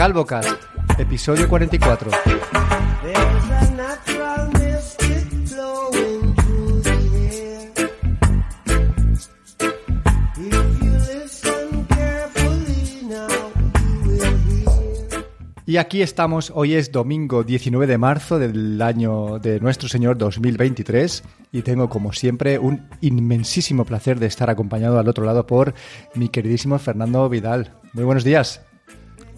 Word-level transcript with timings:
Calvocast, 0.00 0.48
episodio 0.96 1.46
44. 1.46 2.10
Y 15.66 15.76
aquí 15.76 16.00
estamos, 16.00 16.50
hoy 16.54 16.76
es 16.76 16.90
domingo 16.90 17.44
19 17.44 17.86
de 17.86 17.98
marzo 17.98 18.38
del 18.38 18.80
año 18.80 19.38
de 19.38 19.60
nuestro 19.60 19.90
Señor 19.90 20.16
2023 20.16 21.24
y 21.52 21.60
tengo 21.60 21.90
como 21.90 22.14
siempre 22.14 22.58
un 22.58 22.88
inmensísimo 23.02 23.84
placer 23.84 24.18
de 24.18 24.28
estar 24.28 24.48
acompañado 24.48 24.98
al 24.98 25.08
otro 25.08 25.26
lado 25.26 25.46
por 25.46 25.74
mi 26.14 26.30
queridísimo 26.30 26.78
Fernando 26.78 27.28
Vidal. 27.28 27.74
Muy 27.92 28.04
buenos 28.04 28.24
días. 28.24 28.62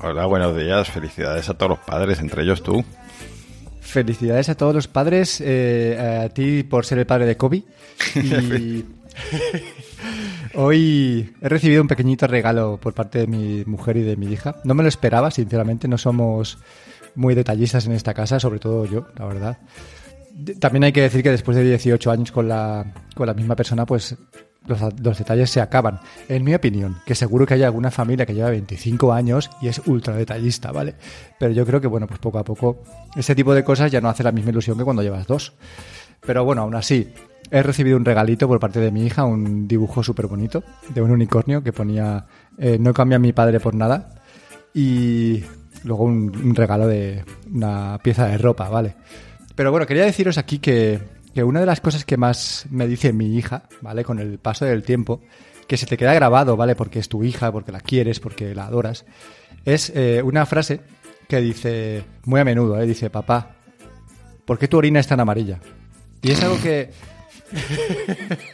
Hola, 0.05 0.27
buenos 0.27 0.57
días. 0.57 0.91
Felicidades 0.91 1.49
a 1.49 1.55
todos 1.55 1.71
los 1.71 1.79
padres, 1.79 2.19
entre 2.19 2.43
ellos 2.43 2.61
tú. 2.65 2.85
Felicidades 3.81 4.49
a 4.49 4.57
todos 4.57 4.75
los 4.75 4.89
padres, 4.89 5.41
eh, 5.41 6.25
a 6.25 6.29
ti 6.29 6.65
por 6.65 6.85
ser 6.85 6.99
el 6.99 7.07
padre 7.07 7.27
de 7.27 7.37
Kobe. 7.37 7.63
Y 8.17 8.85
hoy 10.55 11.35
he 11.41 11.49
recibido 11.49 11.83
un 11.83 11.89
pequeñito 11.89 12.27
regalo 12.27 12.79
por 12.81 12.95
parte 12.95 13.21
de 13.21 13.27
mi 13.27 13.63
mujer 13.67 13.99
y 13.99 14.03
de 14.03 14.17
mi 14.17 14.27
hija. 14.33 14.57
No 14.65 14.75
me 14.75 14.83
lo 14.83 14.89
esperaba, 14.89 15.31
sinceramente, 15.31 15.87
no 15.87 15.99
somos 15.99 16.59
muy 17.15 17.35
detallistas 17.35 17.87
en 17.87 17.93
esta 17.93 18.15
casa, 18.15 18.41
sobre 18.41 18.59
todo 18.59 18.87
yo, 18.87 19.07
la 19.19 19.27
verdad. 19.27 19.59
También 20.59 20.85
hay 20.85 20.93
que 20.93 21.03
decir 21.03 21.23
que 21.23 21.31
después 21.31 21.57
de 21.57 21.63
18 21.63 22.11
años 22.11 22.33
con 22.33 22.49
la, 22.49 22.87
con 23.15 23.27
la 23.27 23.35
misma 23.35 23.55
persona, 23.55 23.85
pues 23.85 24.17
los, 24.67 25.19
detalles 25.19 25.51
se 25.51 25.61
acaban. 25.61 26.01
En 26.29 26.45
mi 26.45 26.55
opinión, 26.55 26.97
que 27.05 27.15
seguro 27.15 27.47
que 27.47 27.55
hay 27.55 27.63
alguna 27.63 27.91
familia 27.91 28.27
que 28.27 28.35
lleva 28.35 28.51
25 28.51 29.13
años 29.13 29.51
y 29.61 29.69
es 29.69 29.81
ultra 29.87 30.17
detallista, 30.17 30.73
¿vale? 30.73 30.95
Pero 31.39 31.53
yo 31.53 31.67
creo 31.67 31.81
que, 31.81 31.87
bueno, 31.87 32.07
pues 32.07 32.21
poco 32.21 32.39
a 32.39 32.45
poco 32.45 32.83
ese 33.17 33.35
tipo 33.35 33.55
de 33.55 33.65
cosas 33.65 33.91
ya 33.91 34.01
no 34.01 34.09
hace 34.09 34.23
la 34.23 34.33
misma 34.33 34.51
ilusión 34.51 34.79
que 34.79 34.85
cuando 34.85 35.03
llevas 35.03 35.27
dos. 35.27 35.53
Pero 36.25 36.45
bueno, 36.45 36.63
aún 36.63 36.75
así, 36.75 37.13
he 37.51 37.63
recibido 37.63 37.97
un 37.97 38.05
regalito 38.05 38.47
por 38.47 38.61
parte 38.61 38.81
de 38.81 38.93
mi 38.93 39.05
hija, 39.05 39.25
un 39.25 39.67
dibujo 39.67 40.03
súper 40.03 40.27
bonito 40.27 40.63
de 40.95 41.03
un 41.03 41.11
unicornio 41.11 41.63
que 41.63 41.73
ponía 41.73 42.27
eh, 42.59 42.79
no 42.79 42.93
cambia 42.95 43.19
mi 43.19 43.33
padre 43.33 43.61
por 43.61 43.75
nada. 43.75 44.23
Y 44.75 45.43
luego 45.85 46.05
un, 46.05 46.35
un 46.35 46.55
regalo 46.55 46.87
de 46.87 47.25
una 47.53 47.99
pieza 48.03 48.27
de 48.27 48.39
ropa, 48.39 48.69
¿vale? 48.69 48.95
Pero 49.55 49.71
bueno, 49.71 49.87
quería 49.87 50.05
deciros 50.05 50.39
aquí 50.39 50.59
que, 50.59 51.01
que, 51.35 51.45
una 51.45 51.61
de 51.61 51.67
las 51.67 51.81
cosas 51.81 52.05
que 52.05 52.17
más 52.17 52.67
me 52.71 52.87
dice 52.87 53.13
mi 53.13 53.37
hija, 53.37 53.65
¿vale? 53.81 54.05
Con 54.05 54.19
el 54.19 54.39
paso 54.39 54.65
del 54.65 54.83
tiempo, 54.83 55.21
que 55.67 55.77
se 55.77 55.87
te 55.87 55.97
queda 55.97 56.15
grabado, 56.15 56.57
¿vale? 56.57 56.75
Porque 56.75 56.99
es 56.99 57.09
tu 57.09 57.25
hija, 57.25 57.51
porque 57.53 57.73
la 57.73 57.81
quieres, 57.81 58.21
porque 58.21 58.55
la 58.55 58.67
adoras, 58.67 59.05
es 59.65 59.91
eh, 59.95 60.23
una 60.23 60.47
frase 60.47 60.81
que 61.29 61.41
dice 61.41 62.05
muy 62.25 62.41
a 62.41 62.45
menudo, 62.45 62.81
¿eh? 62.81 62.87
Dice, 62.87 63.11
papá, 63.11 63.57
¿por 64.45 64.59
qué 64.59 64.69
tu 64.69 64.79
orina 64.79 65.01
es 65.01 65.07
tan 65.07 65.21
amarilla? 65.21 65.61
Y 66.21 66.31
es 66.31 66.43
algo 66.43 66.61
que... 66.61 66.91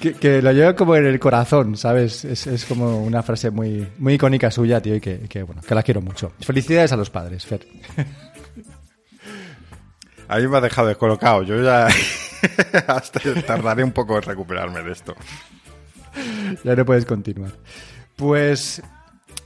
que, 0.00 0.14
que, 0.14 0.42
lo 0.42 0.52
lleva 0.52 0.74
como 0.76 0.96
en 0.96 1.06
el 1.06 1.18
corazón, 1.18 1.76
¿sabes? 1.76 2.24
Es, 2.24 2.46
es, 2.46 2.64
como 2.64 3.02
una 3.02 3.22
frase 3.22 3.50
muy, 3.50 3.86
muy 3.98 4.14
icónica 4.14 4.50
suya, 4.50 4.80
tío, 4.80 4.96
y 4.96 5.00
que, 5.00 5.20
que, 5.28 5.42
bueno, 5.42 5.62
que 5.66 5.74
la 5.74 5.82
quiero 5.82 6.00
mucho. 6.00 6.32
Felicidades 6.40 6.92
a 6.92 6.96
los 6.96 7.10
padres, 7.10 7.46
Fer. 7.46 7.66
A 10.28 10.38
mí 10.38 10.48
me 10.48 10.56
ha 10.56 10.60
dejado 10.60 10.88
descolocado. 10.88 11.42
Yo 11.42 11.62
ya 11.62 11.88
hasta 12.86 13.20
tardaré 13.46 13.84
un 13.84 13.92
poco 13.92 14.16
en 14.16 14.22
recuperarme 14.22 14.82
de 14.82 14.92
esto. 14.92 15.14
Ya 16.62 16.76
no 16.76 16.84
puedes 16.84 17.04
continuar. 17.04 17.52
Pues 18.16 18.82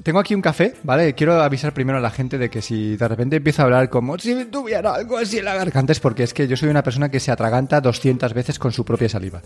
tengo 0.02 0.18
aquí 0.20 0.34
un 0.34 0.42
café, 0.42 0.74
¿vale? 0.82 1.14
Quiero 1.14 1.40
avisar 1.40 1.72
primero 1.72 1.98
a 1.98 2.00
la 2.00 2.10
gente 2.10 2.38
de 2.38 2.50
que 2.50 2.62
si 2.62 2.96
de 2.96 3.08
repente 3.08 3.36
empiezo 3.36 3.62
a 3.62 3.64
hablar 3.64 3.90
como 3.90 4.18
si 4.18 4.44
tuviera 4.46 4.94
algo 4.94 5.18
así 5.18 5.38
en 5.38 5.44
la 5.44 5.54
garganta 5.54 5.92
es 5.92 6.00
porque 6.00 6.22
es 6.22 6.34
que 6.34 6.46
yo 6.46 6.56
soy 6.56 6.68
una 6.68 6.82
persona 6.82 7.10
que 7.10 7.20
se 7.20 7.30
atraganta 7.30 7.80
200 7.80 8.32
veces 8.34 8.58
con 8.58 8.72
su 8.72 8.84
propia 8.84 9.08
saliva. 9.08 9.42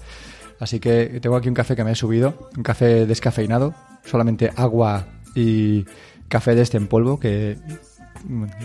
Así 0.60 0.78
que 0.78 1.18
tengo 1.20 1.36
aquí 1.36 1.48
un 1.48 1.54
café 1.54 1.74
que 1.74 1.84
me 1.84 1.92
he 1.92 1.94
subido, 1.94 2.50
un 2.56 2.62
café 2.62 3.06
descafeinado, 3.06 3.74
solamente 4.04 4.52
agua 4.54 5.06
y 5.34 5.84
café 6.28 6.54
de 6.54 6.62
este 6.62 6.76
en 6.76 6.86
polvo, 6.86 7.18
que 7.18 7.58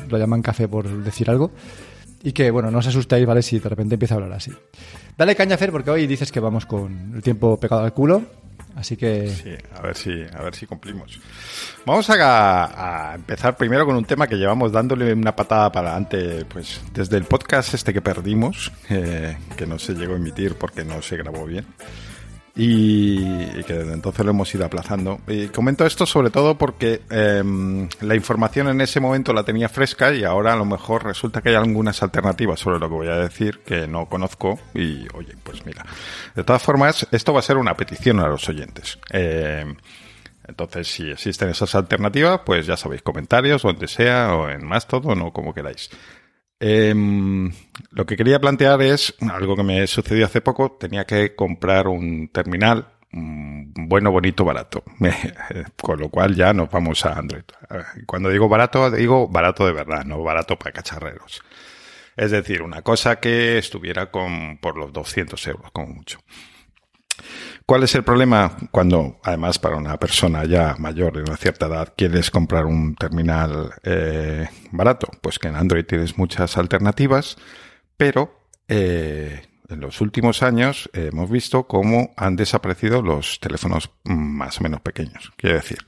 lo 0.09 0.17
llaman 0.17 0.41
café 0.41 0.67
por 0.67 0.87
decir 1.03 1.29
algo. 1.29 1.51
Y 2.23 2.31
que, 2.31 2.51
bueno, 2.51 2.71
no 2.71 2.79
os 2.79 2.87
asustéis, 2.87 3.25
¿vale? 3.25 3.41
Si 3.41 3.59
de 3.59 3.69
repente 3.69 3.95
empieza 3.95 4.15
a 4.15 4.17
hablar 4.17 4.33
así. 4.33 4.51
Dale 5.17 5.35
caña, 5.35 5.57
Fer, 5.57 5.71
porque 5.71 5.91
hoy 5.91 6.07
dices 6.07 6.31
que 6.31 6.39
vamos 6.39 6.65
con 6.65 7.13
el 7.15 7.21
tiempo 7.21 7.59
pegado 7.59 7.83
al 7.83 7.93
culo. 7.93 8.23
Así 8.75 8.95
que... 8.95 9.29
Sí, 9.29 9.55
a 9.75 9.81
ver 9.81 9.95
si, 9.95 10.11
a 10.11 10.41
ver 10.43 10.53
si 10.53 10.67
cumplimos. 10.67 11.19
Vamos 11.83 12.07
a, 12.11 13.11
a, 13.11 13.15
empezar 13.15 13.57
primero 13.57 13.85
con 13.87 13.95
un 13.95 14.05
tema 14.05 14.27
que 14.27 14.35
llevamos 14.35 14.71
dándole 14.71 15.13
una 15.13 15.35
patada 15.35 15.71
para 15.71 15.89
adelante, 15.89 16.45
pues 16.45 16.81
desde 16.93 17.17
el 17.17 17.23
podcast 17.23 17.73
este 17.73 17.91
que 17.91 18.01
perdimos, 18.01 18.71
eh, 18.89 19.35
que 19.55 19.65
no 19.65 19.79
se 19.79 19.93
llegó 19.93 20.13
a 20.13 20.17
emitir 20.17 20.55
porque 20.55 20.83
no 20.83 21.01
se 21.01 21.17
grabó 21.17 21.45
bien. 21.45 21.65
Y, 22.59 23.63
que 23.63 23.73
desde 23.73 23.93
entonces 23.93 24.25
lo 24.25 24.31
hemos 24.31 24.53
ido 24.53 24.65
aplazando. 24.65 25.19
Y 25.27 25.47
comento 25.47 25.85
esto 25.85 26.05
sobre 26.05 26.31
todo 26.31 26.57
porque 26.57 27.01
eh, 27.09 27.43
la 28.01 28.15
información 28.15 28.67
en 28.69 28.81
ese 28.81 28.99
momento 28.99 29.31
la 29.31 29.43
tenía 29.43 29.69
fresca 29.69 30.11
y 30.13 30.23
ahora 30.23 30.53
a 30.53 30.55
lo 30.55 30.65
mejor 30.65 31.05
resulta 31.05 31.41
que 31.41 31.49
hay 31.49 31.55
algunas 31.55 32.01
alternativas 32.01 32.59
sobre 32.59 32.79
lo 32.79 32.89
que 32.89 32.95
voy 32.95 33.07
a 33.07 33.17
decir 33.17 33.59
que 33.59 33.87
no 33.87 34.07
conozco 34.07 34.59
y 34.73 35.05
oye, 35.13 35.35
pues 35.43 35.65
mira. 35.65 35.85
De 36.35 36.43
todas 36.43 36.63
formas, 36.63 37.07
esto 37.11 37.31
va 37.31 37.39
a 37.39 37.43
ser 37.43 37.57
una 37.57 37.77
petición 37.77 38.19
a 38.19 38.27
los 38.27 38.49
oyentes. 38.49 38.97
Eh, 39.11 39.65
entonces, 40.47 40.87
si 40.87 41.11
existen 41.11 41.49
esas 41.49 41.75
alternativas, 41.75 42.41
pues 42.45 42.65
ya 42.65 42.77
sabéis, 42.77 43.01
comentarios, 43.01 43.63
donde 43.63 43.87
sea, 43.87 44.33
o 44.33 44.49
en 44.49 44.65
Mastodon 44.65 45.21
o 45.21 45.31
como 45.31 45.53
queráis. 45.53 45.89
Eh, 46.59 46.93
lo 47.91 48.05
que 48.05 48.17
quería 48.17 48.39
plantear 48.39 48.81
es 48.81 49.13
algo 49.31 49.55
que 49.55 49.63
me 49.63 49.87
sucedió 49.87 50.25
hace 50.25 50.41
poco. 50.41 50.77
Tenía 50.79 51.05
que 51.05 51.35
comprar 51.35 51.87
un 51.87 52.29
terminal 52.29 52.87
bueno, 53.11 54.11
bonito, 54.11 54.43
barato. 54.43 54.83
Con 55.81 55.99
lo 55.99 56.09
cual 56.09 56.35
ya 56.35 56.53
nos 56.53 56.69
vamos 56.69 57.05
a 57.05 57.13
Android. 57.13 57.43
Cuando 58.05 58.29
digo 58.29 58.49
barato, 58.49 58.91
digo 58.91 59.27
barato 59.27 59.65
de 59.65 59.73
verdad, 59.73 60.03
no 60.05 60.21
barato 60.23 60.57
para 60.57 60.73
cacharreros. 60.73 61.41
Es 62.15 62.31
decir, 62.31 62.61
una 62.61 62.81
cosa 62.81 63.19
que 63.19 63.57
estuviera 63.57 64.11
con, 64.11 64.57
por 64.57 64.77
los 64.77 64.91
200 64.91 65.47
euros, 65.47 65.71
como 65.71 65.93
mucho. 65.93 66.19
¿Cuál 67.67 67.83
es 67.83 67.93
el 67.95 68.05
problema 68.05 68.55
cuando, 68.71 69.19
además, 69.23 69.59
para 69.59 69.75
una 69.75 69.97
persona 69.99 70.45
ya 70.45 70.77
mayor 70.79 71.17
de 71.17 71.23
una 71.23 71.35
cierta 71.35 71.65
edad, 71.65 71.93
quieres 71.97 72.31
comprar 72.31 72.65
un 72.65 72.95
terminal 72.95 73.71
eh, 73.83 74.47
barato? 74.71 75.09
Pues 75.21 75.37
que 75.37 75.49
en 75.49 75.57
Android 75.57 75.83
tienes 75.83 76.17
muchas 76.17 76.55
alternativas, 76.55 77.35
pero 77.97 78.39
eh, 78.69 79.41
en 79.67 79.81
los 79.81 79.99
últimos 79.99 80.43
años 80.43 80.89
hemos 80.93 81.29
visto 81.29 81.67
cómo 81.67 82.13
han 82.15 82.37
desaparecido 82.37 83.01
los 83.01 83.41
teléfonos 83.41 83.91
más 84.05 84.61
o 84.61 84.63
menos 84.63 84.79
pequeños. 84.79 85.33
Quiero 85.35 85.57
decir, 85.57 85.79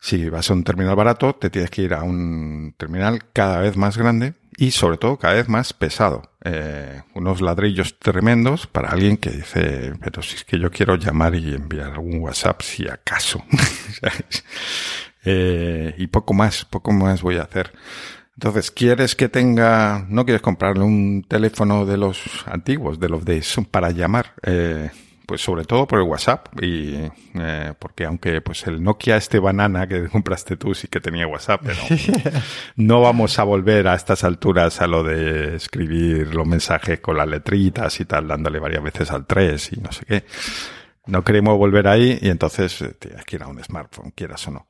si 0.00 0.28
vas 0.28 0.50
a 0.50 0.54
un 0.54 0.64
terminal 0.64 0.96
barato, 0.96 1.34
te 1.34 1.50
tienes 1.50 1.70
que 1.70 1.82
ir 1.82 1.94
a 1.94 2.02
un 2.02 2.74
terminal 2.76 3.24
cada 3.32 3.60
vez 3.60 3.76
más 3.76 3.98
grande 3.98 4.34
y 4.56 4.72
sobre 4.72 4.96
todo 4.96 5.18
cada 5.18 5.34
vez 5.34 5.48
más 5.48 5.72
pesado. 5.72 6.30
Eh, 6.44 7.02
unos 7.14 7.40
ladrillos 7.40 7.98
tremendos 7.98 8.66
para 8.66 8.90
alguien 8.90 9.16
que 9.16 9.30
dice, 9.30 9.92
pero 10.00 10.22
si 10.22 10.36
es 10.36 10.44
que 10.44 10.58
yo 10.58 10.70
quiero 10.70 10.96
llamar 10.96 11.34
y 11.34 11.54
enviar 11.54 11.92
algún 11.92 12.20
WhatsApp 12.20 12.62
si 12.62 12.88
acaso. 12.88 13.44
eh, 15.24 15.94
y 15.96 16.06
poco 16.08 16.34
más, 16.34 16.64
poco 16.64 16.92
más 16.92 17.22
voy 17.22 17.36
a 17.36 17.42
hacer. 17.42 17.72
Entonces, 18.34 18.70
¿quieres 18.70 19.16
que 19.16 19.28
tenga, 19.28 20.06
no 20.08 20.24
quieres 20.24 20.42
comprarle 20.42 20.84
un 20.84 21.24
teléfono 21.26 21.86
de 21.86 21.96
los 21.96 22.20
antiguos, 22.46 23.00
de 23.00 23.08
los 23.08 23.24
de 23.24 23.44
para 23.68 23.90
llamar? 23.90 24.34
Eh, 24.42 24.90
pues 25.28 25.42
sobre 25.42 25.66
todo 25.66 25.86
por 25.86 25.98
el 25.98 26.06
WhatsApp 26.06 26.46
y 26.62 26.94
eh, 27.34 27.74
porque 27.78 28.06
aunque 28.06 28.40
pues 28.40 28.66
el 28.66 28.82
Nokia 28.82 29.18
este 29.18 29.38
banana 29.38 29.86
que 29.86 30.08
compraste 30.12 30.56
tú 30.56 30.74
sí 30.74 30.88
que 30.88 31.00
tenía 31.00 31.26
WhatsApp, 31.26 31.60
pero 31.62 31.78
no 32.76 33.02
vamos 33.02 33.38
a 33.38 33.44
volver 33.44 33.88
a 33.88 33.94
estas 33.94 34.24
alturas 34.24 34.80
a 34.80 34.86
lo 34.86 35.04
de 35.04 35.56
escribir 35.56 36.34
los 36.34 36.46
mensajes 36.46 37.00
con 37.00 37.18
las 37.18 37.28
letritas 37.28 38.00
y 38.00 38.06
tal, 38.06 38.26
dándole 38.26 38.58
varias 38.58 38.82
veces 38.82 39.10
al 39.10 39.26
3 39.26 39.72
y 39.74 39.76
no 39.82 39.92
sé 39.92 40.06
qué. 40.06 40.24
No 41.04 41.22
queremos 41.22 41.58
volver 41.58 41.88
ahí 41.88 42.18
y 42.22 42.30
entonces 42.30 42.82
tienes 42.98 43.22
que 43.26 43.36
ir 43.36 43.42
a 43.42 43.48
un 43.48 43.62
smartphone, 43.62 44.12
quieras 44.12 44.48
o 44.48 44.52
no. 44.52 44.66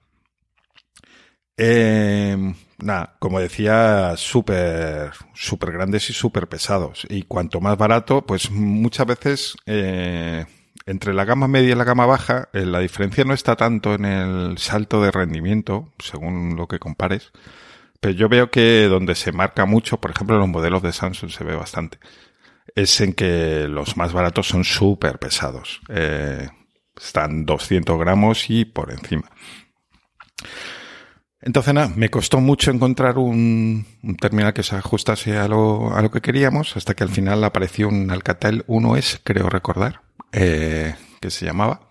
Eh, 1.56 2.36
nada, 2.78 3.16
como 3.18 3.40
decía, 3.40 4.14
súper, 4.16 5.12
súper 5.34 5.72
grandes 5.72 6.10
y 6.10 6.12
súper 6.12 6.48
pesados. 6.48 7.06
Y 7.08 7.22
cuanto 7.24 7.60
más 7.60 7.76
barato, 7.76 8.24
pues 8.26 8.50
muchas 8.50 9.06
veces, 9.06 9.56
eh, 9.66 10.46
entre 10.86 11.14
la 11.14 11.24
gama 11.24 11.48
media 11.48 11.72
y 11.72 11.74
la 11.74 11.84
gama 11.84 12.06
baja, 12.06 12.48
eh, 12.52 12.64
la 12.64 12.80
diferencia 12.80 13.24
no 13.24 13.34
está 13.34 13.56
tanto 13.56 13.94
en 13.94 14.04
el 14.04 14.58
salto 14.58 15.02
de 15.02 15.10
rendimiento, 15.10 15.92
según 15.98 16.56
lo 16.56 16.66
que 16.68 16.78
compares. 16.78 17.32
Pero 18.00 18.14
yo 18.14 18.28
veo 18.28 18.50
que 18.50 18.84
donde 18.88 19.14
se 19.14 19.32
marca 19.32 19.66
mucho, 19.66 20.00
por 20.00 20.12
ejemplo, 20.12 20.36
en 20.36 20.40
los 20.40 20.48
modelos 20.48 20.82
de 20.82 20.92
Samsung 20.92 21.30
se 21.30 21.44
ve 21.44 21.56
bastante, 21.56 21.98
es 22.74 23.00
en 23.00 23.12
que 23.14 23.66
los 23.68 23.96
más 23.96 24.12
baratos 24.12 24.48
son 24.48 24.64
súper 24.64 25.18
pesados. 25.18 25.80
Eh, 25.88 26.48
están 26.96 27.44
200 27.44 27.98
gramos 27.98 28.50
y 28.50 28.64
por 28.64 28.92
encima. 28.92 29.30
Entonces, 31.40 31.72
nada, 31.72 31.92
me 31.94 32.10
costó 32.10 32.40
mucho 32.40 32.70
encontrar 32.70 33.16
un, 33.18 33.86
terminal 34.20 34.52
que 34.52 34.64
se 34.64 34.74
ajustase 34.76 35.38
a 35.38 35.46
lo, 35.46 35.94
a 35.94 36.02
lo, 36.02 36.10
que 36.10 36.20
queríamos, 36.20 36.76
hasta 36.76 36.94
que 36.94 37.04
al 37.04 37.10
final 37.10 37.44
apareció 37.44 37.88
un 37.88 38.10
Alcatel 38.10 38.66
1S, 38.66 39.20
creo 39.22 39.48
recordar, 39.48 40.02
eh, 40.32 40.96
que 41.20 41.30
se 41.30 41.46
llamaba, 41.46 41.88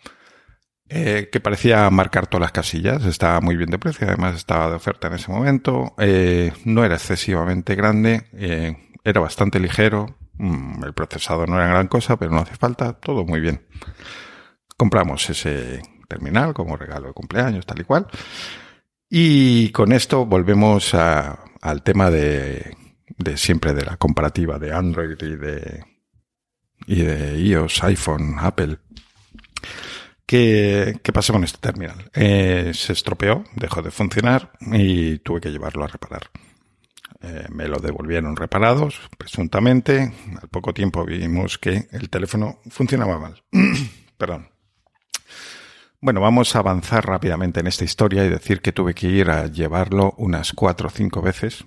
eh, 0.90 1.30
que 1.32 1.40
parecía 1.40 1.90
marcar 1.90 2.28
todas 2.28 2.42
las 2.42 2.52
casillas, 2.52 3.06
estaba 3.06 3.40
muy 3.40 3.56
bien 3.56 3.70
de 3.70 3.80
precio, 3.80 4.08
además 4.08 4.36
estaba 4.36 4.70
de 4.70 4.76
oferta 4.76 5.08
en 5.08 5.14
ese 5.14 5.32
momento, 5.32 5.96
eh, 5.98 6.52
no 6.66 6.84
era 6.84 6.96
excesivamente 6.96 7.76
grande, 7.76 8.28
era 9.04 9.22
bastante 9.22 9.62
ligero, 9.62 10.18
mm, 10.34 10.84
el 10.84 10.94
procesador 10.94 11.48
no 11.48 11.56
era 11.56 11.68
gran 11.68 11.88
cosa, 11.88 12.18
pero 12.18 12.32
no 12.32 12.42
hace 12.42 12.56
falta, 12.56 12.94
todo 12.94 13.26
muy 13.26 13.40
bien. 13.40 13.66
Compramos 14.76 15.30
ese 15.30 15.82
terminal 16.10 16.54
como 16.54 16.76
regalo 16.76 17.08
de 17.08 17.14
cumpleaños, 17.14 17.66
tal 17.66 17.80
y 17.80 17.84
cual. 17.86 18.08
Y 19.10 19.70
con 19.70 19.94
esto 19.94 20.26
volvemos 20.26 20.94
a, 20.94 21.40
al 21.62 21.84
tema 21.84 22.10
de, 22.10 22.76
de, 23.18 23.38
siempre 23.38 23.74
de 23.74 23.86
la 23.86 23.98
comparativa 23.98 24.60
de 24.60 24.74
Android 24.74 25.18
y 25.22 25.36
de, 25.36 25.84
y 26.88 27.04
de 27.04 27.40
iOS, 27.40 27.84
iPhone, 27.84 28.36
Apple. 28.38 28.78
¿Qué, 30.26 31.00
qué 31.02 31.14
pasó 31.14 31.32
con 31.32 31.46
este 31.46 31.60
terminal? 31.60 32.12
Eh, 32.14 32.72
se 32.74 32.92
estropeó, 32.92 33.46
dejó 33.56 33.82
de 33.82 33.92
funcionar 33.92 34.52
y 34.60 35.20
tuve 35.20 35.40
que 35.40 35.52
llevarlo 35.52 35.86
a 35.86 35.88
reparar. 35.88 36.30
Eh, 37.22 37.46
me 37.50 37.68
lo 37.68 37.80
devolvieron 37.80 38.36
reparados, 38.36 39.00
presuntamente. 39.18 40.14
Al 40.42 40.50
poco 40.50 40.74
tiempo 40.74 41.06
vimos 41.06 41.58
que 41.58 41.88
el 41.92 42.10
teléfono 42.10 42.60
funcionaba 42.70 43.18
mal. 43.20 43.44
Perdón. 44.18 44.50
Bueno, 46.08 46.22
vamos 46.22 46.56
a 46.56 46.60
avanzar 46.60 47.06
rápidamente 47.06 47.60
en 47.60 47.68
esta 47.68 47.84
historia 47.84 48.24
y 48.24 48.30
decir 48.30 48.62
que 48.62 48.72
tuve 48.72 48.94
que 48.94 49.08
ir 49.08 49.30
a 49.30 49.48
llevarlo 49.48 50.14
unas 50.16 50.54
cuatro 50.54 50.88
o 50.88 50.90
cinco 50.90 51.22
veces. 51.22 51.66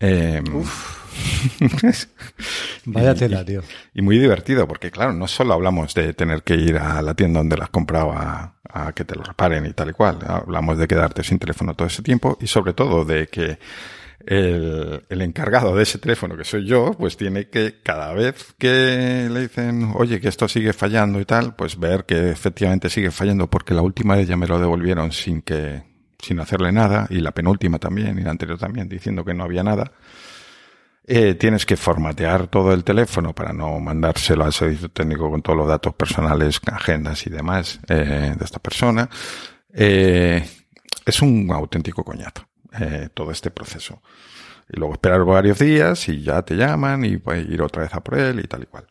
Eh, 0.00 0.42
Vaya 2.86 3.14
tela, 3.14 3.44
tío. 3.44 3.60
Y 3.92 4.00
muy 4.00 4.18
divertido, 4.18 4.66
porque 4.66 4.90
claro, 4.90 5.12
no 5.12 5.28
solo 5.28 5.52
hablamos 5.52 5.92
de 5.92 6.14
tener 6.14 6.42
que 6.42 6.54
ir 6.54 6.78
a 6.78 7.02
la 7.02 7.12
tienda 7.12 7.40
donde 7.40 7.58
las 7.58 7.68
compraba 7.68 8.54
a, 8.64 8.86
a 8.86 8.94
que 8.94 9.04
te 9.04 9.14
lo 9.14 9.24
reparen 9.24 9.66
y 9.66 9.74
tal 9.74 9.90
y 9.90 9.92
cual. 9.92 10.20
Hablamos 10.26 10.78
de 10.78 10.88
quedarte 10.88 11.22
sin 11.22 11.38
teléfono 11.38 11.74
todo 11.74 11.88
ese 11.88 12.02
tiempo 12.02 12.38
y 12.40 12.46
sobre 12.46 12.72
todo 12.72 13.04
de 13.04 13.26
que 13.26 13.58
el, 14.26 15.02
el, 15.08 15.22
encargado 15.22 15.74
de 15.74 15.82
ese 15.82 15.98
teléfono, 15.98 16.36
que 16.36 16.44
soy 16.44 16.66
yo, 16.66 16.92
pues 16.98 17.16
tiene 17.16 17.48
que 17.48 17.80
cada 17.82 18.12
vez 18.12 18.54
que 18.58 19.28
le 19.30 19.40
dicen, 19.40 19.92
oye, 19.96 20.20
que 20.20 20.28
esto 20.28 20.48
sigue 20.48 20.72
fallando 20.72 21.20
y 21.20 21.24
tal, 21.24 21.54
pues 21.54 21.78
ver 21.78 22.04
que 22.04 22.30
efectivamente 22.30 22.90
sigue 22.90 23.10
fallando 23.10 23.48
porque 23.48 23.74
la 23.74 23.82
última 23.82 24.16
vez 24.16 24.28
ya 24.28 24.36
me 24.36 24.46
lo 24.46 24.58
devolvieron 24.58 25.12
sin 25.12 25.42
que, 25.42 25.82
sin 26.18 26.40
hacerle 26.40 26.72
nada, 26.72 27.06
y 27.10 27.20
la 27.20 27.32
penúltima 27.32 27.78
también, 27.78 28.18
y 28.18 28.22
la 28.22 28.30
anterior 28.30 28.58
también, 28.58 28.88
diciendo 28.88 29.24
que 29.24 29.34
no 29.34 29.44
había 29.44 29.62
nada. 29.62 29.92
Eh, 31.04 31.34
tienes 31.34 31.66
que 31.66 31.76
formatear 31.76 32.46
todo 32.46 32.72
el 32.72 32.84
teléfono 32.84 33.34
para 33.34 33.52
no 33.52 33.80
mandárselo 33.80 34.44
al 34.44 34.52
servicio 34.52 34.88
técnico 34.88 35.28
con 35.28 35.42
todos 35.42 35.58
los 35.58 35.68
datos 35.68 35.94
personales, 35.94 36.60
agendas 36.70 37.26
y 37.26 37.30
demás 37.30 37.80
eh, 37.88 38.34
de 38.38 38.44
esta 38.44 38.60
persona. 38.60 39.10
Eh, 39.74 40.46
es 41.04 41.22
un 41.22 41.50
auténtico 41.50 42.04
coñazo 42.04 42.51
eh, 42.80 43.08
todo 43.14 43.30
este 43.30 43.50
proceso. 43.50 44.02
Y 44.68 44.78
luego 44.78 44.94
esperar 44.94 45.24
varios 45.24 45.58
días 45.58 46.08
y 46.08 46.22
ya 46.22 46.42
te 46.42 46.56
llaman 46.56 47.04
y 47.04 47.16
puedes 47.18 47.48
ir 47.48 47.60
otra 47.62 47.82
vez 47.82 47.94
a 47.94 48.00
por 48.00 48.18
él 48.18 48.40
y 48.40 48.44
tal 48.44 48.62
y 48.62 48.66
cual. 48.66 48.86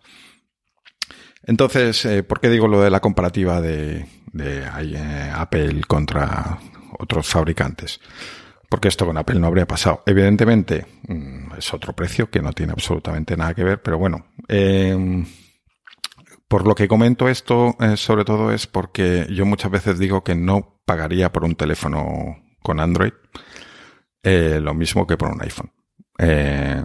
Entonces, 1.43 2.05
eh, 2.05 2.23
¿por 2.23 2.39
qué 2.39 2.49
digo 2.49 2.67
lo 2.67 2.81
de 2.81 2.91
la 2.91 2.99
comparativa 2.99 3.61
de, 3.61 4.05
eh, 4.39 5.31
Apple 5.33 5.81
contra 5.87 6.59
otros 6.99 7.27
fabricantes? 7.27 7.99
Porque 8.69 8.87
esto 8.87 9.05
con 9.05 9.17
Apple 9.17 9.39
no 9.39 9.47
habría 9.47 9.67
pasado. 9.67 10.03
Evidentemente, 10.05 10.85
mmm, 11.07 11.53
es 11.57 11.73
otro 11.73 11.93
precio 11.93 12.29
que 12.29 12.41
no 12.41 12.53
tiene 12.53 12.73
absolutamente 12.73 13.35
nada 13.35 13.53
que 13.53 13.63
ver, 13.63 13.81
pero 13.81 13.97
bueno, 13.97 14.27
eh, 14.47 15.25
por 16.47 16.67
lo 16.67 16.75
que 16.75 16.87
comento 16.87 17.27
esto, 17.27 17.75
sobre 17.95 18.25
todo 18.25 18.51
es 18.51 18.67
porque 18.67 19.25
yo 19.29 19.45
muchas 19.45 19.71
veces 19.71 19.97
digo 19.97 20.23
que 20.23 20.35
no 20.35 20.81
pagaría 20.85 21.31
por 21.31 21.45
un 21.45 21.55
teléfono 21.55 22.43
con 22.61 22.81
Android 22.81 23.13
eh, 24.23 24.59
lo 24.61 24.73
mismo 24.73 25.05
que 25.07 25.17
por 25.17 25.31
un 25.31 25.41
iPhone. 25.41 25.71
Eh, 26.17 26.83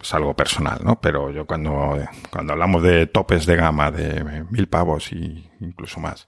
es 0.00 0.14
algo 0.14 0.34
personal, 0.34 0.80
¿no? 0.84 1.00
Pero 1.00 1.30
yo 1.30 1.46
cuando, 1.46 1.96
cuando 2.30 2.52
hablamos 2.52 2.82
de 2.82 3.06
topes 3.06 3.46
de 3.46 3.56
gama 3.56 3.90
de 3.90 4.44
mil 4.50 4.68
pavos 4.68 5.12
y 5.12 5.48
incluso 5.60 6.00
más, 6.00 6.26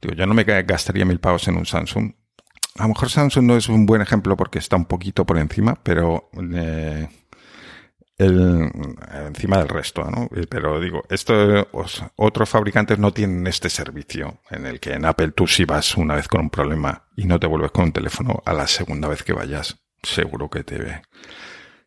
digo, 0.00 0.14
yo 0.14 0.26
no 0.26 0.34
me 0.34 0.44
gastaría 0.44 1.04
mil 1.04 1.18
pavos 1.18 1.48
en 1.48 1.56
un 1.56 1.66
Samsung. 1.66 2.12
A 2.78 2.82
lo 2.84 2.90
mejor 2.90 3.10
Samsung 3.10 3.44
no 3.44 3.56
es 3.56 3.68
un 3.68 3.84
buen 3.86 4.00
ejemplo 4.00 4.36
porque 4.36 4.58
está 4.58 4.76
un 4.76 4.84
poquito 4.84 5.26
por 5.26 5.38
encima, 5.38 5.76
pero 5.82 6.30
eh, 6.54 7.08
el, 8.20 8.70
encima 9.26 9.58
del 9.58 9.68
resto, 9.68 10.04
¿no? 10.10 10.28
Pero 10.48 10.80
digo, 10.80 11.02
esto, 11.08 11.68
otros 12.16 12.48
fabricantes 12.48 12.98
no 12.98 13.12
tienen 13.12 13.46
este 13.46 13.70
servicio 13.70 14.40
en 14.50 14.66
el 14.66 14.80
que 14.80 14.92
en 14.92 15.04
Apple 15.04 15.32
tú 15.32 15.46
si 15.46 15.64
vas 15.64 15.96
una 15.96 16.14
vez 16.14 16.28
con 16.28 16.40
un 16.42 16.50
problema 16.50 17.04
y 17.16 17.24
no 17.24 17.38
te 17.40 17.46
vuelves 17.46 17.70
con 17.70 17.84
un 17.84 17.92
teléfono 17.92 18.42
a 18.44 18.52
la 18.52 18.66
segunda 18.66 19.08
vez 19.08 19.22
que 19.22 19.32
vayas, 19.32 19.78
seguro 20.02 20.48
que 20.48 20.64
te 20.64 21.02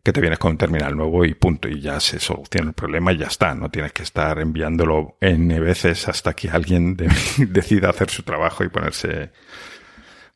que 0.03 0.11
te 0.11 0.19
vienes 0.19 0.37
con 0.37 0.51
un 0.51 0.57
terminal 0.57 0.97
nuevo 0.97 1.23
y 1.23 1.33
punto, 1.33 1.69
y 1.69 1.79
ya 1.79 1.97
se 2.01 2.19
soluciona 2.19 2.69
el 2.69 2.73
problema 2.73 3.13
y 3.13 3.19
ya 3.19 3.27
está. 3.27 3.55
No 3.55 3.69
tienes 3.69 3.93
que 3.93 4.03
estar 4.03 4.37
enviándolo 4.39 5.17
N 5.21 5.59
veces 5.61 6.09
hasta 6.09 6.33
que 6.33 6.49
alguien 6.49 6.97
de, 6.97 7.07
decida 7.37 7.89
hacer 7.89 8.09
su 8.09 8.23
trabajo 8.23 8.65
y 8.65 8.69
ponerse 8.69 9.31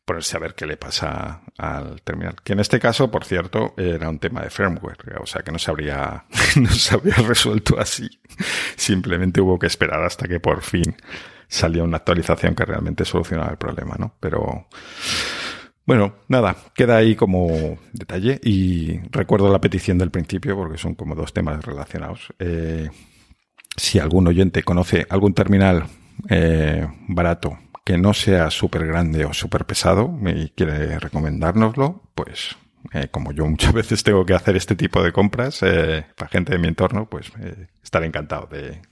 ponerse 0.08 0.38
a 0.38 0.40
ver 0.40 0.54
qué 0.54 0.66
le 0.66 0.78
pasa 0.78 1.42
al 1.58 2.00
terminal. 2.00 2.36
Que 2.42 2.54
en 2.54 2.60
este 2.60 2.80
caso, 2.80 3.10
por 3.10 3.26
cierto, 3.26 3.74
era 3.76 4.08
un 4.08 4.18
tema 4.18 4.40
de 4.40 4.48
firmware, 4.48 4.96
o 5.20 5.26
sea 5.26 5.42
que 5.42 5.52
no 5.52 5.58
se 5.58 5.70
habría, 5.70 6.24
no 6.56 6.70
se 6.70 6.94
habría 6.94 7.16
resuelto 7.16 7.78
así. 7.78 8.08
Simplemente 8.74 9.42
hubo 9.42 9.58
que 9.58 9.66
esperar 9.66 10.02
hasta 10.02 10.26
que 10.26 10.40
por 10.40 10.62
fin 10.62 10.96
salió 11.46 11.84
una 11.84 11.98
actualización 11.98 12.54
que 12.54 12.64
realmente 12.64 13.04
solucionaba 13.04 13.50
el 13.50 13.58
problema, 13.58 13.96
¿no? 13.98 14.14
Pero, 14.18 14.68
bueno, 15.84 16.14
nada, 16.28 16.56
queda 16.74 16.96
ahí 16.96 17.14
como 17.14 17.78
detalle 17.92 18.40
y 18.42 18.98
recuerdo 19.10 19.52
la 19.52 19.60
petición 19.60 19.98
del 19.98 20.10
principio 20.10 20.56
porque 20.56 20.78
son 20.78 20.94
como 20.94 21.14
dos 21.14 21.34
temas 21.34 21.62
relacionados. 21.62 22.32
Eh, 22.38 22.88
si 23.76 23.98
algún 23.98 24.26
oyente 24.26 24.62
conoce 24.62 25.06
algún 25.10 25.34
terminal 25.34 25.84
eh, 26.30 26.88
barato 27.08 27.58
que 27.88 27.96
no 27.96 28.12
sea 28.12 28.50
súper 28.50 28.86
grande 28.86 29.24
o 29.24 29.32
súper 29.32 29.64
pesado 29.64 30.14
y 30.26 30.50
quiere 30.50 30.98
recomendárnoslo, 30.98 32.02
pues 32.14 32.54
eh, 32.92 33.08
como 33.10 33.32
yo 33.32 33.46
muchas 33.46 33.72
veces 33.80 34.02
tengo 34.02 34.26
que 34.26 34.34
hacer 34.34 34.56
este 34.56 34.76
tipo 34.76 35.02
de 35.02 35.10
compras 35.10 35.62
eh, 35.62 36.04
para 36.14 36.28
gente 36.28 36.52
de 36.52 36.58
mi 36.58 36.68
entorno, 36.68 37.08
pues 37.08 37.32
eh, 37.40 37.68
estaré 37.82 38.04
encantado 38.04 38.46
de 38.46 38.82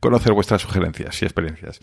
conocer 0.00 0.32
vuestras 0.32 0.62
sugerencias 0.62 1.20
y 1.20 1.26
experiencias. 1.26 1.80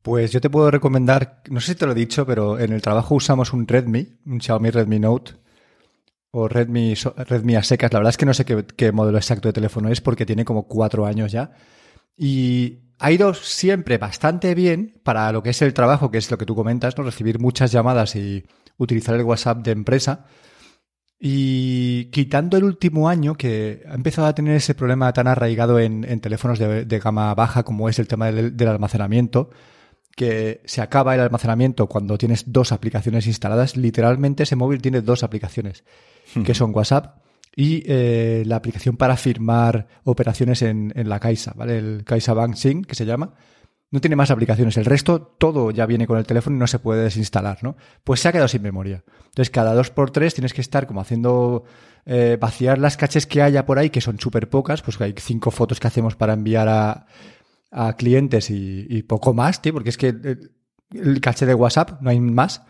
Pues 0.00 0.32
yo 0.32 0.40
te 0.40 0.48
puedo 0.48 0.70
recomendar, 0.70 1.42
no 1.50 1.60
sé 1.60 1.72
si 1.72 1.78
te 1.78 1.84
lo 1.84 1.92
he 1.92 1.96
dicho, 1.96 2.24
pero 2.24 2.58
en 2.58 2.72
el 2.72 2.80
trabajo 2.80 3.14
usamos 3.14 3.52
un 3.52 3.68
Redmi, 3.68 4.08
un 4.24 4.40
Xiaomi 4.40 4.70
Redmi 4.70 5.00
Note 5.00 5.32
o 6.30 6.48
Redmi, 6.48 6.94
Redmi 6.94 7.56
a 7.56 7.62
secas. 7.62 7.92
La 7.92 7.98
verdad 7.98 8.10
es 8.12 8.16
que 8.16 8.24
no 8.24 8.32
sé 8.32 8.46
qué 8.46 8.90
modelo 8.90 9.18
exacto 9.18 9.48
de 9.48 9.52
teléfono 9.52 9.90
es 9.90 10.00
porque 10.00 10.24
tiene 10.24 10.46
como 10.46 10.66
cuatro 10.66 11.04
años 11.04 11.30
ya. 11.30 11.52
Y 12.16 12.83
ha 13.04 13.12
ido 13.12 13.34
siempre 13.34 13.98
bastante 13.98 14.54
bien 14.54 14.98
para 15.02 15.30
lo 15.30 15.42
que 15.42 15.50
es 15.50 15.60
el 15.60 15.74
trabajo, 15.74 16.10
que 16.10 16.16
es 16.16 16.30
lo 16.30 16.38
que 16.38 16.46
tú 16.46 16.54
comentas, 16.54 16.96
¿no? 16.96 17.04
Recibir 17.04 17.38
muchas 17.38 17.70
llamadas 17.70 18.16
y 18.16 18.46
utilizar 18.78 19.14
el 19.14 19.24
WhatsApp 19.24 19.58
de 19.58 19.72
empresa. 19.72 20.24
Y 21.20 22.06
quitando 22.06 22.56
el 22.56 22.64
último 22.64 23.10
año, 23.10 23.34
que 23.34 23.82
ha 23.86 23.94
empezado 23.94 24.26
a 24.26 24.34
tener 24.34 24.56
ese 24.56 24.74
problema 24.74 25.12
tan 25.12 25.26
arraigado 25.26 25.78
en, 25.78 26.10
en 26.10 26.20
teléfonos 26.20 26.58
de, 26.58 26.86
de, 26.86 26.98
gama 26.98 27.34
baja, 27.34 27.62
como 27.62 27.90
es 27.90 27.98
el 27.98 28.08
tema 28.08 28.32
del, 28.32 28.56
del, 28.56 28.68
almacenamiento, 28.68 29.50
que 30.16 30.62
se 30.64 30.80
acaba 30.80 31.14
el 31.14 31.20
almacenamiento 31.20 31.88
cuando 31.88 32.16
tienes 32.16 32.54
dos 32.54 32.72
aplicaciones 32.72 33.26
instaladas. 33.26 33.76
Literalmente 33.76 34.44
ese 34.44 34.56
móvil 34.56 34.80
tiene 34.80 35.02
dos 35.02 35.24
aplicaciones, 35.24 35.84
que 36.42 36.54
son 36.54 36.74
WhatsApp 36.74 37.18
y 37.56 37.82
eh, 37.86 38.42
la 38.46 38.56
aplicación 38.56 38.96
para 38.96 39.16
firmar 39.16 39.86
operaciones 40.04 40.62
en, 40.62 40.92
en, 40.96 41.08
la 41.08 41.20
Caixa, 41.20 41.52
¿vale? 41.54 41.78
El 41.78 42.04
Caixa 42.04 42.34
Bank 42.34 42.54
Sync, 42.54 42.86
que 42.86 42.94
se 42.94 43.06
llama. 43.06 43.34
No 43.90 44.00
tiene 44.00 44.16
más 44.16 44.32
aplicaciones. 44.32 44.76
El 44.76 44.86
resto, 44.86 45.20
todo 45.38 45.70
ya 45.70 45.86
viene 45.86 46.06
con 46.06 46.18
el 46.18 46.26
teléfono 46.26 46.56
y 46.56 46.58
no 46.58 46.66
se 46.66 46.80
puede 46.80 47.04
desinstalar, 47.04 47.62
¿no? 47.62 47.76
Pues 48.02 48.20
se 48.20 48.28
ha 48.28 48.32
quedado 48.32 48.48
sin 48.48 48.62
memoria. 48.62 49.04
Entonces, 49.26 49.50
cada 49.50 49.72
dos 49.72 49.90
por 49.90 50.10
tres 50.10 50.34
tienes 50.34 50.52
que 50.52 50.62
estar 50.62 50.88
como 50.88 51.00
haciendo 51.00 51.64
eh, 52.06 52.36
vaciar 52.40 52.78
las 52.78 52.96
caches 52.96 53.26
que 53.26 53.40
haya 53.40 53.66
por 53.66 53.78
ahí, 53.78 53.90
que 53.90 54.00
son 54.00 54.18
súper 54.18 54.48
pocas, 54.48 54.82
pues 54.82 55.00
hay 55.00 55.14
cinco 55.16 55.52
fotos 55.52 55.78
que 55.78 55.86
hacemos 55.86 56.16
para 56.16 56.32
enviar 56.32 56.68
a, 56.68 57.06
a 57.70 57.96
clientes 57.96 58.50
y, 58.50 59.02
poco 59.04 59.32
más, 59.32 59.62
tío, 59.62 59.72
porque 59.72 59.90
es 59.90 59.96
que 59.96 60.08
el, 60.08 60.50
el 60.92 61.20
caché 61.20 61.46
de 61.46 61.54
WhatsApp 61.54 62.00
no 62.00 62.10
hay 62.10 62.18
más. 62.18 62.62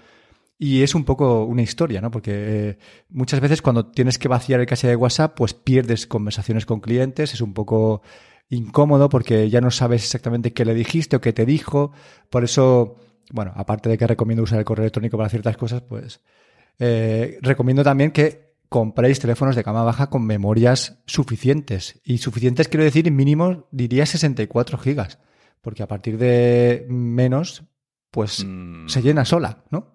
Y 0.59 0.83
es 0.83 0.95
un 0.95 1.05
poco 1.05 1.45
una 1.45 1.63
historia, 1.63 2.01
¿no? 2.01 2.11
Porque 2.11 2.33
eh, 2.35 2.79
muchas 3.11 3.41
veces 3.41 3.61
cuando 3.61 3.87
tienes 3.87 4.19
que 4.19 4.29
vaciar 4.29 4.61
el 4.61 4.67
caché 4.67 4.89
de 4.89 4.97
WhatsApp, 4.97 5.37
pues 5.37 5.53
pierdes 5.55 6.07
conversaciones 6.07 6.65
con 6.65 6.81
clientes, 6.81 7.35
es 7.35 7.41
un 7.41 7.55
poco 7.55 8.03
incómodo 8.49 9.09
porque 9.09 9.51
ya 9.51 9.61
no 9.61 9.71
sabes 9.71 10.05
exactamente 10.05 10.53
qué 10.53 10.65
le 10.65 10.75
dijiste 10.75 11.17
o 11.17 11.21
qué 11.21 11.33
te 11.33 11.45
dijo. 11.45 11.93
Por 12.31 12.45
eso 12.45 12.97
bueno, 13.33 13.53
aparte 13.57 13.89
de 13.89 13.99
que 13.99 14.07
recomiendo 14.07 14.43
usar 14.43 14.59
el 14.59 14.65
correo 14.65 14.85
electrónico 14.85 15.17
para 15.17 15.29
ciertas 15.29 15.57
cosas, 15.57 15.83
pues 15.83 16.21
eh, 16.79 17.39
recomiendo 17.43 17.83
también 17.83 18.11
que 18.11 18.55
compréis 18.69 19.21
teléfonos 19.21 19.57
de 19.57 19.63
gama 19.63 19.85
baja 19.85 20.11
con 20.11 20.27
memorias 20.27 21.03
suficientes. 21.07 22.01
Y 22.05 22.19
suficientes 22.19 22.69
quiero 22.69 22.85
decir, 22.85 23.11
mínimo 23.11 23.69
diría 23.71 24.07
64 24.07 24.79
gigas, 24.79 25.19
porque 25.61 25.83
a 25.83 25.89
partir 25.89 26.19
de 26.19 26.87
menos, 26.89 27.65
pues 28.11 28.45
Mm. 28.45 28.89
se 28.89 29.03
llena 29.03 29.25
sola, 29.25 29.65
¿no? 29.71 29.94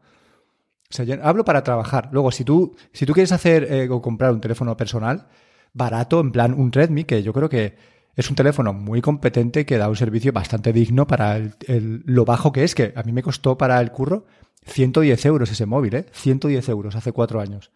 Hablo 1.22 1.46
para 1.46 1.64
trabajar. 1.64 2.10
Luego, 2.12 2.32
si 2.32 2.44
tú, 2.44 2.76
si 2.94 3.06
tú 3.06 3.14
quieres 3.14 3.32
hacer 3.32 3.72
eh, 3.72 3.88
o 3.90 4.02
comprar 4.02 4.32
un 4.32 4.42
teléfono 4.42 4.76
personal 4.76 5.28
barato, 5.72 6.20
en 6.20 6.32
plan 6.32 6.54
un 6.54 6.72
Redmi, 6.72 7.04
que 7.04 7.22
yo 7.22 7.32
creo 7.32 7.48
que 7.48 7.76
es 8.16 8.30
un 8.30 8.36
teléfono 8.36 8.74
muy 8.74 9.00
competente 9.00 9.68
que 9.68 9.78
da 9.78 9.88
un 9.88 9.96
servicio 9.96 10.34
bastante 10.34 10.74
digno 10.74 11.06
para 11.06 11.40
lo 11.68 12.26
bajo 12.26 12.52
que 12.52 12.64
es, 12.64 12.74
que 12.74 12.92
a 12.96 13.04
mí 13.04 13.12
me 13.12 13.22
costó 13.22 13.58
para 13.58 13.80
el 13.80 13.92
curro 13.92 14.26
110 14.66 15.26
euros 15.28 15.52
ese 15.52 15.68
móvil, 15.68 15.96
¿eh? 15.96 16.06
110 16.12 16.68
euros 16.70 16.96
hace 16.96 17.12
cuatro 17.12 17.40
años. 17.40 17.72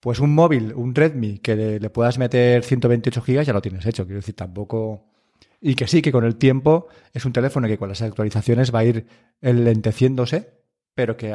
Pues 0.00 0.18
un 0.18 0.34
móvil, 0.34 0.72
un 0.74 0.94
Redmi, 0.94 1.38
que 1.38 1.56
le, 1.56 1.90
puedas 1.90 2.18
meter 2.18 2.64
128 2.64 3.22
gigas, 3.22 3.46
ya 3.46 3.52
lo 3.52 3.62
tienes 3.62 3.86
hecho. 3.86 4.04
Quiero 4.04 4.20
decir, 4.20 4.34
tampoco... 4.34 5.06
Y 5.60 5.74
que 5.76 5.86
sí, 5.86 6.02
que 6.02 6.12
con 6.12 6.24
el 6.24 6.36
tiempo 6.36 6.88
es 7.12 7.24
un 7.24 7.32
teléfono 7.32 7.68
que 7.68 7.78
con 7.78 7.88
las 7.88 8.02
actualizaciones 8.02 8.74
va 8.74 8.80
a 8.80 8.84
ir 8.84 9.06
lenteciéndose, 9.40 10.60
pero 10.94 11.16
que 11.16 11.34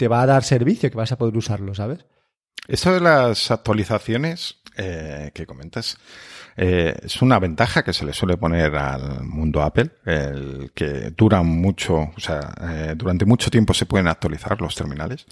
te 0.00 0.08
va 0.08 0.22
a 0.22 0.26
dar 0.26 0.44
servicio, 0.44 0.90
que 0.90 0.96
vas 0.96 1.12
a 1.12 1.18
poder 1.18 1.36
usarlo, 1.36 1.74
¿sabes? 1.74 2.06
Esto 2.66 2.94
de 2.94 3.00
las 3.00 3.50
actualizaciones 3.50 4.62
eh, 4.78 5.30
que 5.34 5.44
comentas 5.44 5.98
eh, 6.56 6.94
es 7.02 7.20
una 7.20 7.38
ventaja 7.38 7.82
que 7.82 7.92
se 7.92 8.06
le 8.06 8.14
suele 8.14 8.38
poner 8.38 8.74
al 8.76 9.24
mundo 9.24 9.60
Apple, 9.60 9.90
el 10.06 10.72
que 10.74 11.10
duran 11.14 11.44
mucho, 11.44 11.96
o 12.16 12.18
sea, 12.18 12.54
eh, 12.62 12.94
durante 12.96 13.26
mucho 13.26 13.50
tiempo 13.50 13.74
se 13.74 13.84
pueden 13.84 14.08
actualizar 14.08 14.58
los 14.62 14.74
terminales. 14.74 15.26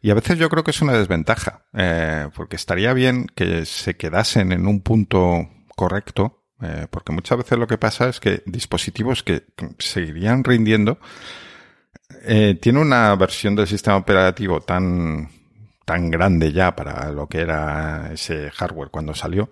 Y 0.00 0.08
a 0.08 0.14
veces 0.14 0.38
yo 0.38 0.48
creo 0.48 0.64
que 0.64 0.70
es 0.70 0.80
una 0.80 0.94
desventaja, 0.94 1.66
eh, 1.74 2.30
porque 2.34 2.56
estaría 2.56 2.94
bien 2.94 3.26
que 3.26 3.66
se 3.66 3.98
quedasen 3.98 4.50
en 4.50 4.66
un 4.66 4.80
punto 4.80 5.46
correcto, 5.76 6.42
porque 6.90 7.12
muchas 7.12 7.36
veces 7.36 7.58
lo 7.58 7.66
que 7.66 7.76
pasa 7.76 8.08
es 8.08 8.18
que 8.18 8.42
dispositivos 8.46 9.22
que 9.22 9.44
seguirían 9.78 10.42
rindiendo 10.42 10.98
eh, 12.26 12.58
tiene 12.60 12.80
una 12.80 13.14
versión 13.14 13.54
del 13.54 13.68
sistema 13.68 13.96
operativo 13.96 14.60
tan 14.60 15.28
tan 15.84 16.10
grande 16.10 16.52
ya 16.52 16.74
para 16.74 17.12
lo 17.12 17.28
que 17.28 17.38
era 17.38 18.10
ese 18.12 18.50
hardware 18.50 18.90
cuando 18.90 19.14
salió, 19.14 19.50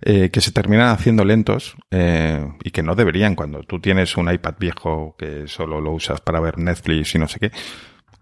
eh, 0.00 0.30
que 0.30 0.40
se 0.40 0.50
terminan 0.50 0.88
haciendo 0.88 1.26
lentos 1.26 1.76
eh, 1.90 2.42
y 2.64 2.70
que 2.70 2.82
no 2.82 2.94
deberían 2.94 3.34
cuando 3.34 3.62
tú 3.64 3.78
tienes 3.78 4.16
un 4.16 4.32
iPad 4.32 4.54
viejo 4.58 5.14
que 5.18 5.46
solo 5.46 5.82
lo 5.82 5.92
usas 5.92 6.22
para 6.22 6.40
ver 6.40 6.56
Netflix 6.56 7.14
y 7.14 7.18
no 7.18 7.28
sé 7.28 7.38
qué, 7.38 7.52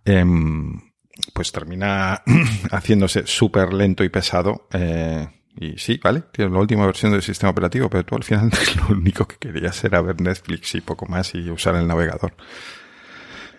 em, 0.05 0.81
pues 1.33 1.53
termina 1.53 2.21
haciéndose 2.73 3.25
súper 3.27 3.73
lento 3.73 4.03
y 4.03 4.09
pesado. 4.09 4.67
y 5.59 5.79
sí, 5.79 6.01
vale, 6.03 6.25
tienes 6.33 6.53
la 6.53 6.59
última 6.59 6.85
versión 6.87 7.13
del 7.13 7.23
sistema 7.23 7.51
operativo, 7.51 7.89
pero 7.89 8.05
tú 8.05 8.17
al 8.17 8.25
final 8.25 8.51
lo 8.89 8.97
único 8.97 9.27
que 9.29 9.37
querías 9.37 9.85
era 9.85 10.01
ver 10.01 10.21
Netflix 10.21 10.75
y 10.75 10.81
poco 10.81 11.07
más 11.07 11.33
y 11.37 11.49
usar 11.51 11.77
el 11.77 11.87
navegador. 11.87 12.33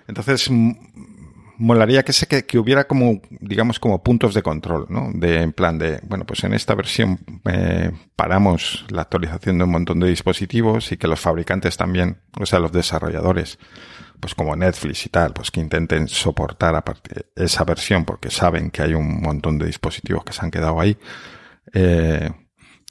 Entonces, 0.08 0.50
molaría 1.58 2.04
que, 2.04 2.14
se, 2.14 2.28
que, 2.28 2.58
hubiera 2.60 2.86
como, 2.86 3.22
digamos, 3.30 3.80
como 3.80 4.04
puntos 4.04 4.34
de 4.34 4.44
control, 4.44 4.86
¿no? 4.90 5.12
De, 5.14 5.42
en 5.42 5.54
plan 5.54 5.78
de, 5.78 6.00
bueno, 6.04 6.26
pues 6.26 6.44
en 6.44 6.54
esta 6.54 6.76
versión 6.76 7.20
eh, 7.46 7.92
paramos 8.16 8.86
la 8.90 9.02
actualización 9.02 9.58
de 9.58 9.64
un 9.64 9.72
montón 9.72 10.00
de 10.00 10.10
dispositivos 10.10 10.92
y 10.92 10.98
que 10.98 11.08
los 11.08 11.20
fabricantes 11.20 11.78
también, 11.78 12.18
o 12.40 12.46
sea, 12.46 12.60
los 12.60 12.72
desarrolladores, 12.72 13.58
pues 14.20 14.36
como 14.36 14.56
Netflix 14.56 15.06
y 15.06 15.10
tal, 15.10 15.34
pues 15.34 15.52
que 15.52 15.60
intenten 15.60 16.08
soportar 16.08 16.76
a 16.76 16.84
esa 17.36 17.64
versión 17.64 18.06
porque 18.06 18.30
saben 18.30 18.72
que 18.72 18.84
hay 18.84 18.94
un 18.94 19.22
montón 19.22 19.58
de 19.58 19.66
dispositivos 19.66 20.24
que 20.24 20.34
se 20.34 20.44
han 20.44 20.52
quedado 20.52 20.80
ahí. 20.80 20.98
Eh, 21.74 22.30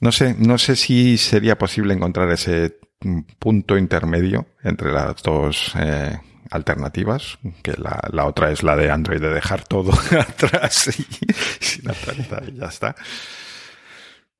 no 0.00 0.12
sé, 0.12 0.34
no 0.38 0.58
sé 0.58 0.76
si 0.76 1.16
sería 1.16 1.56
posible 1.56 1.94
encontrar 1.94 2.30
ese 2.30 2.78
mm, 3.00 3.20
punto 3.38 3.78
intermedio 3.78 4.46
entre 4.62 4.92
las 4.92 5.22
dos 5.22 5.72
eh, 5.78 6.18
alternativas, 6.50 7.38
que 7.62 7.74
la, 7.78 8.26
otra 8.26 8.50
es 8.50 8.62
la 8.62 8.76
de 8.76 8.90
Android 8.90 9.20
de 9.20 9.30
dejar 9.30 9.64
todo 9.64 9.92
atrás 10.18 10.98
y 10.98 11.02
y 11.02 12.56
ya 12.56 12.66
está. 12.66 12.94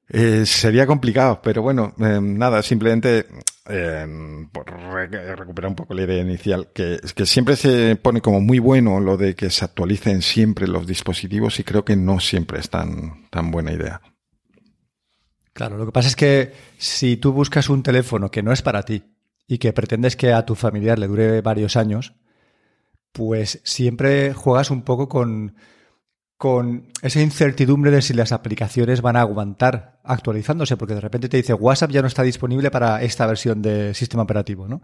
Eh, 0.08 0.46
sería 0.46 0.86
complicado, 0.86 1.40
pero 1.42 1.62
bueno, 1.62 1.92
eh, 1.98 2.20
nada, 2.20 2.62
simplemente 2.62 3.26
eh, 3.68 4.46
por 4.52 4.70
re 4.70 5.08
recuperar 5.34 5.70
un 5.70 5.74
poco 5.74 5.94
la 5.94 6.02
idea 6.02 6.22
inicial, 6.22 6.68
que, 6.72 7.00
que 7.14 7.26
siempre 7.26 7.56
se 7.56 7.96
pone 7.96 8.20
como 8.20 8.40
muy 8.40 8.60
bueno 8.60 9.00
lo 9.00 9.16
de 9.16 9.34
que 9.34 9.50
se 9.50 9.64
actualicen 9.64 10.22
siempre 10.22 10.68
los 10.68 10.86
dispositivos 10.86 11.58
y 11.58 11.64
creo 11.64 11.84
que 11.84 11.96
no 11.96 12.20
siempre 12.20 12.60
es 12.60 12.70
tan, 12.70 13.28
tan 13.30 13.50
buena 13.50 13.72
idea. 13.72 14.00
Claro, 15.52 15.76
lo 15.76 15.86
que 15.86 15.92
pasa 15.92 16.08
es 16.08 16.16
que 16.16 16.52
si 16.78 17.16
tú 17.16 17.32
buscas 17.32 17.68
un 17.68 17.82
teléfono 17.82 18.30
que 18.30 18.42
no 18.42 18.52
es 18.52 18.62
para 18.62 18.84
ti 18.84 19.15
y 19.46 19.58
que 19.58 19.72
pretendes 19.72 20.16
que 20.16 20.32
a 20.32 20.44
tu 20.44 20.54
familiar 20.54 20.98
le 20.98 21.08
dure 21.08 21.40
varios 21.40 21.76
años, 21.76 22.14
pues 23.12 23.60
siempre 23.64 24.34
juegas 24.34 24.70
un 24.70 24.82
poco 24.82 25.08
con, 25.08 25.56
con 26.36 26.88
esa 27.02 27.20
incertidumbre 27.20 27.90
de 27.90 28.02
si 28.02 28.12
las 28.12 28.32
aplicaciones 28.32 29.00
van 29.00 29.16
a 29.16 29.20
aguantar 29.20 30.00
actualizándose, 30.04 30.76
porque 30.76 30.94
de 30.94 31.00
repente 31.00 31.28
te 31.28 31.36
dice 31.38 31.54
WhatsApp 31.54 31.90
ya 31.90 32.02
no 32.02 32.08
está 32.08 32.22
disponible 32.22 32.70
para 32.70 33.02
esta 33.02 33.26
versión 33.26 33.62
de 33.62 33.94
sistema 33.94 34.24
operativo, 34.24 34.68
¿no? 34.68 34.82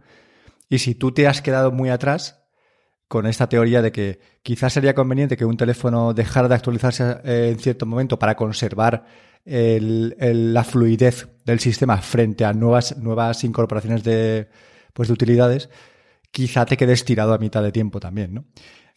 Y 0.69 0.78
si 0.78 0.95
tú 0.95 1.12
te 1.12 1.26
has 1.26 1.42
quedado 1.42 1.71
muy 1.71 1.90
atrás 1.90 2.42
con 3.09 3.26
esta 3.26 3.47
teoría 3.47 3.83
de 3.83 3.92
que 3.92 4.21
quizás 4.42 4.73
sería 4.73 4.95
conveniente 4.95 5.37
que 5.37 5.45
un 5.45 5.59
teléfono 5.59 6.14
dejara 6.14 6.49
de 6.49 6.54
actualizarse 6.54 7.19
en 7.25 7.59
cierto 7.59 7.85
momento 7.85 8.19
para 8.19 8.37
conservar 8.37 9.04
el, 9.44 10.16
el, 10.18 10.54
la 10.54 10.64
fluidez 10.64 11.28
del 11.44 11.61
sistema 11.61 11.99
frente 11.99 12.44
a 12.44 12.52
nuevas, 12.52 12.96
nuevas 12.99 13.44
incorporaciones 13.44 14.04
de, 14.04 14.49
pues, 14.92 15.08
de 15.08 15.14
utilidades, 15.14 15.68
quizá 16.30 16.64
te 16.64 16.76
quedes 16.76 17.04
tirado 17.04 17.34
a 17.34 17.38
mitad 17.38 17.62
de 17.62 17.72
tiempo 17.72 18.00
también, 18.00 18.34
¿no? 18.34 18.44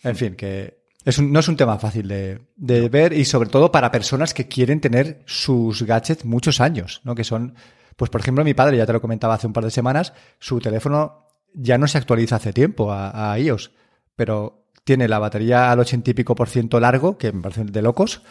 En 0.04 0.16
fin, 0.16 0.36
que 0.36 0.86
es 1.04 1.18
un, 1.18 1.32
no 1.32 1.40
es 1.40 1.48
un 1.48 1.58
tema 1.58 1.78
fácil 1.78 2.08
de, 2.08 2.42
de, 2.56 2.90
ver 2.90 3.14
y 3.14 3.26
sobre 3.26 3.50
todo 3.50 3.72
para 3.72 3.92
personas 3.92 4.34
que 4.34 4.48
quieren 4.48 4.82
tener 4.82 5.24
sus 5.26 5.84
gadgets 5.84 6.26
muchos 6.26 6.62
años, 6.62 7.02
¿no? 7.04 7.16
Que 7.16 7.24
son, 7.24 7.56
pues 7.96 8.10
por 8.10 8.22
ejemplo, 8.22 8.44
mi 8.44 8.54
padre, 8.54 8.78
ya 8.78 8.86
te 8.86 8.94
lo 8.94 9.02
comentaba 9.02 9.36
hace 9.36 9.48
un 9.48 9.54
par 9.54 9.64
de 9.64 9.72
semanas, 9.72 10.14
su 10.40 10.60
teléfono 10.60 11.28
ya 11.54 11.78
no 11.78 11.88
se 11.88 11.98
actualiza 11.98 12.36
hace 12.36 12.54
tiempo 12.54 12.92
a, 12.92 13.32
a 13.32 13.40
iOS, 13.40 13.72
pero 14.16 14.66
tiene 14.84 15.08
la 15.08 15.20
batería 15.20 15.72
al 15.72 15.80
ochenta 15.80 16.12
y 16.12 16.14
pico 16.14 16.36
por 16.36 16.50
ciento 16.50 16.80
largo, 16.80 17.18
que 17.18 17.32
me 17.32 17.42
parece 17.42 17.66
de 17.66 17.82
locos, 17.82 18.22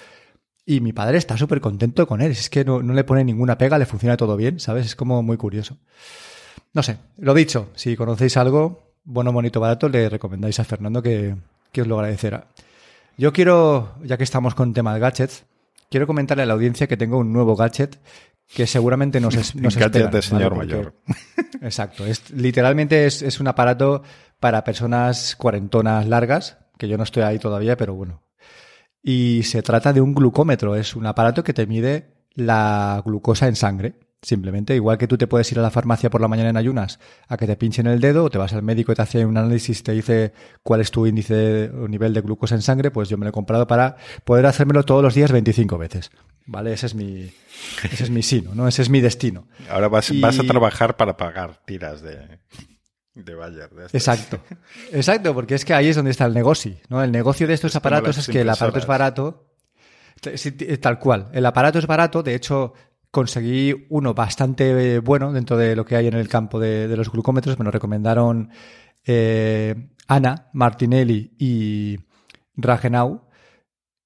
y 0.66 0.80
mi 0.80 0.92
padre 0.92 1.18
está 1.18 1.37
súper 1.37 1.61
contento 1.61 2.06
con 2.06 2.21
él. 2.21 2.33
Es 2.33 2.50
que 2.50 2.64
no, 2.64 2.83
no, 2.83 2.94
le 2.94 3.04
pone 3.04 3.25
ninguna 3.25 3.59
pega, 3.59 3.78
le 3.78 3.87
funciona 3.87 4.16
todo 4.16 4.37
bien, 4.37 4.61
¿sabes? 4.61 4.87
Es 4.87 4.97
como 4.97 5.23
muy 5.23 5.37
curioso. 5.37 5.78
No 6.73 6.83
sé, 6.83 6.99
lo 7.18 7.35
dicho, 7.35 7.71
si 7.75 7.97
conocéis 7.97 8.37
algo, 8.37 8.94
bueno, 9.04 9.33
bonito, 9.33 9.61
barato, 9.61 9.88
le 9.88 10.09
recomendáis 10.09 10.59
a 10.61 10.64
Fernando 10.64 11.02
que, 11.02 11.37
que 11.71 11.83
os 11.83 11.87
lo 11.87 11.99
agradecerá. 11.99 12.49
Yo 13.16 13.33
quiero, 13.33 13.94
ya 14.02 14.16
que 14.16 14.25
estamos 14.25 14.54
con 14.54 14.73
tema 14.73 14.94
de 14.94 15.00
gadgets, 15.00 15.44
quiero 15.90 16.06
comentarle 16.06 16.42
a 16.42 16.47
la 16.47 16.54
audiencia 16.54 16.88
que 16.88 16.97
tengo 16.97 17.18
un 17.18 17.33
nuevo 17.33 17.54
gadget 17.54 18.00
que 18.49 18.66
seguramente 18.66 19.21
nos, 19.21 19.37
es, 19.37 19.54
nos 19.56 19.76
gadget 19.76 20.11
de 20.11 20.23
señor 20.23 20.56
¿vale? 20.56 20.66
mayor. 20.66 20.94
Exacto, 21.61 22.04
es, 22.06 22.30
literalmente 22.30 23.06
es, 23.06 23.23
es 23.23 23.40
un 23.40 23.49
aparato 23.49 24.02
para 24.40 24.64
personas 24.64 25.37
cuarentonas 25.37 26.06
largas, 26.06 26.59
que 26.76 26.88
yo 26.88 26.97
no 26.97 27.04
estoy 27.04 27.23
ahí 27.23 27.38
todavía, 27.38 27.76
pero 27.76 27.94
bueno, 27.94 28.24
y 29.07 29.43
se 29.45 29.63
trata 29.63 29.93
de 29.93 30.01
un 30.01 30.15
glucómetro. 30.15 30.75
Es 30.75 30.97
un 30.97 31.05
aparato 31.07 31.45
que 31.45 31.53
te 31.53 31.67
mide 31.67 32.07
la 32.35 33.03
glucosa 33.05 33.47
en 33.47 33.55
sangre. 33.55 33.95
Simplemente, 34.23 34.75
igual 34.75 34.97
que 34.97 35.07
tú 35.07 35.19
te 35.19 35.27
puedes 35.27 35.53
ir 35.53 35.59
a 35.59 35.63
la 35.63 35.71
farmacia 35.71 36.09
por 36.09 36.23
la 36.23 36.29
mañana 36.29 36.49
en 36.49 36.57
ayunas 36.57 36.99
a 37.29 37.37
que 37.37 37.47
te 37.47 37.57
pinchen 37.57 37.87
el 37.87 38.01
dedo, 38.01 38.25
o 38.25 38.31
te 38.31 38.39
vas 38.39 38.55
al 38.55 38.63
médico 38.63 38.91
y 38.91 38.95
te 38.95 39.03
hace 39.03 39.27
un 39.27 39.37
análisis, 39.37 39.83
te 39.83 39.93
dice 39.93 40.33
cuál 40.63 40.81
es 40.81 40.91
tu 40.91 41.07
índice 41.07 41.69
o 41.69 41.87
nivel 41.89 42.15
de 42.15 42.23
glucosa 42.23 42.55
en 42.55 42.63
sangre, 42.63 42.91
pues 42.91 43.11
yo 43.11 43.19
me 43.19 43.27
lo 43.27 43.29
he 43.29 43.33
comprado 43.33 43.67
para 43.67 43.97
poder 44.25 44.47
hacérmelo 44.47 44.83
todos 44.85 45.03
los 45.03 45.13
días 45.15 45.31
25 45.31 45.77
veces. 45.77 46.11
¿Vale? 46.47 46.73
Ese 46.73 46.87
es 46.87 46.95
mi, 46.95 47.31
ese 47.93 48.05
es 48.05 48.09
mi 48.11 48.23
sino, 48.23 48.55
¿no? 48.55 48.67
Ese 48.67 48.81
es 48.81 48.89
mi 48.89 49.03
destino. 49.03 49.47
Ahora 49.69 49.89
vas, 49.89 50.11
Y- 50.11 50.21
vas 50.23 50.39
a 50.39 50.45
trabajar 50.45 50.97
para 50.97 51.19
pagar 51.19 51.61
tiras 51.67 52.01
de, 52.01 52.39
de 53.14 53.35
Bayer. 53.35 53.71
de. 53.71 53.85
Exacto. 53.92 54.40
Exacto, 54.92 55.33
porque 55.35 55.54
es 55.54 55.64
que 55.64 55.75
ahí 55.75 55.88
es 55.88 55.97
donde 55.97 56.11
está 56.11 56.26
el 56.26 56.35
negocio, 56.35 56.75
¿no? 56.88 57.02
El 57.02 57.12
negocio 57.12 57.47
de 57.47 57.54
estos 57.54 57.73
Es 57.73 57.76
aparatos 57.76 58.18
es 58.18 58.26
que 58.28 58.40
el 58.40 58.50
aparato 58.50 58.78
es 58.78 58.87
barato. 58.87 59.50
T- 60.21 60.78
Tal 60.78 60.99
cual. 60.99 61.28
El 61.33 61.47
aparato 61.47 61.78
es 61.78 61.87
barato. 61.87 62.23
De 62.23 62.35
hecho, 62.35 62.73
conseguí 63.11 63.87
uno 63.90 64.14
bastante 64.14 64.94
eh, 64.94 64.99
bueno 64.99 65.33
dentro 65.33 65.56
de 65.56 65.76
lo 65.76 65.85
que 65.85 65.97
hay 65.97 66.06
en 66.06 66.14
el 66.14 66.28
campo 66.28 66.59
de, 66.59 66.88
de 66.88 66.97
los 66.97 67.11
glucómetros. 67.11 67.59
Me 67.59 67.64
lo 67.64 67.71
recomendaron 67.71 68.50
eh, 69.04 69.90
Ana 70.09 70.49
Martinelli 70.52 71.35
y 71.38 71.99
Ragenau. 72.56 73.28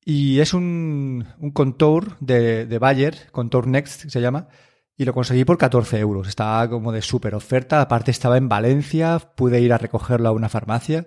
Y 0.05 0.41
es 0.41 0.55
un, 0.55 1.27
un 1.39 1.51
Contour 1.51 2.17
de, 2.21 2.65
de 2.67 2.79
Bayer, 2.79 3.31
Contour 3.31 3.67
Next 3.67 4.09
se 4.09 4.21
llama, 4.23 4.49
y 4.99 5.05
lo 5.05 5.15
conseguí 5.15 5.45
por 5.45 5.57
14 5.57 6.01
euros. 6.01 6.27
Estaba 6.27 6.69
como 6.69 6.91
de 6.91 7.03
súper 7.03 7.37
oferta. 7.37 7.81
Aparte 7.81 8.11
estaba 8.11 8.37
en 8.37 8.49
Valencia, 8.49 9.21
pude 9.37 9.61
ir 9.61 9.73
a 9.73 9.79
recogerlo 9.79 10.29
a 10.29 10.33
una 10.33 10.49
farmacia. 10.49 11.07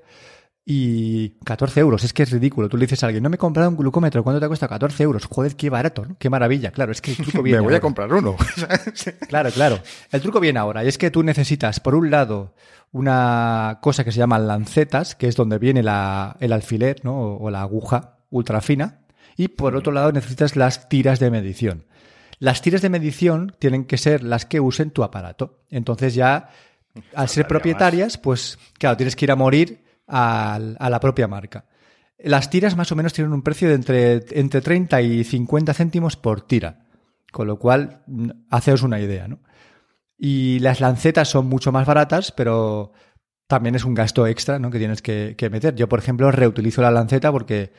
Y 0.63 1.31
14 1.43 1.81
euros, 1.81 2.05
es 2.05 2.13
que 2.13 2.23
es 2.23 2.31
ridículo. 2.31 2.69
Tú 2.69 2.77
le 2.77 2.85
dices 2.85 3.03
a 3.03 3.07
alguien, 3.07 3.21
no 3.21 3.29
me 3.29 3.35
he 3.35 3.37
comprado 3.37 3.69
un 3.69 3.75
glucómetro, 3.75 4.23
¿cuánto 4.23 4.39
te 4.39 4.47
cuesta? 4.47 4.69
14 4.69 5.03
euros. 5.03 5.25
Joder, 5.25 5.57
qué 5.57 5.69
barato, 5.69 6.05
¿no? 6.05 6.15
Qué 6.17 6.29
maravilla. 6.29 6.71
Claro, 6.71 6.93
es 6.93 7.01
que 7.01 7.11
el 7.11 7.17
truco 7.25 7.43
viene. 7.43 7.59
me 7.59 7.65
voy 7.65 7.75
a 7.75 7.81
comprar 7.81 8.13
uno. 8.13 8.37
claro, 9.27 9.51
claro. 9.51 9.79
El 10.09 10.21
truco 10.21 10.39
viene 10.39 10.59
ahora. 10.59 10.85
Y 10.85 10.87
es 10.87 10.97
que 10.97 11.11
tú 11.11 11.21
necesitas, 11.21 11.81
por 11.81 11.93
un 11.93 12.09
lado, 12.09 12.53
una 12.93 13.79
cosa 13.81 14.05
que 14.05 14.13
se 14.13 14.19
llama 14.19 14.39
lancetas, 14.39 15.15
que 15.15 15.27
es 15.27 15.35
donde 15.35 15.57
viene 15.57 15.83
la, 15.83 16.37
el 16.39 16.53
alfiler, 16.53 17.03
¿no? 17.03 17.19
O, 17.19 17.43
o 17.43 17.49
la 17.51 17.61
aguja 17.61 18.19
ultra 18.29 18.61
fina. 18.61 19.01
Y 19.35 19.49
por 19.49 19.75
otro 19.75 19.91
lado, 19.91 20.13
necesitas 20.13 20.55
las 20.55 20.87
tiras 20.87 21.19
de 21.19 21.29
medición. 21.29 21.83
Las 22.41 22.63
tiras 22.63 22.81
de 22.81 22.89
medición 22.89 23.55
tienen 23.59 23.85
que 23.85 23.99
ser 23.99 24.23
las 24.23 24.47
que 24.47 24.59
usen 24.59 24.89
tu 24.89 25.03
aparato. 25.03 25.59
Entonces 25.69 26.15
ya, 26.15 26.49
al 27.13 27.29
ser 27.29 27.45
propietarias, 27.45 28.17
pues 28.17 28.57
claro, 28.79 28.97
tienes 28.97 29.15
que 29.15 29.25
ir 29.25 29.31
a 29.31 29.35
morir 29.35 29.83
a, 30.07 30.59
la 30.59 30.99
propia 30.99 31.27
marca. 31.27 31.65
Las 32.17 32.49
tiras 32.49 32.75
más 32.75 32.91
o 32.91 32.95
menos 32.95 33.13
tienen 33.13 33.31
un 33.31 33.43
precio 33.43 33.69
de 33.69 33.75
entre, 33.75 34.25
entre 34.31 34.61
30 34.61 35.03
y 35.03 35.23
50 35.23 35.71
céntimos 35.75 36.15
por 36.15 36.41
tira. 36.41 36.87
Con 37.31 37.45
lo 37.45 37.59
cual, 37.59 38.01
mm, 38.07 38.29
haceos 38.49 38.81
una 38.81 38.99
idea, 38.99 39.27
¿no? 39.27 39.37
Y 40.17 40.57
las 40.61 40.81
lancetas 40.81 41.29
son 41.29 41.45
mucho 41.45 41.71
más 41.71 41.85
baratas, 41.85 42.31
pero 42.31 42.91
también 43.45 43.75
es 43.75 43.85
un 43.85 43.93
gasto 43.93 44.25
extra 44.25 44.57
¿no? 44.57 44.71
que 44.71 44.79
tienes 44.79 45.03
que, 45.03 45.49
meter. 45.51 45.75
Yo, 45.75 45.87
por 45.87 45.99
ejemplo, 45.99 46.31
reutilizo 46.31 46.81
la 46.81 46.89
lanceta 46.89 47.31
porque 47.31 47.71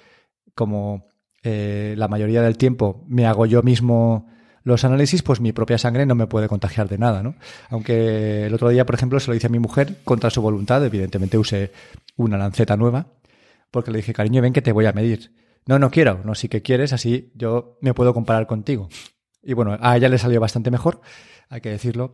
como 0.54 1.08
eh, 1.42 1.96
la 1.98 2.06
mayoría 2.06 2.42
del 2.42 2.56
tiempo 2.56 3.04
me 3.08 3.26
hago 3.26 3.46
yo 3.46 3.64
mismo 3.64 4.28
los 4.64 4.84
análisis, 4.84 5.22
pues 5.22 5.40
mi 5.40 5.52
propia 5.52 5.78
sangre 5.78 6.06
no 6.06 6.14
me 6.14 6.26
puede 6.26 6.48
contagiar 6.48 6.88
de 6.88 6.98
nada, 6.98 7.22
¿no? 7.22 7.34
Aunque 7.70 8.46
el 8.46 8.54
otro 8.54 8.68
día, 8.68 8.86
por 8.86 8.94
ejemplo, 8.94 9.18
se 9.20 9.30
lo 9.30 9.36
hice 9.36 9.46
a 9.46 9.50
mi 9.50 9.58
mujer 9.58 9.96
contra 10.04 10.30
su 10.30 10.40
voluntad, 10.42 10.84
evidentemente 10.84 11.38
usé 11.38 11.72
una 12.16 12.38
lanceta 12.38 12.76
nueva, 12.76 13.06
porque 13.70 13.90
le 13.90 13.98
dije, 13.98 14.12
cariño, 14.12 14.42
ven 14.42 14.52
que 14.52 14.62
te 14.62 14.72
voy 14.72 14.86
a 14.86 14.92
medir. 14.92 15.34
No, 15.66 15.78
no 15.78 15.90
quiero, 15.90 16.20
no, 16.24 16.34
sí 16.34 16.48
que 16.48 16.62
quieres, 16.62 16.92
así 16.92 17.32
yo 17.34 17.78
me 17.80 17.94
puedo 17.94 18.14
comparar 18.14 18.46
contigo. 18.46 18.88
Y 19.42 19.54
bueno, 19.54 19.76
a 19.80 19.96
ella 19.96 20.08
le 20.08 20.18
salió 20.18 20.40
bastante 20.40 20.70
mejor, 20.70 21.00
hay 21.48 21.60
que 21.60 21.70
decirlo, 21.70 22.12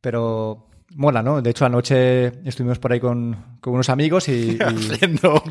pero 0.00 0.68
mola, 0.94 1.22
¿no? 1.22 1.42
De 1.42 1.50
hecho, 1.50 1.64
anoche 1.64 2.26
estuvimos 2.46 2.78
por 2.78 2.92
ahí 2.92 3.00
con, 3.00 3.58
unos 3.64 3.88
amigos 3.88 4.28
y, 4.28 4.58
Haciendo 4.60 5.42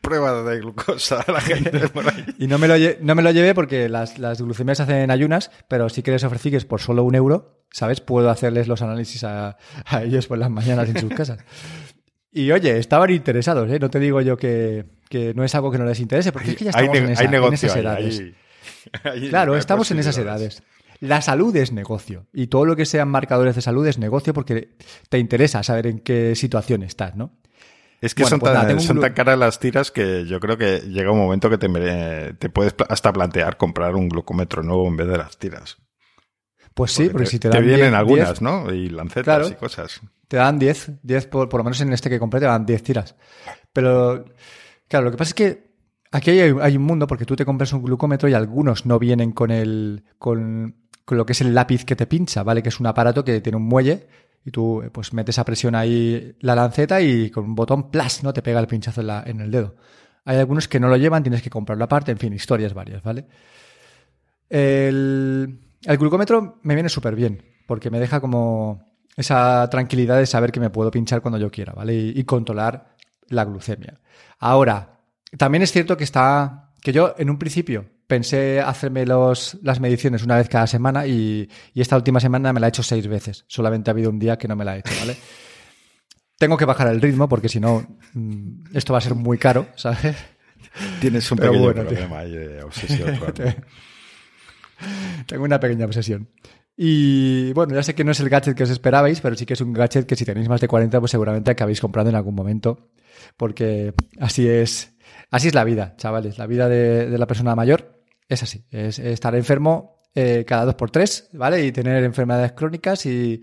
pruebas 0.00 0.44
de 0.46 0.60
glucosa 0.60 1.20
a 1.26 1.32
la 1.32 1.40
gente 1.40 1.88
por 1.88 2.08
ahí. 2.08 2.24
y 2.38 2.46
no 2.46 2.58
me 2.58 2.68
lo, 2.68 2.74
no 3.00 3.14
me 3.14 3.22
lo 3.22 3.30
llevé 3.30 3.54
porque 3.54 3.88
las, 3.88 4.18
las 4.18 4.40
glucemias 4.40 4.78
se 4.78 4.84
hacen 4.84 4.96
en 4.96 5.10
ayunas, 5.10 5.50
pero 5.68 5.88
sí 5.88 6.02
que 6.02 6.10
les 6.10 6.24
ofrecí 6.24 6.50
que 6.50 6.56
es 6.56 6.64
por 6.64 6.80
solo 6.80 7.04
un 7.04 7.14
euro, 7.14 7.64
¿sabes? 7.70 8.00
Puedo 8.00 8.30
hacerles 8.30 8.68
los 8.68 8.82
análisis 8.82 9.24
a, 9.24 9.56
ellos 10.02 10.26
por 10.26 10.38
las 10.38 10.50
mañanas 10.50 10.88
en 10.88 11.00
sus 11.00 11.10
casas. 11.14 11.38
Y 12.32 12.50
oye, 12.52 12.78
estaban 12.78 13.10
interesados, 13.10 13.70
¿eh? 13.70 13.78
No 13.80 13.90
te 13.90 13.98
digo 13.98 14.20
yo 14.20 14.36
que, 14.36 14.86
no 15.34 15.44
es 15.44 15.54
algo 15.54 15.70
que 15.70 15.78
no 15.78 15.84
les 15.84 16.00
interese, 16.00 16.32
porque 16.32 16.50
es 16.50 16.56
que 16.56 16.64
ya 16.64 16.70
estamos 16.70 16.96
en, 16.96 17.10
esas 17.54 17.76
edades. 17.76 18.22
claro, 19.30 19.56
estamos 19.56 19.90
en 19.90 19.98
esas 19.98 20.16
edades. 20.16 20.62
La 21.00 21.22
salud 21.22 21.54
es 21.56 21.72
negocio 21.72 22.26
y 22.32 22.48
todo 22.48 22.66
lo 22.66 22.76
que 22.76 22.84
sean 22.84 23.08
marcadores 23.08 23.56
de 23.56 23.62
salud 23.62 23.86
es 23.86 23.98
negocio 23.98 24.34
porque 24.34 24.76
te 25.08 25.18
interesa 25.18 25.62
saber 25.62 25.86
en 25.86 25.98
qué 25.98 26.36
situación 26.36 26.82
estás, 26.82 27.16
¿no? 27.16 27.40
Es 28.00 28.14
que 28.14 28.24
son, 28.24 28.40
pues 28.40 28.52
tan, 28.52 29.12
caras 29.12 29.38
las 29.38 29.58
tiras 29.58 29.90
que 29.90 30.24
yo 30.24 30.40
creo 30.40 30.56
que 30.56 30.78
llega 30.80 31.10
un 31.10 31.18
momento 31.18 31.50
que 31.50 31.58
te, 31.58 31.68
te, 32.34 32.48
puedes 32.48 32.74
hasta 32.88 33.12
plantear 33.12 33.58
comprar 33.58 33.94
un 33.94 34.08
glucómetro 34.08 34.62
nuevo 34.62 34.86
en 34.88 34.96
vez 34.96 35.06
de 35.06 35.18
las 35.18 35.36
tiras. 35.36 35.76
Pues 36.72 36.92
sí, 36.92 37.10
porque, 37.10 37.26
si 37.26 37.38
te 37.38 37.48
dan. 37.48 37.58
Te 37.58 37.66
vienen 37.66 37.94
algunas, 37.94 38.40
¿no? 38.40 38.72
Y 38.72 38.88
lancetas 38.88 39.50
y 39.50 39.54
cosas. 39.54 40.00
Te 40.28 40.38
dan 40.38 40.58
10, 40.58 40.92
10 41.02 41.26
por, 41.26 41.48
por 41.50 41.60
lo 41.60 41.64
menos 41.64 41.80
en 41.82 41.92
este 41.92 42.08
que 42.08 42.18
compré 42.18 42.40
te 42.40 42.46
dan 42.46 42.64
10 42.64 42.82
tiras. 42.82 43.16
Pero, 43.72 44.24
claro, 44.88 45.06
lo 45.06 45.10
que 45.10 45.18
pasa 45.18 45.30
es 45.30 45.34
que 45.34 45.74
aquí 46.10 46.30
hay, 46.30 46.54
hay, 46.58 46.76
un 46.76 46.84
mundo 46.84 47.06
porque 47.06 47.26
tú 47.26 47.36
te 47.36 47.44
compras 47.44 47.72
un 47.74 47.82
glucómetro 47.82 48.30
y 48.30 48.34
algunos 48.34 48.86
no 48.86 48.98
vienen 48.98 49.32
con 49.32 49.50
el. 49.50 50.04
con 50.18 50.79
con 51.10 51.18
lo 51.18 51.26
que 51.26 51.32
es 51.32 51.40
el 51.40 51.52
lápiz 51.52 51.84
que 51.84 51.96
te 51.96 52.06
pincha, 52.06 52.44
¿vale? 52.44 52.62
Que 52.62 52.68
es 52.68 52.78
un 52.78 52.86
aparato 52.86 53.24
que 53.24 53.40
tiene 53.40 53.56
un 53.56 53.64
muelle 53.64 54.06
y 54.44 54.52
tú 54.52 54.80
pues 54.92 55.12
metes 55.12 55.40
a 55.40 55.44
presión 55.44 55.74
ahí 55.74 56.36
la 56.38 56.54
lanceta 56.54 57.00
y 57.00 57.30
con 57.30 57.46
un 57.46 57.56
botón 57.56 57.90
plas, 57.90 58.22
¿no? 58.22 58.32
Te 58.32 58.42
pega 58.42 58.60
el 58.60 58.68
pinchazo 58.68 59.00
en, 59.00 59.40
el 59.40 59.50
dedo. 59.50 59.74
Hay 60.24 60.38
algunos 60.38 60.68
que 60.68 60.78
no 60.78 60.86
lo 60.86 60.96
llevan, 60.96 61.24
tienes 61.24 61.42
que 61.42 61.50
comprarlo 61.50 61.82
aparte, 61.82 62.12
en 62.12 62.18
fin, 62.18 62.32
historias 62.32 62.74
varias, 62.74 63.02
¿vale? 63.02 63.26
El, 64.48 65.58
glucómetro 65.98 66.60
me 66.62 66.74
viene 66.74 66.88
súper 66.88 67.16
bien, 67.16 67.42
porque 67.66 67.90
me 67.90 67.98
deja 67.98 68.20
como 68.20 68.80
esa 69.16 69.68
tranquilidad 69.68 70.16
de 70.16 70.26
saber 70.26 70.52
que 70.52 70.60
me 70.60 70.70
puedo 70.70 70.92
pinchar 70.92 71.22
cuando 71.22 71.38
yo 71.38 71.50
quiera, 71.50 71.72
¿vale? 71.72 71.92
y 71.92 72.22
controlar 72.22 72.94
la 73.26 73.44
glucemia. 73.44 73.98
Ahora, 74.38 75.00
también 75.36 75.62
es 75.62 75.72
cierto 75.72 75.96
que 75.96 76.04
está, 76.04 76.70
que 76.80 76.92
yo 76.92 77.16
en 77.18 77.30
un 77.30 77.38
principio 77.40 77.86
pensé 78.10 78.60
hacerme 78.60 79.06
los, 79.06 79.56
las 79.62 79.80
mediciones 79.80 80.24
una 80.24 80.36
vez 80.36 80.48
cada 80.48 80.66
semana 80.66 81.06
y, 81.06 81.48
esta 81.74 81.96
última 81.96 82.20
semana 82.20 82.52
me 82.52 82.60
la 82.60 82.66
he 82.66 82.68
hecho 82.68 82.82
seis 82.82 83.06
veces. 83.06 83.44
Solamente 83.46 83.88
ha 83.88 83.92
habido 83.92 84.10
un 84.10 84.18
día 84.18 84.36
que 84.36 84.48
no 84.48 84.56
me 84.56 84.64
la 84.64 84.76
he 84.76 84.80
hecho, 84.80 84.92
¿vale? 84.98 85.16
Tengo 86.36 86.56
que 86.56 86.64
bajar 86.64 86.88
el 86.88 87.00
ritmo 87.00 87.28
porque 87.28 87.48
si 87.48 87.60
no, 87.60 87.86
mm, 88.12 88.64
esto 88.74 88.92
va 88.92 88.98
a 88.98 89.02
ser 89.02 89.14
muy 89.14 89.38
caro, 89.38 89.68
¿sabes? 89.76 90.16
Tienes 91.00 91.30
un 91.30 91.38
pequeño 91.38 91.72
problema 91.72 92.24
de 92.24 92.62
obsesión. 92.62 93.16
Tengo 95.26 95.44
una 95.44 95.60
pequeña 95.60 95.86
obsesión. 95.86 96.28
Y 96.76 97.52
bueno, 97.52 97.74
ya 97.74 97.82
sé 97.82 97.94
que 97.94 98.04
no 98.04 98.10
es 98.10 98.20
el 98.20 98.28
gadget 98.28 98.56
que 98.56 98.64
os 98.64 98.70
esperabais, 98.70 99.20
pero 99.20 99.36
sí 99.36 99.46
que 99.46 99.54
es 99.54 99.60
un 99.60 99.72
gadget 99.72 100.06
que 100.06 100.16
si 100.16 100.24
tenéis 100.24 100.48
más 100.48 100.60
de 100.60 100.68
40, 100.68 100.98
pues 100.98 101.12
seguramente 101.12 101.50
acabéis 101.50 101.80
comprando 101.80 102.10
en 102.10 102.16
algún 102.16 102.34
momento. 102.34 102.90
Porque 103.36 103.94
así 104.18 104.48
es, 104.48 104.94
así 105.30 105.48
es 105.48 105.54
la 105.54 105.64
vida, 105.64 105.94
chavales. 105.96 106.38
La 106.38 106.46
vida 106.46 106.68
de 106.68 107.16
la 107.16 107.26
persona 107.26 107.54
mayor 107.54 107.99
es 108.30 108.42
así, 108.44 108.64
es 108.70 108.98
estar 108.98 109.34
enfermo 109.34 110.00
eh, 110.14 110.44
cada 110.46 110.64
dos 110.64 110.76
por 110.76 110.90
tres, 110.90 111.28
¿vale? 111.32 111.66
Y 111.66 111.72
tener 111.72 112.02
enfermedades 112.04 112.52
crónicas 112.52 113.04
y, 113.06 113.42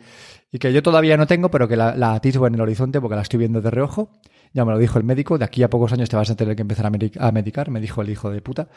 que 0.59 0.73
yo 0.73 0.81
todavía 0.81 1.17
no 1.17 1.27
tengo, 1.27 1.51
pero 1.51 1.67
que 1.67 1.75
la, 1.75 1.95
la, 1.95 2.13
atisbo 2.13 2.47
en 2.47 2.55
el 2.55 2.61
horizonte 2.61 2.99
porque 2.99 3.15
la 3.15 3.21
estoy 3.21 3.37
viendo 3.37 3.61
de 3.61 3.69
reojo. 3.69 4.09
Ya 4.53 4.65
me 4.65 4.71
lo 4.71 4.79
dijo 4.79 4.97
el 4.97 5.03
médico, 5.03 5.37
de 5.37 5.45
aquí 5.45 5.61
a 5.61 5.69
pocos 5.69 5.93
años 5.93 6.09
te 6.09 6.15
vas 6.15 6.31
a 6.31 6.35
tener 6.35 6.55
que 6.55 6.61
empezar 6.61 6.85
a, 6.85 7.31
medicar, 7.31 7.69
me 7.69 7.79
dijo 7.79 8.01
el 8.01 8.09
hijo 8.09 8.31
de 8.31 8.41
puta. 8.41 8.69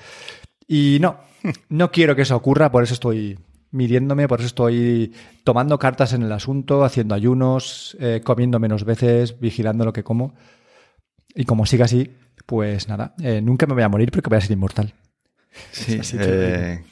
Y 0.67 0.99
no, 1.01 1.21
no 1.69 1.91
quiero 1.91 2.15
que 2.15 2.23
eso 2.23 2.37
ocurra, 2.37 2.71
por 2.71 2.83
eso 2.83 2.95
estoy 2.95 3.39
midiéndome, 3.71 4.29
por 4.29 4.41
eso 4.41 4.49
estoy 4.49 5.15
tomando 5.45 5.79
cartas 5.79 6.13
en 6.13 6.23
el 6.23 6.33
asunto, 6.33 6.85
haciendo 6.85 7.15
ayunos, 7.15 7.97
eh, 8.01 8.21
comiendo 8.23 8.59
menos 8.59 8.85
veces, 8.85 9.39
vigilando 9.39 9.85
lo 9.85 9.93
que 9.93 10.03
como. 10.03 10.35
Y 11.35 11.45
como 11.45 11.67
siga 11.67 11.85
así, 11.85 12.11
pues 12.47 12.89
nada, 12.89 13.15
eh, 13.23 13.41
nunca 13.41 13.67
me 13.67 13.75
voy 13.75 13.85
a 13.85 13.89
morir 13.89 14.11
porque 14.11 14.29
voy 14.29 14.39
a 14.39 14.41
ser 14.41 14.51
inmortal. 14.51 14.93
Sí, 15.73 16.01
eh, 16.19 16.83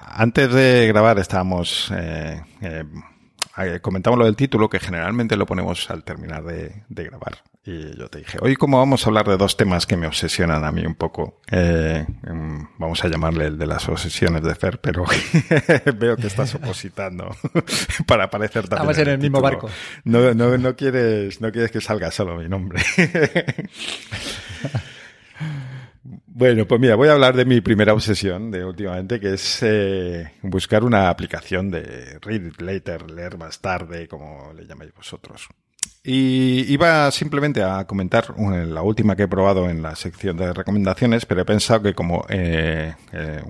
antes 0.00 0.52
de 0.52 0.86
grabar 0.88 1.18
estábamos... 1.18 1.90
Eh, 1.94 2.42
eh, 2.60 2.84
comentamos 3.80 4.18
lo 4.18 4.24
del 4.24 4.36
título, 4.36 4.70
que 4.70 4.80
generalmente 4.80 5.36
lo 5.36 5.44
ponemos 5.44 5.90
al 5.90 6.04
terminar 6.04 6.44
de, 6.44 6.84
grabar. 6.88 7.38
Y 7.64 7.96
yo 7.96 8.08
te 8.08 8.18
dije, 8.18 8.38
hoy 8.40 8.56
como 8.56 8.78
vamos 8.78 9.06
a 9.06 9.10
hablar 9.10 9.28
de 9.28 9.36
dos 9.36 9.56
temas 9.56 9.86
que 9.86 9.96
me 9.96 10.06
obsesionan 10.06 10.64
a 10.64 10.72
mí 10.72 10.84
un 10.84 10.96
poco, 10.96 11.40
em, 11.48 12.66
vamos 12.78 13.04
a 13.04 13.08
llamarle 13.08 13.46
el 13.46 13.58
de 13.58 13.66
las 13.66 13.88
obsesiones 13.88 14.42
de 14.42 14.54
Fer, 14.54 14.80
pero 14.80 15.04
veo 15.96 16.16
que 16.16 16.26
estás 16.26 16.54
opositando 16.54 17.36
para 18.06 18.24
aparecer 18.24 18.68
también. 18.68 18.90
Estamos 18.90 18.98
en 18.98 19.08
el, 19.08 19.18
mismo 19.18 19.40
barco. 19.40 19.70
No, 20.04 20.34
no, 20.34 20.58
no, 20.58 20.74
quieres, 20.74 21.40
no 21.40 21.52
quieres 21.52 21.70
que 21.70 21.80
salga 21.80 22.10
solo 22.10 22.36
mi 22.36 22.48
nombre. 22.48 22.82
Bueno, 26.34 26.66
pues 26.66 26.80
mira, 26.80 26.94
voy 26.94 27.08
a 27.08 27.12
hablar 27.12 27.36
de 27.36 27.44
mi 27.44 27.60
primera 27.60 27.92
obsesión 27.92 28.50
de 28.50 28.64
últimamente, 28.64 29.20
que 29.20 29.34
es 29.34 29.62
eh, 29.62 30.32
buscar 30.40 30.82
una 30.82 31.10
aplicación 31.10 31.70
de 31.70 32.18
read 32.20 32.52
later, 32.58 33.10
leer 33.10 33.36
más 33.36 33.60
tarde, 33.60 34.08
como 34.08 34.50
le 34.54 34.66
llamáis 34.66 34.94
vosotros. 34.94 35.48
Y 36.02 36.72
iba 36.72 37.10
simplemente 37.10 37.62
a 37.62 37.86
comentar 37.86 38.34
la 38.38 38.80
última 38.80 39.14
que 39.14 39.24
he 39.24 39.28
probado 39.28 39.68
en 39.68 39.82
la 39.82 39.94
sección 39.94 40.38
de 40.38 40.54
recomendaciones, 40.54 41.26
pero 41.26 41.42
he 41.42 41.44
pensado 41.44 41.82
que 41.82 41.94
como 41.94 42.24
eh, 42.30 42.94
eh, 43.12 43.42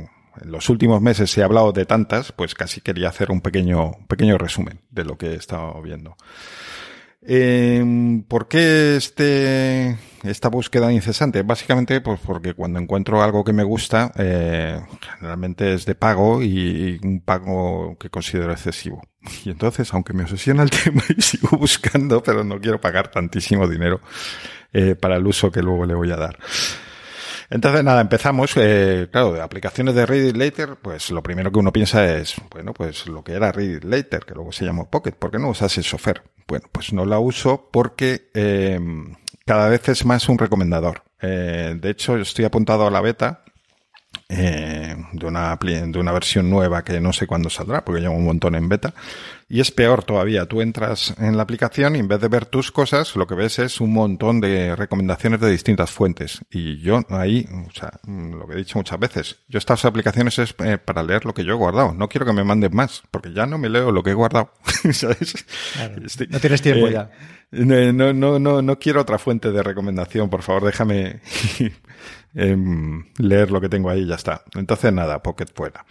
en 0.42 0.50
los 0.50 0.68
últimos 0.68 1.00
meses 1.00 1.30
se 1.30 1.42
ha 1.42 1.44
hablado 1.44 1.70
de 1.70 1.86
tantas, 1.86 2.32
pues 2.32 2.56
casi 2.56 2.80
quería 2.80 3.10
hacer 3.10 3.30
un 3.30 3.42
pequeño, 3.42 3.92
pequeño 4.08 4.38
resumen 4.38 4.80
de 4.90 5.04
lo 5.04 5.16
que 5.16 5.28
he 5.28 5.34
estado 5.36 5.80
viendo. 5.82 6.16
Eh, 7.24 8.22
¿Por 8.26 8.48
qué 8.48 8.96
este, 8.96 9.96
esta 10.22 10.48
búsqueda 10.48 10.92
incesante? 10.92 11.42
Básicamente, 11.42 12.00
pues 12.00 12.20
porque 12.24 12.54
cuando 12.54 12.78
encuentro 12.78 13.22
algo 13.22 13.44
que 13.44 13.52
me 13.52 13.64
gusta, 13.64 14.12
eh, 14.16 14.80
generalmente 15.16 15.74
es 15.74 15.84
de 15.84 15.94
pago 15.94 16.42
y, 16.42 17.00
un 17.02 17.20
pago 17.20 17.96
que 17.98 18.10
considero 18.10 18.52
excesivo. 18.52 19.02
Y 19.44 19.50
entonces, 19.50 19.92
aunque 19.92 20.12
me 20.12 20.22
obsesiona 20.22 20.62
el 20.62 20.70
tema 20.84 21.02
y 21.16 21.20
sigo 21.20 21.56
buscando, 21.56 22.22
pero 22.22 22.44
no 22.44 22.60
quiero 22.60 22.80
pagar 22.80 23.08
tantísimo 23.08 23.68
dinero 23.68 24.00
eh, 24.72 24.94
para 24.94 25.16
el 25.16 25.26
uso 25.26 25.50
que 25.50 25.62
luego 25.62 25.86
le 25.86 25.94
voy 25.94 26.10
a 26.10 26.16
dar. 26.16 26.38
Entonces, 27.50 27.84
nada, 27.84 28.00
empezamos. 28.00 28.52
Eh, 28.56 29.08
claro, 29.10 29.32
de 29.32 29.42
aplicaciones 29.42 29.94
de 29.94 30.06
Read 30.06 30.28
It 30.28 30.36
Later, 30.36 30.76
pues 30.80 31.10
lo 31.10 31.22
primero 31.22 31.52
que 31.52 31.58
uno 31.58 31.72
piensa 31.72 32.16
es, 32.16 32.36
bueno, 32.50 32.72
pues 32.72 33.06
lo 33.06 33.22
que 33.22 33.32
era 33.32 33.52
Read 33.52 33.76
It 33.76 33.84
Later, 33.84 34.24
que 34.24 34.34
luego 34.34 34.52
se 34.52 34.64
llamó 34.64 34.88
Pocket. 34.88 35.12
¿Por 35.12 35.30
qué 35.30 35.38
no 35.38 35.50
usas 35.50 35.76
el 35.76 35.84
software? 35.84 36.22
Bueno, 36.48 36.68
pues 36.72 36.92
no 36.92 37.04
la 37.04 37.18
uso 37.18 37.68
porque 37.70 38.30
cada 39.44 39.68
vez 39.68 39.88
es 39.88 40.04
más 40.04 40.28
un 40.28 40.38
recomendador. 40.38 41.02
Eh, 41.20 41.76
de 41.80 41.90
hecho, 41.90 42.16
estoy 42.16 42.44
apuntado 42.44 42.86
a 42.86 42.90
la 42.90 43.00
beta 43.00 43.44
eh, 44.34 44.96
de, 45.12 45.26
una, 45.26 45.56
de 45.56 45.98
una 45.98 46.12
versión 46.12 46.48
nueva 46.48 46.82
que 46.82 47.00
no 47.00 47.12
sé 47.12 47.26
cuándo 47.26 47.50
saldrá, 47.50 47.84
porque 47.84 48.00
lleva 48.00 48.14
un 48.14 48.24
montón 48.24 48.54
en 48.54 48.66
beta. 48.66 48.94
Y 49.46 49.60
es 49.60 49.70
peor 49.70 50.02
todavía, 50.04 50.46
tú 50.46 50.62
entras 50.62 51.14
en 51.18 51.36
la 51.36 51.42
aplicación 51.42 51.94
y 51.94 51.98
en 51.98 52.08
vez 52.08 52.18
de 52.18 52.28
ver 52.28 52.46
tus 52.46 52.72
cosas, 52.72 53.14
lo 53.16 53.26
que 53.26 53.34
ves 53.34 53.58
es 53.58 53.82
un 53.82 53.92
montón 53.92 54.40
de 54.40 54.74
recomendaciones 54.74 55.40
de 55.40 55.50
distintas 55.50 55.90
fuentes. 55.90 56.40
Y 56.50 56.78
yo 56.78 57.02
ahí, 57.10 57.46
o 57.68 57.70
sea, 57.72 57.92
lo 58.06 58.46
que 58.46 58.54
he 58.54 58.56
dicho 58.56 58.78
muchas 58.78 58.98
veces, 58.98 59.40
yo 59.48 59.58
estas 59.58 59.84
aplicaciones 59.84 60.38
es 60.38 60.54
eh, 60.64 60.78
para 60.78 61.02
leer 61.02 61.26
lo 61.26 61.34
que 61.34 61.44
yo 61.44 61.52
he 61.52 61.56
guardado. 61.56 61.92
No 61.92 62.08
quiero 62.08 62.24
que 62.24 62.32
me 62.32 62.44
manden 62.44 62.74
más, 62.74 63.02
porque 63.10 63.34
ya 63.34 63.44
no 63.44 63.58
me 63.58 63.68
leo 63.68 63.92
lo 63.92 64.02
que 64.02 64.12
he 64.12 64.14
guardado. 64.14 64.52
no 66.30 66.40
tienes 66.40 66.62
tiempo 66.62 66.86
eh, 66.86 66.92
ya. 66.92 67.10
No, 67.50 68.14
no, 68.14 68.38
no, 68.38 68.62
no 68.62 68.78
quiero 68.78 69.02
otra 69.02 69.18
fuente 69.18 69.52
de 69.52 69.62
recomendación, 69.62 70.30
por 70.30 70.40
favor, 70.40 70.64
déjame 70.64 71.20
em, 72.34 73.04
leer 73.18 73.50
lo 73.50 73.60
que 73.60 73.68
tengo 73.68 73.90
ahí 73.90 74.02
y 74.02 74.06
ya 74.06 74.16
está. 74.16 74.42
Entonces, 74.54 74.92
nada, 74.92 75.22
Pocket 75.22 75.46
fuera. 75.54 75.84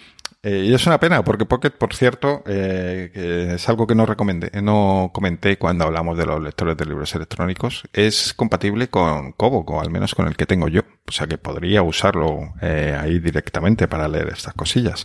Eh, 0.44 0.66
y 0.70 0.74
es 0.74 0.88
una 0.88 1.00
pena, 1.00 1.24
porque 1.24 1.46
Pocket, 1.46 1.72
por 1.72 1.94
cierto, 1.94 2.42
eh, 2.48 3.52
es 3.54 3.70
algo 3.70 3.86
que 3.86 3.94
no 3.94 4.08
recomendé, 4.08 4.50
no 4.62 5.12
comenté 5.14 5.58
cuando 5.60 5.86
hablamos 5.86 6.18
de 6.18 6.26
los 6.26 6.42
lectores 6.42 6.76
de 6.78 6.86
libros 6.86 7.14
electrónicos, 7.14 7.84
es 7.94 8.34
compatible 8.34 8.90
con 8.90 9.34
Kobo, 9.34 9.64
o 9.68 9.82
al 9.82 9.92
menos 9.92 10.16
con 10.16 10.28
el 10.28 10.36
que 10.36 10.48
tengo 10.48 10.68
yo. 10.68 10.82
O 11.08 11.12
sea 11.12 11.28
que 11.28 11.38
podría 11.38 11.84
usarlo 11.84 12.54
eh, 12.62 12.98
ahí 13.00 13.20
directamente 13.20 13.88
para 13.88 14.08
leer 14.08 14.30
estas 14.30 14.54
cosillas. 14.56 15.04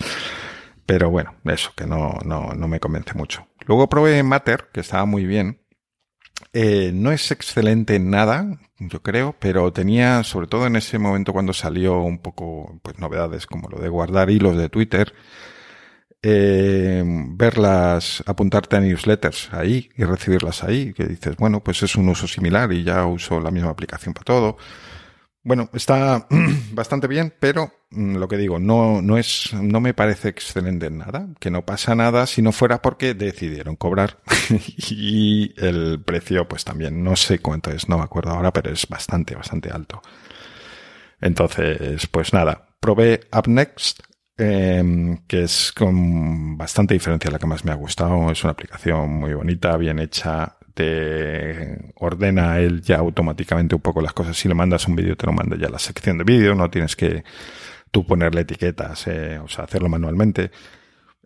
Pero 0.86 1.10
bueno, 1.10 1.34
eso, 1.44 1.72
que 1.76 1.86
no, 1.86 2.18
no, 2.24 2.54
no 2.54 2.68
me 2.68 2.80
convence 2.80 3.12
mucho. 3.14 3.46
Luego 3.66 3.88
probé 3.88 4.22
Matter, 4.22 4.68
que 4.72 4.80
estaba 4.80 5.04
muy 5.04 5.26
bien, 5.26 5.60
eh, 6.58 6.90
no 6.94 7.12
es 7.12 7.30
excelente 7.32 7.96
en 7.96 8.08
nada, 8.08 8.58
yo 8.78 9.02
creo, 9.02 9.36
pero 9.38 9.74
tenía, 9.74 10.24
sobre 10.24 10.46
todo 10.46 10.66
en 10.66 10.76
ese 10.76 10.98
momento 10.98 11.34
cuando 11.34 11.52
salió 11.52 12.00
un 12.00 12.16
poco, 12.16 12.80
pues 12.82 12.98
novedades 12.98 13.46
como 13.46 13.68
lo 13.68 13.78
de 13.78 13.90
guardar 13.90 14.30
hilos 14.30 14.56
de 14.56 14.70
Twitter, 14.70 15.12
eh, 16.22 17.04
verlas, 17.04 18.24
apuntarte 18.24 18.76
a 18.76 18.80
newsletters 18.80 19.52
ahí 19.52 19.90
y 19.98 20.04
recibirlas 20.04 20.64
ahí, 20.64 20.94
que 20.94 21.04
dices, 21.04 21.36
bueno, 21.36 21.62
pues 21.62 21.82
es 21.82 21.94
un 21.94 22.08
uso 22.08 22.26
similar 22.26 22.72
y 22.72 22.84
ya 22.84 23.04
uso 23.04 23.38
la 23.38 23.50
misma 23.50 23.68
aplicación 23.68 24.14
para 24.14 24.24
todo. 24.24 24.56
Bueno, 25.46 25.70
está 25.74 26.26
bastante 26.72 27.06
bien, 27.06 27.32
pero 27.38 27.70
mm, 27.90 28.16
lo 28.16 28.26
que 28.26 28.36
digo, 28.36 28.58
no, 28.58 29.00
no 29.00 29.16
es, 29.16 29.54
no 29.54 29.80
me 29.80 29.94
parece 29.94 30.28
excelente 30.28 30.86
en 30.86 30.98
nada, 30.98 31.28
que 31.38 31.52
no 31.52 31.64
pasa 31.64 31.94
nada 31.94 32.26
si 32.26 32.42
no 32.42 32.50
fuera 32.50 32.82
porque 32.82 33.14
decidieron 33.14 33.76
cobrar 33.76 34.18
y 34.90 35.54
el 35.56 36.02
precio, 36.02 36.48
pues 36.48 36.64
también, 36.64 37.04
no 37.04 37.14
sé 37.14 37.38
cuánto 37.38 37.70
es, 37.70 37.88
no 37.88 37.96
me 37.96 38.02
acuerdo 38.02 38.32
ahora, 38.32 38.52
pero 38.52 38.72
es 38.72 38.88
bastante, 38.88 39.36
bastante 39.36 39.70
alto. 39.70 40.02
Entonces, 41.20 42.08
pues 42.08 42.32
nada, 42.32 42.66
probé 42.80 43.20
UpNext, 43.32 44.00
eh, 44.38 44.82
que 45.28 45.44
es 45.44 45.70
con 45.70 46.58
bastante 46.58 46.94
diferencia 46.94 47.30
la 47.30 47.38
que 47.38 47.46
más 47.46 47.64
me 47.64 47.70
ha 47.70 47.76
gustado. 47.76 48.32
Es 48.32 48.42
una 48.42 48.50
aplicación 48.50 49.10
muy 49.10 49.32
bonita, 49.32 49.76
bien 49.76 50.00
hecha, 50.00 50.56
te 50.76 51.78
ordena 51.94 52.58
él 52.58 52.82
ya 52.82 52.98
automáticamente 52.98 53.74
un 53.74 53.80
poco 53.80 54.02
las 54.02 54.12
cosas. 54.12 54.36
Si 54.36 54.46
le 54.46 54.54
mandas 54.54 54.86
un 54.86 54.94
vídeo, 54.94 55.16
te 55.16 55.24
lo 55.24 55.32
manda 55.32 55.56
ya 55.56 55.70
la 55.70 55.78
sección 55.78 56.18
de 56.18 56.24
vídeo, 56.24 56.54
no 56.54 56.68
tienes 56.68 56.94
que 56.94 57.24
tú 57.90 58.04
ponerle 58.04 58.42
etiquetas, 58.42 59.06
eh, 59.06 59.38
o 59.38 59.48
sea, 59.48 59.64
hacerlo 59.64 59.88
manualmente. 59.88 60.50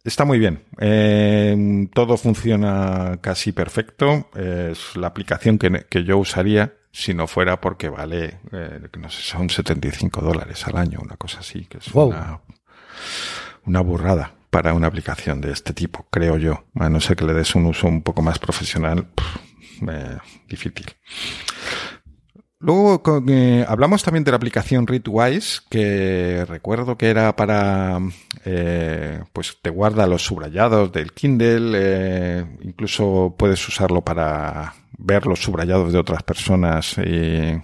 Está 0.04 0.24
muy 0.24 0.38
bien. 0.38 0.62
Eh, 0.78 1.88
todo 1.92 2.16
funciona 2.16 3.18
casi 3.20 3.50
perfecto. 3.50 4.30
Es 4.36 4.96
la 4.96 5.08
aplicación 5.08 5.58
que, 5.58 5.84
que, 5.90 6.04
yo 6.04 6.18
usaría 6.18 6.74
si 6.92 7.12
no 7.12 7.26
fuera 7.26 7.60
porque 7.60 7.88
vale, 7.88 8.38
eh, 8.52 8.88
no 9.00 9.10
sé, 9.10 9.22
son 9.22 9.50
75 9.50 10.20
dólares 10.20 10.64
al 10.68 10.76
año, 10.76 11.00
una 11.02 11.16
cosa 11.16 11.40
así, 11.40 11.64
que 11.64 11.78
es 11.78 11.88
una, 11.92 12.40
una 13.64 13.80
burrada 13.80 14.34
para 14.50 14.74
una 14.74 14.88
aplicación 14.88 15.40
de 15.40 15.52
este 15.52 15.72
tipo, 15.72 16.06
creo 16.10 16.36
yo. 16.36 16.64
A 16.74 16.88
no 16.88 17.00
ser 17.00 17.16
que 17.16 17.24
le 17.24 17.34
des 17.34 17.54
un 17.54 17.66
uso 17.66 17.86
un 17.86 18.02
poco 18.02 18.22
más 18.22 18.38
profesional, 18.38 19.06
difícil. 20.48 20.86
Luego 22.62 23.02
eh, 23.26 23.64
hablamos 23.66 24.02
también 24.02 24.22
de 24.22 24.32
la 24.32 24.36
aplicación 24.36 24.86
Readwise, 24.86 25.62
que 25.70 26.44
recuerdo 26.46 26.98
que 26.98 27.08
era 27.08 27.34
para, 27.34 27.98
eh, 28.44 29.22
pues 29.32 29.56
te 29.62 29.70
guarda 29.70 30.06
los 30.06 30.22
subrayados 30.22 30.92
del 30.92 31.12
Kindle, 31.14 31.72
eh, 31.74 32.58
incluso 32.60 33.34
puedes 33.38 33.66
usarlo 33.66 34.02
para 34.02 34.74
ver 34.98 35.24
los 35.24 35.40
subrayados 35.40 35.90
de 35.90 35.98
otras 35.98 36.22
personas 36.22 36.98
y, 36.98 37.58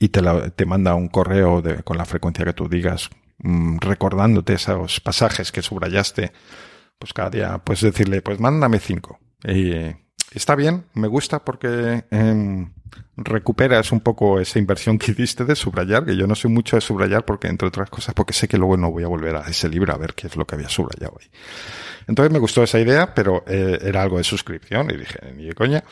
y 0.00 0.08
te, 0.08 0.20
la, 0.20 0.50
te, 0.50 0.66
manda 0.66 0.96
un 0.96 1.06
correo 1.06 1.62
de, 1.62 1.84
con 1.84 1.96
la 1.96 2.04
frecuencia 2.04 2.44
que 2.44 2.54
tú 2.54 2.68
digas 2.68 3.08
Mm, 3.42 3.78
recordándote 3.78 4.54
esos 4.54 5.00
pasajes 5.00 5.50
que 5.50 5.62
subrayaste, 5.62 6.32
pues 6.98 7.12
cada 7.12 7.30
día 7.30 7.58
puedes 7.58 7.82
decirle, 7.82 8.22
pues 8.22 8.38
mándame 8.38 8.78
cinco. 8.78 9.18
Y 9.44 9.72
está 10.32 10.54
bien, 10.54 10.84
me 10.94 11.08
gusta 11.08 11.44
porque 11.44 12.04
eh, 12.08 12.66
recuperas 13.16 13.90
un 13.90 14.00
poco 14.00 14.38
esa 14.38 14.60
inversión 14.60 14.96
que 14.96 15.10
hiciste 15.10 15.44
de 15.44 15.56
subrayar, 15.56 16.04
que 16.04 16.16
yo 16.16 16.28
no 16.28 16.36
soy 16.36 16.52
mucho 16.52 16.76
de 16.76 16.80
subrayar 16.80 17.24
porque, 17.24 17.48
entre 17.48 17.66
otras 17.66 17.90
cosas, 17.90 18.14
porque 18.14 18.32
sé 18.32 18.46
que 18.46 18.58
luego 18.58 18.76
no 18.76 18.92
voy 18.92 19.02
a 19.02 19.08
volver 19.08 19.34
a 19.34 19.40
ese 19.48 19.68
libro 19.68 19.92
a 19.92 19.98
ver 19.98 20.14
qué 20.14 20.28
es 20.28 20.36
lo 20.36 20.46
que 20.46 20.54
había 20.54 20.68
subrayado 20.68 21.16
ahí. 21.20 21.28
Entonces 22.06 22.32
me 22.32 22.38
gustó 22.38 22.62
esa 22.62 22.78
idea, 22.78 23.12
pero 23.12 23.44
eh, 23.46 23.78
era 23.82 24.02
algo 24.02 24.18
de 24.18 24.24
suscripción 24.24 24.88
y 24.90 24.96
dije, 24.96 25.18
ni 25.36 25.46
de 25.46 25.54
coña. 25.54 25.82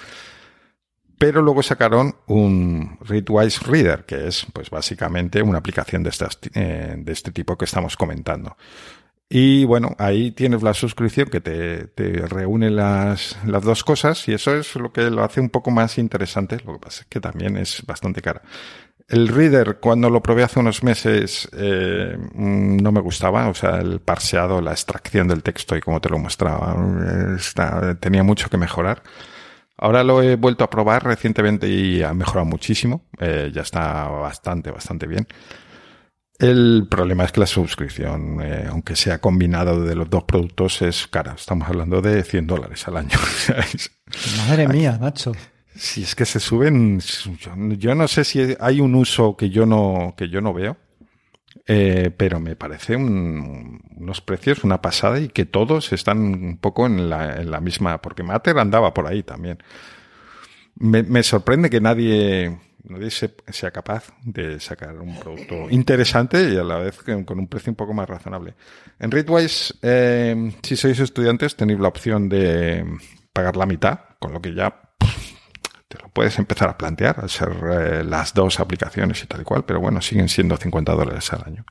Pero 1.20 1.42
luego 1.42 1.62
sacaron 1.62 2.16
un 2.28 2.96
Readwise 3.02 3.60
Reader, 3.64 4.06
que 4.06 4.26
es 4.26 4.46
pues 4.54 4.70
básicamente 4.70 5.42
una 5.42 5.58
aplicación 5.58 6.02
de, 6.02 6.08
estas, 6.08 6.38
eh, 6.54 6.94
de 6.96 7.12
este 7.12 7.30
tipo 7.30 7.58
que 7.58 7.66
estamos 7.66 7.94
comentando. 7.94 8.56
Y 9.28 9.66
bueno, 9.66 9.94
ahí 9.98 10.30
tienes 10.30 10.62
la 10.62 10.72
suscripción 10.72 11.28
que 11.28 11.42
te, 11.42 11.88
te, 11.88 12.26
reúne 12.26 12.70
las, 12.70 13.36
las 13.44 13.62
dos 13.62 13.84
cosas 13.84 14.26
y 14.28 14.32
eso 14.32 14.56
es 14.56 14.74
lo 14.76 14.94
que 14.94 15.10
lo 15.10 15.22
hace 15.22 15.42
un 15.42 15.50
poco 15.50 15.70
más 15.70 15.98
interesante. 15.98 16.56
Lo 16.64 16.72
que 16.72 16.78
pasa 16.78 17.02
es 17.02 17.06
que 17.08 17.20
también 17.20 17.58
es 17.58 17.84
bastante 17.84 18.22
cara. 18.22 18.40
El 19.06 19.28
Reader, 19.28 19.76
cuando 19.78 20.08
lo 20.08 20.22
probé 20.22 20.44
hace 20.44 20.58
unos 20.58 20.82
meses, 20.82 21.50
eh, 21.52 22.16
no 22.32 22.92
me 22.92 23.00
gustaba. 23.02 23.50
O 23.50 23.54
sea, 23.54 23.76
el 23.76 24.00
parseado, 24.00 24.62
la 24.62 24.72
extracción 24.72 25.28
del 25.28 25.42
texto 25.42 25.76
y 25.76 25.82
como 25.82 26.00
te 26.00 26.08
lo 26.08 26.18
mostraba, 26.18 26.74
eh, 26.78 27.36
está, 27.36 27.94
tenía 27.96 28.22
mucho 28.22 28.48
que 28.48 28.56
mejorar. 28.56 29.02
Ahora 29.82 30.04
lo 30.04 30.22
he 30.22 30.36
vuelto 30.36 30.62
a 30.62 30.68
probar 30.68 31.04
recientemente 31.04 31.66
y 31.66 32.02
ha 32.02 32.12
mejorado 32.12 32.44
muchísimo. 32.44 33.06
Eh, 33.18 33.50
ya 33.52 33.62
está 33.62 34.08
bastante, 34.08 34.70
bastante 34.70 35.06
bien. 35.06 35.26
El 36.38 36.86
problema 36.90 37.24
es 37.24 37.32
que 37.32 37.40
la 37.40 37.46
suscripción, 37.46 38.40
eh, 38.42 38.66
aunque 38.68 38.94
sea 38.94 39.22
combinado 39.22 39.82
de 39.82 39.94
los 39.94 40.10
dos 40.10 40.24
productos, 40.24 40.82
es 40.82 41.06
cara. 41.06 41.32
Estamos 41.32 41.66
hablando 41.66 42.02
de 42.02 42.22
100 42.22 42.46
dólares 42.46 42.86
al 42.88 42.98
año. 42.98 43.18
Madre 44.48 44.68
mía, 44.68 44.98
macho. 45.00 45.32
Si 45.74 46.02
es 46.02 46.14
que 46.14 46.26
se 46.26 46.40
suben, 46.40 47.00
yo 47.78 47.94
no 47.94 48.06
sé 48.06 48.24
si 48.24 48.54
hay 48.60 48.80
un 48.80 48.94
uso 48.94 49.34
que 49.34 49.48
yo 49.48 49.64
no, 49.64 50.12
que 50.14 50.28
yo 50.28 50.42
no 50.42 50.52
veo. 50.52 50.76
Eh, 51.66 52.10
pero 52.16 52.40
me 52.40 52.56
parece 52.56 52.96
un, 52.96 53.80
unos 53.96 54.20
precios, 54.20 54.64
una 54.64 54.80
pasada 54.80 55.20
y 55.20 55.28
que 55.28 55.44
todos 55.44 55.92
están 55.92 56.18
un 56.18 56.58
poco 56.58 56.86
en 56.86 57.10
la, 57.10 57.40
en 57.40 57.50
la 57.50 57.60
misma, 57.60 58.00
porque 58.00 58.22
Mater 58.22 58.58
andaba 58.58 58.94
por 58.94 59.06
ahí 59.06 59.22
también. 59.22 59.58
Me, 60.76 61.22
sorprende 61.22 61.68
que 61.68 61.80
nadie, 61.80 62.58
nadie 62.84 63.10
se, 63.10 63.34
sea 63.48 63.70
capaz 63.70 64.14
de 64.22 64.58
sacar 64.60 64.98
un 64.98 65.18
producto 65.18 65.68
interesante 65.70 66.50
y 66.50 66.56
a 66.56 66.64
la 66.64 66.78
vez 66.78 67.02
con 67.26 67.38
un 67.38 67.48
precio 67.48 67.70
un 67.70 67.76
poco 67.76 67.92
más 67.92 68.08
razonable. 68.08 68.54
En 68.98 69.10
Readwise, 69.10 69.74
eh, 69.82 70.52
si 70.62 70.76
sois 70.76 70.98
estudiantes, 70.98 71.56
tenéis 71.56 71.80
la 71.80 71.88
opción 71.88 72.28
de 72.28 72.84
pagar 73.32 73.56
la 73.56 73.66
mitad, 73.66 74.00
con 74.18 74.32
lo 74.32 74.40
que 74.40 74.54
ya 74.54 74.80
te 75.90 75.98
lo 75.98 76.08
puedes 76.08 76.38
empezar 76.38 76.68
a 76.68 76.78
plantear 76.78 77.18
al 77.18 77.28
ser 77.28 77.50
eh, 77.50 78.04
las 78.04 78.32
dos 78.32 78.60
aplicaciones 78.60 79.24
y 79.24 79.26
tal 79.26 79.40
y 79.40 79.44
cual, 79.44 79.64
pero 79.64 79.80
bueno, 79.80 80.00
siguen 80.00 80.28
siendo 80.28 80.56
50 80.56 80.92
dólares 80.92 81.32
al 81.32 81.42
año. 81.44 81.64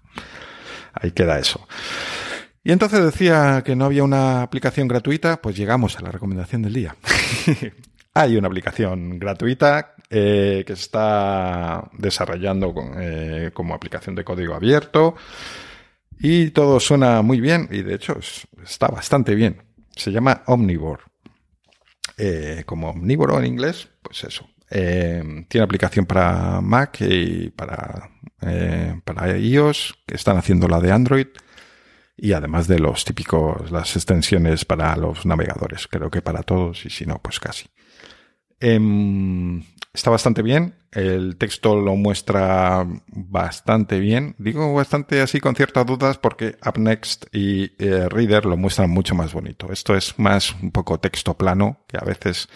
Ahí 0.94 1.12
queda 1.12 1.40
eso. 1.40 1.66
Y 2.62 2.74
entonces 2.74 3.02
decía 3.02 3.64
que 3.66 3.78
no 3.78 3.86
había 3.86 4.04
una 4.04 4.42
aplicación 4.42 4.90
gratuita, 4.90 5.42
pues 5.42 5.56
llegamos 5.56 5.98
a 5.98 6.02
la 6.02 6.12
recomendación 6.12 6.64
del 6.64 6.74
día. 6.74 6.98
Hay 8.14 8.36
una 8.36 8.48
aplicación 8.50 9.20
gratuita 9.20 9.96
eh, 10.10 10.66
que 10.68 10.76
se 10.76 10.82
está 10.82 11.90
desarrollando 11.94 12.76
eh, 12.98 13.52
como 13.54 13.74
aplicación 13.74 14.16
de 14.16 14.26
código 14.26 14.54
abierto 14.54 15.16
y 16.20 16.50
todo 16.50 16.82
suena 16.82 17.22
muy 17.22 17.40
bien 17.40 17.70
y 17.72 17.84
de 17.84 17.96
hecho 17.96 18.20
está 18.62 18.88
bastante 18.88 19.34
bien. 19.34 19.64
Se 19.96 20.12
llama 20.12 20.44
Omnivore. 20.48 21.09
Eh, 22.22 22.64
como 22.66 22.90
omnívoro 22.90 23.40
en 23.40 23.46
inglés, 23.46 23.88
pues 24.02 24.26
eso. 24.26 24.46
Eh, 24.70 25.46
tiene 25.48 25.64
aplicación 25.64 26.06
para 26.06 26.60
Mac 26.60 26.98
y 27.00 27.50
para, 27.50 28.10
eh, 28.42 29.00
para 29.06 29.38
iOS, 29.38 29.98
que 30.06 30.16
están 30.16 30.36
haciendo 30.36 30.68
la 30.68 30.82
de 30.82 30.92
Android. 30.92 31.28
Y 32.18 32.34
además 32.34 32.68
de 32.68 32.80
los 32.80 33.06
típicos, 33.06 33.72
las 33.72 33.96
extensiones 33.96 34.66
para 34.66 34.98
los 34.98 35.26
navegadores. 35.26 35.88
Creo 35.88 36.12
que 36.12 36.22
para 36.22 36.44
todos, 36.44 36.86
y 36.86 36.90
si 36.90 37.06
no, 37.06 37.20
pues 37.22 37.40
casi. 37.40 37.70
Em, 38.60 39.64
está 39.94 40.10
bastante 40.10 40.42
bien. 40.42 40.76
El 40.92 41.38
texto 41.38 41.76
lo 41.76 41.96
muestra 41.96 42.86
bastante 43.08 44.00
bien. 44.00 44.36
Digo 44.38 44.74
bastante 44.74 45.22
así 45.22 45.40
con 45.40 45.56
ciertas 45.56 45.86
dudas 45.86 46.18
porque 46.18 46.58
UpNext 46.66 47.28
y 47.32 47.72
eh, 47.84 48.10
Reader 48.10 48.46
lo 48.46 48.58
muestran 48.58 48.90
mucho 48.90 49.16
más 49.16 49.34
bonito. 49.34 49.72
Esto 49.72 49.96
es 49.96 50.18
más 50.18 50.56
un 50.62 50.72
poco 50.72 51.00
texto 51.00 51.38
plano, 51.38 51.84
que 51.88 51.98
a 51.98 52.06
veces 52.06 52.50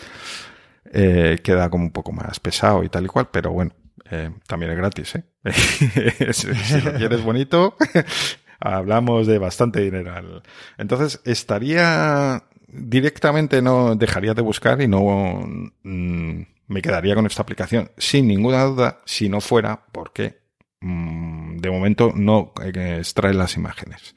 eh, 0.91 1.39
queda 1.43 1.69
como 1.69 1.85
un 1.85 1.91
poco 1.91 2.11
más 2.11 2.39
pesado 2.39 2.83
y 2.83 2.89
tal 2.89 3.05
y 3.05 3.07
cual, 3.07 3.29
pero 3.31 3.51
bueno, 3.51 3.71
eh, 4.09 4.31
también 4.47 4.71
es 4.71 4.77
gratis, 4.77 5.15
¿eh? 5.15 5.23
si, 6.33 6.53
si 6.53 6.81
lo 6.81 6.93
quieres 6.93 7.23
bonito, 7.23 7.75
hablamos 8.59 9.27
de 9.27 9.37
bastante 9.37 9.81
dinero. 9.81 10.41
Entonces, 10.77 11.21
estaría 11.25 12.43
directamente 12.73 13.61
no 13.61 13.95
dejaría 13.95 14.33
de 14.33 14.41
buscar 14.41 14.81
y 14.81 14.87
no 14.87 15.41
mm, 15.83 16.41
me 16.67 16.81
quedaría 16.81 17.15
con 17.15 17.25
esta 17.25 17.41
aplicación 17.41 17.91
sin 17.97 18.27
ninguna 18.27 18.63
duda 18.63 19.01
si 19.05 19.29
no 19.29 19.41
fuera 19.41 19.85
porque 19.91 20.39
mm, 20.81 21.57
de 21.57 21.71
momento 21.71 22.11
no 22.15 22.53
extrae 22.63 23.33
las 23.33 23.55
imágenes. 23.55 24.15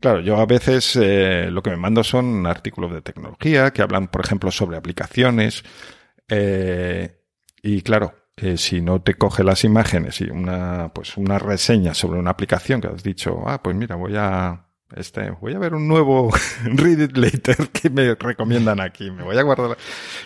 Claro, 0.00 0.20
yo 0.20 0.38
a 0.38 0.46
veces 0.46 0.96
eh, 0.96 1.48
lo 1.50 1.62
que 1.62 1.70
me 1.70 1.76
mando 1.76 2.02
son 2.02 2.46
artículos 2.46 2.92
de 2.92 3.02
tecnología 3.02 3.70
que 3.72 3.82
hablan, 3.82 4.08
por 4.08 4.24
ejemplo, 4.24 4.50
sobre 4.50 4.78
aplicaciones. 4.78 5.62
Eh, 6.28 7.20
y 7.62 7.82
claro, 7.82 8.14
eh, 8.36 8.56
si 8.56 8.80
no 8.80 9.02
te 9.02 9.14
coge 9.14 9.44
las 9.44 9.64
imágenes 9.64 10.22
y 10.22 10.30
una, 10.30 10.92
pues 10.94 11.18
una 11.18 11.38
reseña 11.38 11.92
sobre 11.92 12.18
una 12.18 12.30
aplicación 12.30 12.80
que 12.80 12.88
has 12.88 13.02
dicho, 13.02 13.42
ah, 13.46 13.62
pues 13.62 13.76
mira, 13.76 13.96
voy 13.96 14.14
a 14.16 14.69
este, 14.96 15.30
voy 15.30 15.54
a 15.54 15.58
ver 15.58 15.74
un 15.74 15.86
nuevo 15.88 16.30
Read 16.64 17.00
It 17.00 17.16
Later 17.16 17.68
que 17.68 17.90
me 17.90 18.14
recomiendan 18.14 18.80
aquí. 18.80 19.10
Me 19.10 19.22
voy 19.22 19.36
a 19.38 19.42
guardar. 19.42 19.76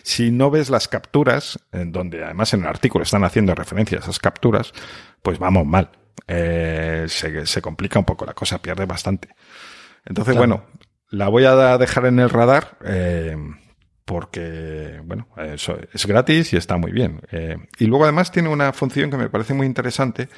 Si 0.02 0.30
no 0.30 0.50
ves 0.50 0.70
las 0.70 0.88
capturas, 0.88 1.58
en 1.72 1.92
donde 1.92 2.24
además 2.24 2.52
en 2.54 2.60
el 2.62 2.66
artículo 2.66 3.04
están 3.04 3.24
haciendo 3.24 3.54
referencia 3.54 3.98
a 3.98 4.00
esas 4.00 4.18
capturas, 4.18 4.72
pues 5.22 5.38
vamos 5.38 5.66
mal. 5.66 5.90
Eh, 6.26 7.06
se, 7.08 7.46
se, 7.46 7.62
complica 7.62 7.98
un 7.98 8.04
poco 8.04 8.24
la 8.24 8.34
cosa, 8.34 8.62
pierde 8.62 8.86
bastante. 8.86 9.28
Entonces, 10.04 10.34
claro. 10.34 10.48
bueno, 10.48 10.66
la 11.10 11.28
voy 11.28 11.44
a 11.44 11.76
dejar 11.78 12.06
en 12.06 12.18
el 12.18 12.30
radar. 12.30 12.78
Eh, 12.84 13.36
porque, 14.04 15.00
bueno, 15.04 15.28
eso 15.36 15.78
es 15.92 16.06
gratis 16.06 16.52
y 16.52 16.56
está 16.56 16.76
muy 16.76 16.92
bien. 16.92 17.22
Eh, 17.30 17.56
y 17.78 17.86
luego 17.86 18.04
además 18.04 18.30
tiene 18.30 18.48
una 18.48 18.72
función 18.72 19.10
que 19.10 19.16
me 19.16 19.30
parece 19.30 19.54
muy 19.54 19.66
interesante, 19.66 20.28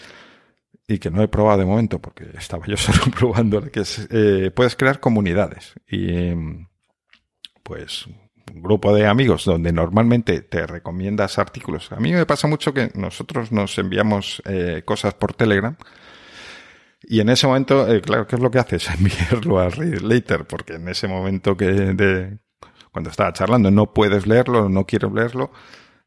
y 0.88 0.98
que 0.98 1.10
no 1.10 1.22
he 1.22 1.28
probado 1.28 1.60
de 1.60 1.66
momento 1.66 2.00
porque 2.00 2.26
estaba 2.36 2.66
yo 2.66 2.76
solo 2.76 3.10
probando, 3.16 3.60
que 3.70 3.80
es, 3.80 4.06
eh, 4.10 4.50
puedes 4.54 4.76
crear 4.76 5.00
comunidades 5.00 5.74
y 5.88 6.32
pues 7.62 8.06
un 8.06 8.62
grupo 8.62 8.94
de 8.94 9.06
amigos 9.06 9.44
donde 9.44 9.72
normalmente 9.72 10.40
te 10.40 10.66
recomiendas 10.66 11.38
artículos. 11.38 11.90
A 11.90 11.96
mí 11.96 12.12
me 12.12 12.26
pasa 12.26 12.46
mucho 12.46 12.72
que 12.72 12.90
nosotros 12.94 13.50
nos 13.50 13.76
enviamos 13.78 14.40
eh, 14.46 14.82
cosas 14.84 15.14
por 15.14 15.34
Telegram 15.34 15.76
y 17.02 17.20
en 17.20 17.28
ese 17.28 17.46
momento, 17.46 17.92
eh, 17.92 18.00
claro, 18.00 18.26
¿qué 18.26 18.36
es 18.36 18.42
lo 18.42 18.50
que 18.50 18.58
haces? 18.58 18.88
Enviarlo 18.98 19.58
a 19.58 19.68
Read 19.68 20.00
Later 20.00 20.46
porque 20.46 20.74
en 20.74 20.88
ese 20.88 21.08
momento 21.08 21.56
que 21.56 21.66
de 21.66 22.38
cuando 22.92 23.10
estaba 23.10 23.32
charlando 23.32 23.70
no 23.70 23.92
puedes 23.92 24.26
leerlo, 24.26 24.68
no 24.68 24.86
quieres 24.86 25.12
leerlo 25.12 25.50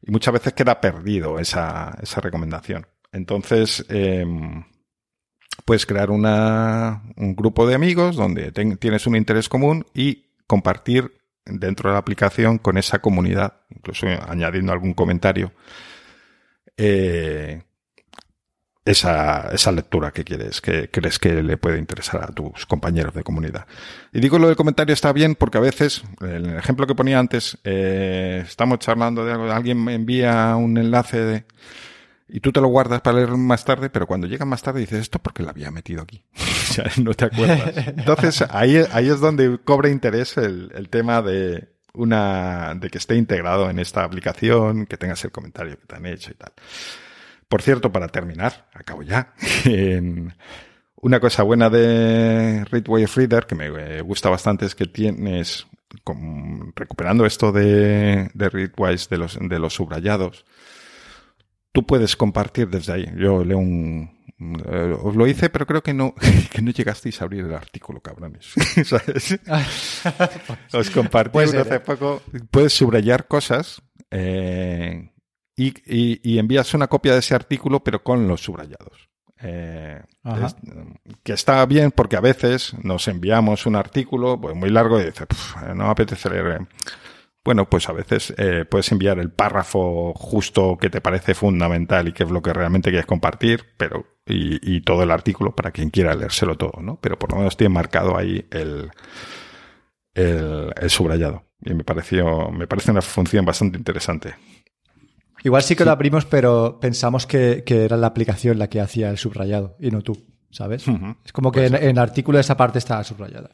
y 0.02 0.10
muchas 0.10 0.34
veces 0.34 0.54
queda 0.54 0.80
perdido 0.80 1.38
esa, 1.38 1.96
esa 2.02 2.20
recomendación. 2.20 2.86
Entonces, 3.12 3.84
eh, 3.88 4.24
puedes 5.64 5.86
crear 5.86 6.10
una, 6.10 7.02
un 7.16 7.34
grupo 7.34 7.66
de 7.66 7.74
amigos 7.74 8.16
donde 8.16 8.52
ten, 8.52 8.76
tienes 8.76 9.06
un 9.06 9.16
interés 9.16 9.48
común 9.48 9.86
y 9.94 10.24
compartir 10.46 11.12
dentro 11.44 11.90
de 11.90 11.94
la 11.94 12.00
aplicación 12.00 12.58
con 12.58 12.78
esa 12.78 13.00
comunidad, 13.00 13.60
incluso 13.70 14.06
añadiendo 14.06 14.72
algún 14.72 14.94
comentario, 14.94 15.52
eh, 16.76 17.62
esa, 18.84 19.50
esa 19.52 19.72
lectura 19.72 20.10
que 20.10 20.24
quieres, 20.24 20.60
que 20.60 20.90
crees 20.90 21.18
que 21.18 21.42
le 21.42 21.56
puede 21.56 21.78
interesar 21.78 22.24
a 22.24 22.28
tus 22.28 22.66
compañeros 22.66 23.14
de 23.14 23.22
comunidad. 23.22 23.66
Y 24.12 24.20
digo 24.20 24.38
lo 24.38 24.48
del 24.48 24.56
comentario 24.56 24.94
está 24.94 25.12
bien 25.12 25.34
porque 25.34 25.58
a 25.58 25.60
veces, 25.60 26.02
en 26.20 26.46
el 26.46 26.58
ejemplo 26.58 26.86
que 26.86 26.94
ponía 26.94 27.18
antes, 27.18 27.58
eh, 27.64 28.42
estamos 28.46 28.78
charlando 28.78 29.24
de 29.24 29.32
algo, 29.32 29.52
alguien 29.52 29.82
me 29.82 29.94
envía 29.94 30.56
un 30.56 30.78
enlace 30.78 31.18
de, 31.18 31.44
y 32.32 32.40
tú 32.40 32.52
te 32.52 32.60
lo 32.60 32.68
guardas 32.68 33.00
para 33.00 33.18
leer 33.18 33.30
más 33.30 33.64
tarde, 33.64 33.90
pero 33.90 34.06
cuando 34.06 34.26
llega 34.26 34.44
más 34.44 34.62
tarde 34.62 34.80
dices, 34.80 35.00
¿esto 35.00 35.18
porque 35.18 35.42
lo 35.42 35.50
había 35.50 35.70
metido 35.70 36.02
aquí? 36.02 36.22
o 36.36 36.72
sea, 36.72 36.90
no 37.02 37.14
te 37.14 37.26
acuerdas. 37.26 37.72
Entonces, 37.88 38.44
ahí, 38.50 38.82
ahí 38.92 39.08
es 39.08 39.20
donde 39.20 39.58
cobra 39.64 39.90
interés 39.90 40.36
el, 40.36 40.70
el 40.74 40.88
tema 40.88 41.22
de 41.22 41.68
una, 41.94 42.74
de 42.74 42.88
que 42.90 42.98
esté 42.98 43.16
integrado 43.16 43.68
en 43.70 43.78
esta 43.78 44.04
aplicación, 44.04 44.86
que 44.86 44.96
tengas 44.96 45.24
el 45.24 45.32
comentario 45.32 45.78
que 45.78 45.86
te 45.86 45.96
han 45.96 46.06
hecho 46.06 46.30
y 46.30 46.34
tal. 46.34 46.52
Por 47.48 47.62
cierto, 47.62 47.90
para 47.90 48.08
terminar, 48.08 48.68
acabo 48.74 49.02
ya. 49.02 49.34
Una 51.02 51.18
cosa 51.18 51.42
buena 51.42 51.70
de 51.70 52.64
Readway 52.70 53.06
Reader, 53.06 53.46
que 53.46 53.54
me 53.54 54.02
gusta 54.02 54.28
bastante, 54.28 54.66
es 54.66 54.74
que 54.74 54.86
tienes, 54.86 55.66
como, 56.04 56.72
recuperando 56.76 57.24
esto 57.24 57.52
de, 57.52 58.30
de 58.34 58.48
Readwise, 58.50 59.08
de 59.08 59.18
los, 59.18 59.38
de 59.40 59.58
los 59.58 59.72
subrayados, 59.74 60.44
tú 61.72 61.86
puedes 61.86 62.16
compartir 62.16 62.68
desde 62.68 62.92
ahí. 62.92 63.06
Yo 63.16 63.44
leo 63.44 63.58
un... 63.58 64.18
Eh, 64.66 64.96
os 65.02 65.14
lo 65.16 65.26
hice, 65.26 65.50
pero 65.50 65.66
creo 65.66 65.82
que 65.82 65.92
no, 65.92 66.14
que 66.52 66.62
no 66.62 66.70
llegasteis 66.70 67.20
a 67.20 67.24
abrir 67.24 67.44
el 67.44 67.54
artículo, 67.54 68.00
cabrones. 68.00 68.52
¿Sabes? 68.84 69.38
os 70.72 70.90
compartí 70.90 71.38
hace 71.38 71.74
¿eh? 71.74 71.80
poco. 71.80 72.22
Puedes 72.50 72.72
subrayar 72.72 73.28
cosas 73.28 73.82
eh, 74.10 75.10
y, 75.56 75.68
y, 75.86 76.20
y, 76.22 76.38
envías 76.38 76.72
una 76.72 76.86
copia 76.86 77.12
de 77.12 77.18
ese 77.18 77.34
artículo, 77.34 77.84
pero 77.84 78.02
con 78.02 78.26
los 78.26 78.40
subrayados. 78.40 79.10
Eh, 79.42 80.02
es, 80.24 80.56
que 81.22 81.32
está 81.32 81.64
bien 81.64 81.92
porque 81.92 82.16
a 82.16 82.20
veces 82.20 82.74
nos 82.82 83.08
enviamos 83.08 83.64
un 83.64 83.76
artículo 83.76 84.38
pues, 84.38 84.54
muy 84.54 84.68
largo 84.68 85.00
y 85.00 85.06
dices, 85.06 85.26
no 85.68 85.84
me 85.84 85.90
apetece 85.90 86.28
leer 86.28 86.66
bueno, 87.44 87.70
pues 87.70 87.88
a 87.88 87.92
veces 87.92 88.34
eh, 88.36 88.64
puedes 88.68 88.92
enviar 88.92 89.18
el 89.18 89.30
párrafo 89.30 90.12
justo 90.14 90.76
que 90.78 90.90
te 90.90 91.00
parece 91.00 91.34
fundamental 91.34 92.08
y 92.08 92.12
que 92.12 92.24
es 92.24 92.30
lo 92.30 92.42
que 92.42 92.52
realmente 92.52 92.90
quieres 92.90 93.06
compartir, 93.06 93.64
pero 93.78 94.04
y, 94.26 94.76
y, 94.76 94.82
todo 94.82 95.02
el 95.02 95.10
artículo 95.10 95.56
para 95.56 95.70
quien 95.70 95.90
quiera 95.90 96.14
leérselo 96.14 96.56
todo, 96.56 96.80
¿no? 96.82 97.00
Pero 97.00 97.18
por 97.18 97.32
lo 97.32 97.38
menos 97.38 97.56
tiene 97.56 97.74
marcado 97.74 98.16
ahí 98.16 98.46
el, 98.50 98.90
el, 100.14 100.72
el 100.76 100.90
subrayado. 100.90 101.44
Y 101.62 101.74
me 101.74 101.84
pareció, 101.84 102.50
me 102.50 102.66
parece 102.66 102.90
una 102.90 103.02
función 103.02 103.44
bastante 103.44 103.78
interesante. 103.78 104.34
Igual 105.42 105.62
sí 105.62 105.74
que 105.74 105.84
lo 105.84 105.90
abrimos, 105.90 106.26
pero 106.26 106.78
pensamos 106.80 107.26
que, 107.26 107.64
que, 107.64 107.84
era 107.84 107.96
la 107.96 108.08
aplicación 108.08 108.58
la 108.58 108.68
que 108.68 108.80
hacía 108.80 109.08
el 109.10 109.16
subrayado 109.16 109.76
y 109.80 109.90
no 109.90 110.02
tú, 110.02 110.26
¿sabes? 110.50 110.86
Uh 110.86 110.92
-huh. 110.92 111.16
Es 111.24 111.32
como 111.32 111.50
que 111.50 111.60
pues 111.60 111.72
en, 111.72 111.82
en, 111.82 111.90
el 111.90 111.98
artículo 111.98 112.38
esa 112.38 112.56
parte 112.56 112.78
está 112.78 113.02
subrayada. 113.04 113.50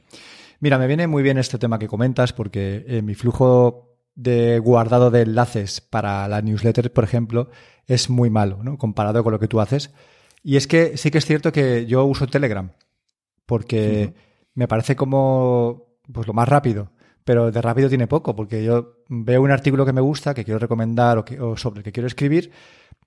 Mira, 0.61 0.79
me 0.79 0.87
viene 0.87 1.07
muy 1.07 1.23
bien 1.23 1.39
este 1.39 1.59
tema 1.59 1.79
que 1.79 1.89
comentas 1.89 2.33
porque 2.33 2.85
eh, 2.87 3.03
mi 3.03 3.15
flujo 3.15 3.99
de 4.15 4.59
guardado 4.59 5.11
de 5.11 5.23
enlaces 5.23 5.81
para 5.81 6.27
la 6.29 6.41
newsletter, 6.41 6.93
por 6.93 7.05
ejemplo, 7.05 7.51
es 7.87 8.09
muy 8.09 8.31
malo, 8.31 8.63
¿no? 8.63 8.79
Comparado 8.79 9.23
con 9.23 9.33
lo 9.33 9.39
que 9.39 9.49
tú 9.49 9.61
haces. 9.61 9.93
Y 10.43 10.57
es 10.57 10.67
que 10.67 10.97
sí 10.97 11.11
que 11.11 11.19
es 11.19 11.27
cierto 11.27 11.53
que 11.53 11.87
yo 11.87 12.05
uso 12.05 12.27
Telegram 12.27 12.71
porque 13.47 14.13
sí. 14.15 14.23
me 14.55 14.69
parece 14.69 14.97
como 14.97 15.99
pues 16.13 16.27
lo 16.27 16.33
más 16.33 16.49
rápido, 16.49 16.93
pero 17.25 17.51
de 17.51 17.63
rápido 17.63 17.89
tiene 17.89 18.07
poco 18.07 18.37
porque 18.37 18.65
yo 18.65 19.03
veo 19.09 19.43
un 19.43 19.51
artículo 19.51 19.87
que 19.87 19.93
me 19.93 20.01
gusta, 20.01 20.35
que 20.35 20.45
quiero 20.45 20.59
recomendar 20.59 21.19
o, 21.19 21.25
que, 21.25 21.41
o 21.41 21.57
sobre 21.57 21.81
el 21.81 21.85
que 21.85 21.93
quiero 21.93 22.07
escribir, 22.07 22.51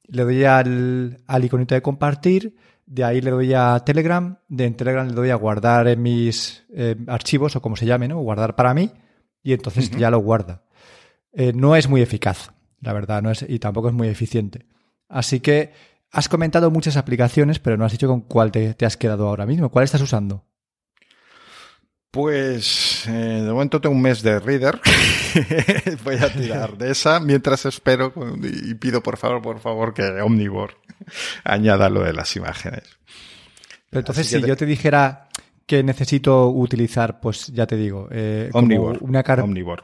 le 0.08 0.24
doy 0.24 0.44
al, 0.44 1.18
al 1.28 1.46
iconito 1.46 1.76
de 1.76 1.82
compartir 1.82 2.56
de 2.90 3.04
ahí 3.04 3.22
le 3.22 3.30
doy 3.30 3.54
a 3.54 3.80
Telegram, 3.86 4.36
de 4.48 4.66
en 4.66 4.74
Telegram 4.74 5.08
le 5.08 5.14
doy 5.14 5.30
a 5.30 5.36
guardar 5.36 5.88
en 5.88 6.02
mis 6.02 6.64
eh, 6.74 6.96
archivos 7.08 7.56
o 7.56 7.62
como 7.62 7.76
se 7.76 7.86
llame, 7.86 8.08
¿no? 8.08 8.18
Guardar 8.20 8.56
para 8.56 8.74
mí 8.74 8.92
y 9.44 9.54
entonces 9.54 9.90
uh 9.90 9.94
-huh. 9.94 10.00
ya 10.00 10.10
lo 10.10 10.18
guarda. 10.18 10.64
Eh, 11.32 11.54
no 11.54 11.76
es 11.76 11.88
muy 11.88 12.02
eficaz, 12.02 12.52
la 12.82 12.92
verdad, 12.94 13.22
no 13.22 13.30
es, 13.30 13.46
y 13.48 13.60
tampoco 13.60 13.90
es 13.90 13.94
muy 13.94 14.08
eficiente. 14.08 14.66
Así 15.08 15.40
que 15.40 15.72
has 16.12 16.28
comentado 16.30 16.72
muchas 16.72 16.98
aplicaciones, 16.98 17.60
pero 17.60 17.78
no 17.78 17.86
has 17.86 17.92
dicho 17.92 18.08
con 18.08 18.22
cuál 18.22 18.52
te, 18.52 18.74
te 18.74 18.88
has 18.88 18.98
quedado 18.98 19.28
ahora 19.28 19.46
mismo. 19.46 19.70
¿Cuál 19.70 19.86
estás 19.86 20.02
usando? 20.02 20.44
Pues 22.10 23.06
eh, 23.08 23.44
de 23.46 23.52
momento 23.52 23.80
tengo 23.80 23.96
un 23.96 24.02
mes 24.02 24.24
de 24.24 24.40
Reader. 24.40 24.82
Voy 26.04 26.16
a 26.16 26.34
tirar 26.34 26.76
de 26.76 26.90
esa 26.90 27.20
mientras 27.20 27.68
espero 27.68 28.12
y 28.42 28.74
pido 28.74 29.04
por 29.04 29.18
favor, 29.18 29.44
por 29.44 29.60
favor, 29.60 29.94
que 29.94 30.04
Omnivore 30.22 30.74
añada 31.44 31.90
lo 31.90 32.04
de 32.04 32.14
las 32.14 32.36
imágenes. 32.36 32.84
Pero 33.90 34.02
entonces, 34.02 34.28
si 34.28 34.42
te... 34.42 34.48
yo 34.48 34.56
te 34.56 34.66
dijera 34.66 35.30
que 35.66 35.84
necesito 35.84 36.50
utilizar, 36.50 37.20
pues 37.20 37.48
ya 37.48 37.68
te 37.68 37.76
digo, 37.76 38.08
eh, 38.12 38.50
Omnivore. 38.54 39.00
una 39.02 39.24
car... 39.24 39.42
Omnivore. 39.42 39.84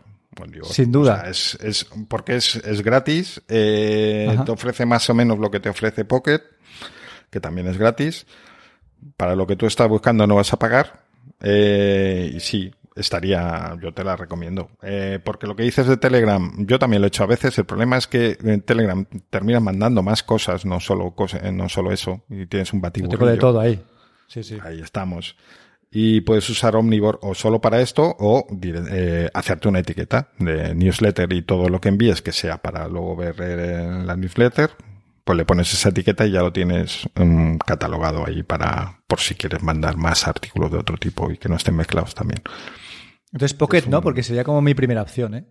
Sin 0.63 0.91
duda. 0.91 1.23
es, 1.29 1.57
es, 1.61 1.85
porque 2.07 2.35
es, 2.35 2.55
es 2.55 2.81
gratis, 2.81 3.41
eh, 3.47 4.37
te 4.45 4.51
ofrece 4.51 4.85
más 4.85 5.09
o 5.09 5.13
menos 5.13 5.39
lo 5.39 5.49
que 5.49 5.59
te 5.59 5.69
ofrece 5.69 6.03
Pocket, 6.03 6.41
que 7.29 7.39
también 7.39 7.67
es 7.67 7.77
gratis. 7.77 8.25
Para 9.15 9.35
lo 9.35 9.47
que 9.47 9.55
tú 9.55 9.65
estás 9.65 9.87
buscando 9.87 10.27
no 10.27 10.35
vas 10.35 10.51
a 10.51 10.59
pagar. 10.59 11.03
Eh, 11.41 12.31
y 12.35 12.39
sí, 12.39 12.73
estaría, 12.95 13.77
yo 13.81 13.93
te 13.93 14.03
la 14.03 14.15
recomiendo. 14.15 14.71
Eh, 14.81 15.19
porque 15.23 15.47
lo 15.47 15.55
que 15.55 15.63
dices 15.63 15.87
de 15.87 15.97
Telegram, 15.97 16.65
yo 16.65 16.79
también 16.79 17.01
lo 17.01 17.07
he 17.07 17.09
hecho 17.09 17.23
a 17.23 17.27
veces. 17.27 17.57
El 17.57 17.65
problema 17.65 17.97
es 17.97 18.07
que 18.07 18.37
en 18.41 18.61
Telegram 18.61 19.05
terminas 19.29 19.61
mandando 19.61 20.01
más 20.01 20.23
cosas, 20.23 20.65
no 20.65 20.79
solo 20.79 21.11
cosas, 21.11 21.43
eh, 21.43 21.51
no 21.51 21.69
solo 21.69 21.91
eso. 21.91 22.23
Y 22.29 22.45
tienes 22.47 22.73
un 22.73 22.81
batiburrillo. 22.81 23.25
de 23.25 23.37
todo 23.37 23.59
ahí. 23.59 23.83
Sí, 24.27 24.43
sí. 24.43 24.57
Ahí 24.63 24.79
estamos. 24.81 25.35
Y 25.91 26.21
puedes 26.21 26.49
usar 26.49 26.75
Omnivore 26.75 27.19
o 27.21 27.33
solo 27.35 27.61
para 27.61 27.79
esto 27.79 28.15
o 28.19 28.47
eh, 28.61 29.29
hacerte 29.33 29.67
una 29.67 29.79
etiqueta 29.79 30.29
de 30.39 30.73
newsletter 30.75 31.31
y 31.31 31.43
todo 31.43 31.69
lo 31.69 31.79
que 31.79 31.89
envíes 31.89 32.21
que 32.21 32.31
sea 32.31 32.57
para 32.57 32.87
luego 32.87 33.15
ver 33.15 33.39
en 33.39 34.07
la 34.07 34.15
newsletter. 34.15 34.71
Pues 35.23 35.37
le 35.37 35.45
pones 35.45 35.73
esa 35.73 35.89
etiqueta 35.89 36.25
y 36.25 36.31
ya 36.31 36.41
lo 36.41 36.53
tienes 36.53 37.07
um, 37.17 37.57
catalogado 37.57 38.27
ahí 38.27 38.43
para 38.43 38.99
por 39.07 39.19
si 39.19 39.35
quieres 39.35 39.63
mandar 39.63 39.97
más 39.97 40.27
artículos 40.27 40.71
de 40.71 40.77
otro 40.77 40.97
tipo 40.97 41.31
y 41.31 41.37
que 41.37 41.49
no 41.49 41.55
estén 41.55 41.75
mezclados 41.75 42.13
también. 42.13 42.41
Entonces 43.35 43.53
Pocket 43.53 43.83
no, 43.87 44.01
porque 44.01 44.23
sería 44.23 44.45
como 44.45 44.61
mi 44.61 44.73
primera 44.73 45.01
opción, 45.01 45.35
¿eh? 45.35 45.45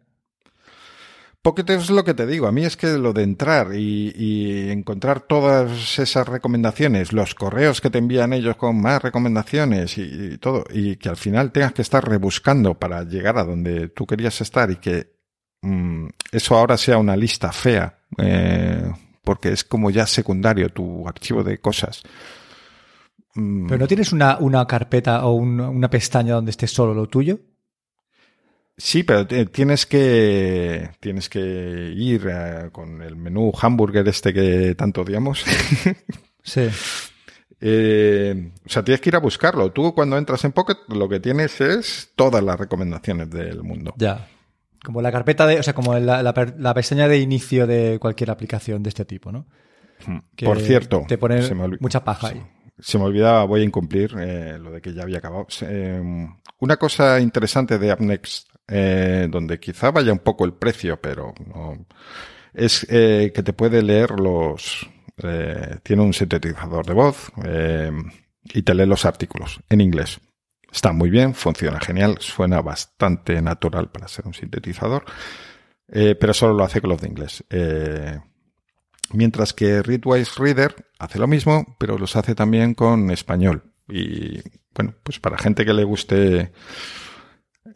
Pocket 1.42 1.68
es 1.68 1.90
lo 1.90 2.02
que 2.02 2.14
te 2.14 2.26
digo. 2.26 2.46
A 2.46 2.52
mí 2.52 2.64
es 2.64 2.78
que 2.78 2.96
lo 2.96 3.12
de 3.12 3.22
entrar 3.22 3.74
y, 3.74 4.70
encontrar 4.70 5.20
todas 5.20 5.98
esas 5.98 6.26
recomendaciones, 6.26 7.12
los 7.12 7.34
correos 7.34 7.82
que 7.82 7.90
te 7.90 7.98
envían 7.98 8.32
ellos 8.32 8.56
con 8.56 8.80
más 8.80 9.02
recomendaciones 9.02 9.98
y, 9.98 10.38
todo, 10.38 10.64
y 10.72 10.96
que 10.96 11.10
al 11.10 11.18
final 11.18 11.52
tengas 11.52 11.74
que 11.74 11.82
estar 11.82 12.08
rebuscando 12.08 12.72
para 12.72 13.02
llegar 13.02 13.36
a 13.36 13.44
donde 13.44 13.88
tú 13.88 14.06
querías 14.06 14.40
estar 14.40 14.70
y 14.70 14.76
que 14.76 15.12
mm, 15.60 16.06
eso 16.32 16.56
ahora 16.56 16.78
sea 16.78 16.96
una 16.96 17.16
lista 17.16 17.52
fea, 17.52 17.98
eh, 18.16 18.90
porque 19.22 19.50
es 19.52 19.62
como 19.62 19.90
ya 19.90 20.06
secundario 20.06 20.70
tu 20.70 21.06
archivo 21.06 21.44
de 21.44 21.58
cosas. 21.58 22.02
Mm. 23.34 23.66
Pero 23.66 23.80
no 23.80 23.86
tienes 23.86 24.10
una, 24.14 24.38
una 24.38 24.66
carpeta 24.66 25.26
o 25.26 25.34
una 25.34 25.90
pestaña 25.90 26.32
donde 26.32 26.52
esté 26.52 26.66
solo 26.66 26.94
lo 26.94 27.06
tuyo. 27.10 27.40
Sí, 28.76 29.04
pero 29.04 29.26
tienes 29.26 29.86
que 29.86 30.90
tienes 30.98 31.28
que 31.28 31.92
ir 31.96 32.26
eh, 32.28 32.70
con 32.72 33.02
el 33.02 33.14
menú 33.14 33.52
hamburger 33.60 34.06
este 34.08 34.32
que 34.34 34.74
tanto 34.74 35.02
odiamos. 35.02 35.44
sí. 36.42 36.68
Eh, 37.60 38.52
o 38.66 38.68
sea, 38.68 38.82
tienes 38.82 39.00
que 39.00 39.10
ir 39.10 39.16
a 39.16 39.20
buscarlo. 39.20 39.70
Tú 39.70 39.94
cuando 39.94 40.18
entras 40.18 40.44
en 40.44 40.52
Pocket 40.52 40.76
lo 40.88 41.08
que 41.08 41.20
tienes 41.20 41.60
es 41.60 42.12
todas 42.16 42.42
las 42.42 42.58
recomendaciones 42.58 43.30
del 43.30 43.62
mundo. 43.62 43.94
Ya. 43.96 44.28
Como 44.84 45.00
la 45.00 45.12
carpeta 45.12 45.46
de, 45.46 45.60
o 45.60 45.62
sea, 45.62 45.72
como 45.72 45.96
la, 45.98 46.22
la, 46.22 46.74
pestaña 46.74 47.08
de 47.08 47.18
inicio 47.18 47.66
de 47.66 47.98
cualquier 48.00 48.30
aplicación 48.30 48.82
de 48.82 48.88
este 48.90 49.04
tipo, 49.04 49.32
¿no? 49.32 49.46
Hmm. 50.04 50.18
Por 50.44 50.60
cierto, 50.60 51.04
te 51.08 51.16
pone 51.16 51.40
mucha 51.80 52.04
paja 52.04 52.28
ahí. 52.28 52.42
Se 52.78 52.98
me 52.98 53.04
olvidaba, 53.04 53.44
voy 53.44 53.60
a 53.60 53.64
incumplir 53.64 54.14
eh, 54.18 54.58
lo 54.58 54.72
de 54.72 54.82
que 54.82 54.92
ya 54.92 55.04
había 55.04 55.18
acabado. 55.18 55.46
una 56.58 56.76
cosa 56.76 57.20
interesante 57.20 57.78
de 57.78 57.92
AppNext 57.92 58.53
eh, 58.66 59.28
donde 59.30 59.60
quizá 59.60 59.90
vaya 59.90 60.12
un 60.12 60.20
poco 60.20 60.44
el 60.44 60.54
precio, 60.54 61.00
pero 61.00 61.34
no, 61.46 61.86
es 62.52 62.86
eh, 62.88 63.32
que 63.34 63.42
te 63.42 63.52
puede 63.52 63.82
leer 63.82 64.12
los... 64.12 64.88
Eh, 65.22 65.78
tiene 65.82 66.02
un 66.02 66.12
sintetizador 66.12 66.86
de 66.86 66.92
voz 66.94 67.30
y 68.42 68.62
te 68.62 68.74
lee 68.74 68.86
los 68.86 69.04
artículos 69.04 69.60
en 69.68 69.80
inglés. 69.80 70.20
Está 70.72 70.92
muy 70.92 71.08
bien, 71.08 71.34
funciona 71.34 71.78
genial, 71.78 72.16
suena 72.18 72.60
bastante 72.60 73.40
natural 73.40 73.90
para 73.92 74.08
ser 74.08 74.26
un 74.26 74.34
sintetizador, 74.34 75.04
pero 75.86 76.34
solo 76.34 76.54
lo 76.54 76.64
hace 76.64 76.80
con 76.80 76.90
los 76.90 77.00
de 77.00 77.08
inglés. 77.08 77.44
Mientras 79.12 79.52
que 79.52 79.82
Readwise 79.82 80.36
Reader 80.36 80.74
hace 80.98 81.20
lo 81.20 81.28
mismo, 81.28 81.76
pero 81.78 81.96
los 81.96 82.16
hace 82.16 82.34
también 82.34 82.74
con 82.74 83.12
español. 83.12 83.62
Y 83.86 84.40
bueno, 84.74 84.94
pues 85.04 85.20
para 85.20 85.38
gente 85.38 85.64
que 85.64 85.74
le 85.74 85.84
guste 85.84 86.50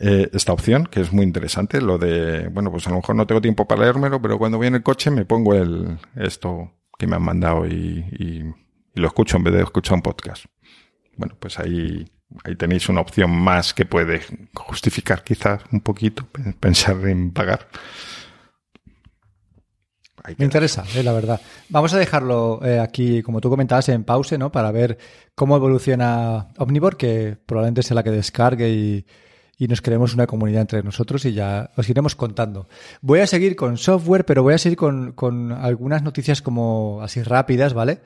eh, 0.00 0.30
esta 0.32 0.52
opción, 0.52 0.86
que 0.86 1.00
es 1.00 1.12
muy 1.12 1.24
interesante, 1.24 1.80
lo 1.80 1.98
de, 1.98 2.48
bueno, 2.48 2.70
pues 2.70 2.86
a 2.86 2.90
lo 2.90 2.96
mejor 2.96 3.16
no 3.16 3.26
tengo 3.26 3.40
tiempo 3.40 3.66
para 3.66 3.82
leérmelo, 3.82 4.22
pero 4.22 4.38
cuando 4.38 4.58
voy 4.58 4.68
en 4.68 4.76
el 4.76 4.82
coche 4.82 5.10
me 5.10 5.24
pongo 5.24 5.54
el, 5.54 5.98
esto 6.14 6.72
que 6.96 7.06
me 7.06 7.16
han 7.16 7.22
mandado 7.22 7.66
y, 7.66 8.04
y, 8.18 8.44
lo 8.94 9.06
escucho 9.06 9.36
en 9.36 9.44
vez 9.44 9.54
de 9.54 9.62
escuchar 9.62 9.94
un 9.94 10.02
podcast. 10.02 10.46
Bueno, 11.16 11.36
pues 11.38 11.58
ahí, 11.60 12.10
ahí 12.42 12.56
tenéis 12.56 12.88
una 12.88 13.00
opción 13.00 13.30
más 13.30 13.72
que 13.72 13.84
puede 13.84 14.20
justificar 14.54 15.22
quizás 15.22 15.62
un 15.70 15.80
poquito 15.80 16.26
pensar 16.58 16.96
en 17.06 17.30
pagar. 17.30 17.68
Me 20.36 20.44
interesa, 20.44 20.84
eh, 20.94 21.02
la 21.02 21.12
verdad. 21.12 21.40
Vamos 21.68 21.94
a 21.94 21.98
dejarlo 21.98 22.60
eh, 22.64 22.80
aquí, 22.80 23.22
como 23.22 23.40
tú 23.40 23.48
comentabas, 23.48 23.88
en 23.88 24.04
pause, 24.04 24.36
¿no? 24.36 24.50
Para 24.52 24.72
ver 24.72 24.98
cómo 25.34 25.56
evoluciona 25.56 26.48
Omnivore, 26.58 26.96
que 26.96 27.36
probablemente 27.46 27.82
sea 27.82 27.94
la 27.94 28.02
que 28.02 28.10
descargue 28.10 28.68
y, 28.68 29.06
y 29.58 29.66
nos 29.66 29.82
creemos 29.82 30.14
una 30.14 30.28
comunidad 30.28 30.60
entre 30.60 30.84
nosotros 30.84 31.24
y 31.24 31.32
ya 31.32 31.72
os 31.76 31.88
iremos 31.88 32.14
contando. 32.14 32.68
Voy 33.02 33.20
a 33.20 33.26
seguir 33.26 33.56
con 33.56 33.76
software, 33.76 34.24
pero 34.24 34.44
voy 34.44 34.54
a 34.54 34.58
seguir 34.58 34.78
con, 34.78 35.52
algunas 35.52 36.02
noticias 36.04 36.40
como 36.40 37.00
así 37.02 37.22
rápidas, 37.24 37.74
¿vale? 37.74 38.00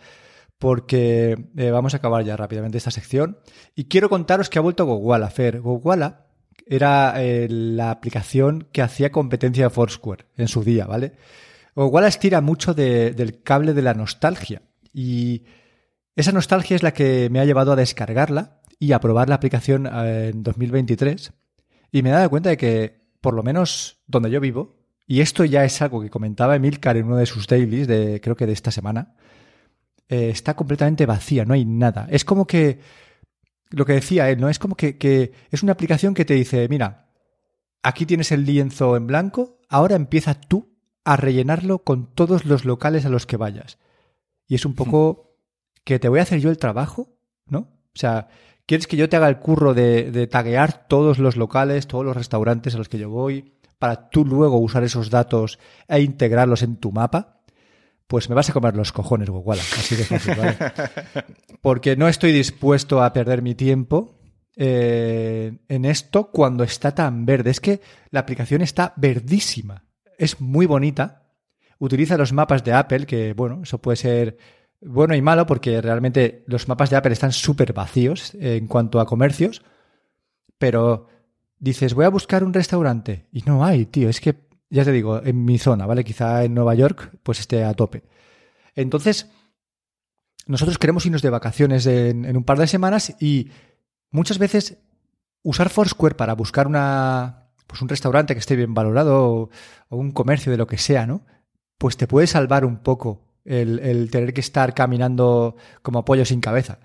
Porque 0.58 1.36
eh, 1.56 1.70
vamos 1.70 1.92
a 1.92 1.98
acabar 1.98 2.24
ya 2.24 2.38
rápidamente 2.38 2.78
esta 2.78 2.90
sección. 2.90 3.38
Y 3.74 3.84
quiero 3.84 4.08
contaros 4.08 4.48
que 4.48 4.58
ha 4.58 4.62
vuelto 4.62 4.86
Gowala. 4.86 5.28
Fer, 5.28 5.60
Gowala 5.60 6.24
era 6.66 7.22
eh, 7.22 7.48
la 7.50 7.90
aplicación 7.90 8.68
que 8.72 8.80
hacía 8.80 9.12
competencia 9.12 9.64
de 9.64 9.70
Foursquare 9.70 10.24
en 10.38 10.48
su 10.48 10.64
día, 10.64 10.86
¿vale? 10.86 11.12
Gowala 11.76 12.08
estira 12.08 12.40
mucho 12.40 12.72
del 12.72 13.42
cable 13.42 13.74
de 13.74 13.82
la 13.82 13.92
nostalgia. 13.92 14.62
Y 14.94 15.44
esa 16.16 16.32
nostalgia 16.32 16.76
es 16.76 16.82
la 16.82 16.94
que 16.94 17.28
me 17.30 17.40
ha 17.40 17.44
llevado 17.44 17.72
a 17.72 17.76
descargarla 17.76 18.60
y 18.78 18.92
a 18.92 19.00
probar 19.00 19.28
la 19.28 19.34
aplicación 19.34 19.86
eh, 19.86 20.30
en 20.32 20.42
2023 20.42 21.32
y 21.92 22.02
me 22.02 22.09
he 22.09 22.12
dado 22.12 22.31
cuenta 22.31 22.48
de 22.48 22.57
que, 22.57 23.02
por 23.20 23.35
lo 23.35 23.42
menos 23.42 24.02
donde 24.07 24.31
yo 24.31 24.40
vivo, 24.40 24.83
y 25.07 25.20
esto 25.20 25.44
ya 25.44 25.64
es 25.64 25.81
algo 25.83 26.00
que 26.00 26.11
comentaba 26.11 26.57
Emilcar 26.57 26.96
en 26.96 27.07
uno 27.07 27.16
de 27.16 27.26
sus 27.26 27.46
dailies, 27.46 27.87
de, 27.87 28.20
creo 28.20 28.35
que 28.35 28.46
de 28.46 28.52
esta 28.52 28.70
semana, 28.70 29.14
eh, 30.09 30.31
está 30.31 30.57
completamente 30.57 31.05
vacía, 31.05 31.44
no 31.44 31.52
hay 31.55 31.66
nada. 31.66 32.09
Es 32.11 32.24
como 32.24 32.46
que, 32.46 32.81
lo 33.68 33.85
que 33.85 33.92
decía 33.92 34.31
él, 34.31 34.40
¿no? 34.40 34.48
Es 34.48 34.59
como 34.59 34.74
que, 34.74 34.96
que 34.96 35.33
es 35.50 35.62
una 35.62 35.72
aplicación 35.72 36.14
que 36.14 36.24
te 36.24 36.35
dice, 36.35 36.66
mira, 36.68 37.11
aquí 37.83 38.07
tienes 38.07 38.33
el 38.33 38.46
lienzo 38.46 38.96
en 38.96 39.07
blanco, 39.07 39.61
ahora 39.68 39.94
empieza 39.94 40.35
tú 40.35 40.72
a 41.05 41.16
rellenarlo 41.16 41.81
con 41.81 42.14
todos 42.14 42.46
los 42.46 42.64
locales 42.64 43.05
a 43.05 43.11
los 43.11 43.26
que 43.26 43.37
vayas. 43.37 43.78
Y 44.46 44.55
es 44.55 44.64
un 44.64 44.74
poco 44.74 45.37
que 45.85 45.98
te 45.98 46.09
voy 46.09 46.20
a 46.20 46.22
hacer 46.22 46.40
yo 46.40 46.48
el 46.48 46.59
trabajo, 46.59 47.16
¿no? 47.46 47.59
O 47.94 47.98
sea, 47.98 48.28
¿Quieres 48.66 48.87
que 48.87 48.96
yo 48.96 49.09
te 49.09 49.16
haga 49.16 49.29
el 49.29 49.38
curro 49.38 49.75
de, 49.75 50.29
taguear 50.31 50.87
todos 50.87 51.18
los 51.18 51.37
locales, 51.37 51.87
todos 51.87 52.05
los 52.05 52.16
restaurantes 52.16 52.75
a 52.75 52.79
los 52.79 52.88
que 52.88 52.98
yo 52.98 53.11
voy, 53.11 53.55
para 53.79 54.09
tú 54.09 54.25
luego 54.25 54.59
usar 54.59 54.85
esos 54.85 55.11
datos 55.11 55.59
e 55.88 56.01
integrarlos 56.01 56.62
en 56.62 56.77
tu 56.77 56.92
mapa? 56.92 57.40
Pues 58.07 58.29
me 58.29 58.35
vas 58.35 58.51
a 58.51 58.53
comer 58.53 58.77
los 58.77 58.92
cojones, 58.92 59.31
Google. 59.31 59.61
Así 59.61 59.96
de 59.96 60.05
fácil, 60.05 60.35
¿vale? 60.37 60.57
Porque 61.61 61.96
no 61.96 62.09
estoy 62.09 62.33
dispuesto 62.33 63.03
a 63.03 63.12
perder 63.12 63.42
mi 63.42 63.55
tiempo 63.55 64.18
eh, 64.55 65.59
en 65.68 65.85
esto 65.85 66.31
cuando 66.31 66.62
está 66.62 66.94
tan 66.94 67.25
verde. 67.25 67.51
Es 67.51 67.61
que 67.61 67.81
la 68.11 68.20
aplicación 68.20 68.61
está 68.62 68.92
verdísima. 68.96 69.85
Es 70.18 70.40
muy 70.40 70.66
bonita. 70.66 71.31
Utiliza 71.79 72.18
los 72.18 72.33
mapas 72.33 72.62
de 72.64 72.75
Apple, 72.75 73.07
que 73.07 73.33
bueno, 73.33 73.61
eso 73.62 73.79
puede 73.79 73.96
ser 73.96 74.37
bueno 74.85 75.14
y 75.14 75.23
malo 75.23 75.47
porque 75.47 75.81
realmente 75.81 76.45
los 76.47 76.68
mapas 76.68 76.91
de 76.91 76.97
Apple 76.97 77.12
están 77.12 77.33
súper 77.33 77.72
vacíos 77.72 78.35
en 78.35 78.66
cuanto 78.66 79.01
a 79.01 79.07
comercios, 79.07 79.62
pero 80.59 81.09
dices, 81.59 81.95
voy 81.95 82.05
a 82.05 82.11
buscar 82.11 82.45
un 82.45 82.53
restaurante 82.53 83.26
y 83.33 83.43
no 83.43 83.64
hay, 83.64 83.87
tío, 83.87 84.09
es 84.09 84.20
que, 84.20 84.49
ya 84.70 84.85
te 84.85 84.93
digo, 84.93 85.22
en 85.22 85.45
mi 85.45 85.59
zona, 85.59 85.87
¿vale? 85.87 86.05
Quizá 86.05 86.45
en 86.45 86.55
Nueva 86.55 86.74
York 86.74 87.18
pues 87.22 87.41
esté 87.41 87.64
a 87.64 87.74
tope. 87.74 88.05
Entonces, 88.74 89.30
nosotros 90.47 90.78
queremos 90.78 91.07
irnos 91.07 91.22
de 91.22 91.30
vacaciones 91.30 91.87
en, 91.87 92.37
un 92.37 92.45
par 92.45 92.59
de 92.59 92.66
semanas 92.66 93.14
y 93.20 93.51
muchas 94.11 94.39
veces 94.39 94.78
usar 95.43 95.68
Foursquare 95.68 96.16
para 96.16 96.35
buscar 96.35 96.66
una, 96.66 97.51
pues 97.66 97.83
un 97.83 97.89
restaurante 97.89 98.35
que 98.35 98.41
esté 98.41 98.57
bien 98.57 98.74
valorado 98.74 99.24
o, 99.24 99.51
o 99.89 99.97
un 99.97 100.11
comercio 100.11 100.51
de 100.51 100.59
lo 100.59 100.66
que 100.66 100.78
sea, 100.78 101.07
¿no? 101.07 101.24
Pues 101.78 101.97
te 101.97 102.07
puede 102.07 102.26
salvar 102.26 102.64
un 102.64 102.78
poco 102.78 103.32
el, 103.45 104.11
tener 104.11 104.32
que 104.32 104.40
estar 104.40 104.74
caminando 104.74 105.57
como 105.82 106.05
pollo 106.05 106.24
sin 106.24 106.40
cabeza. 106.40 106.78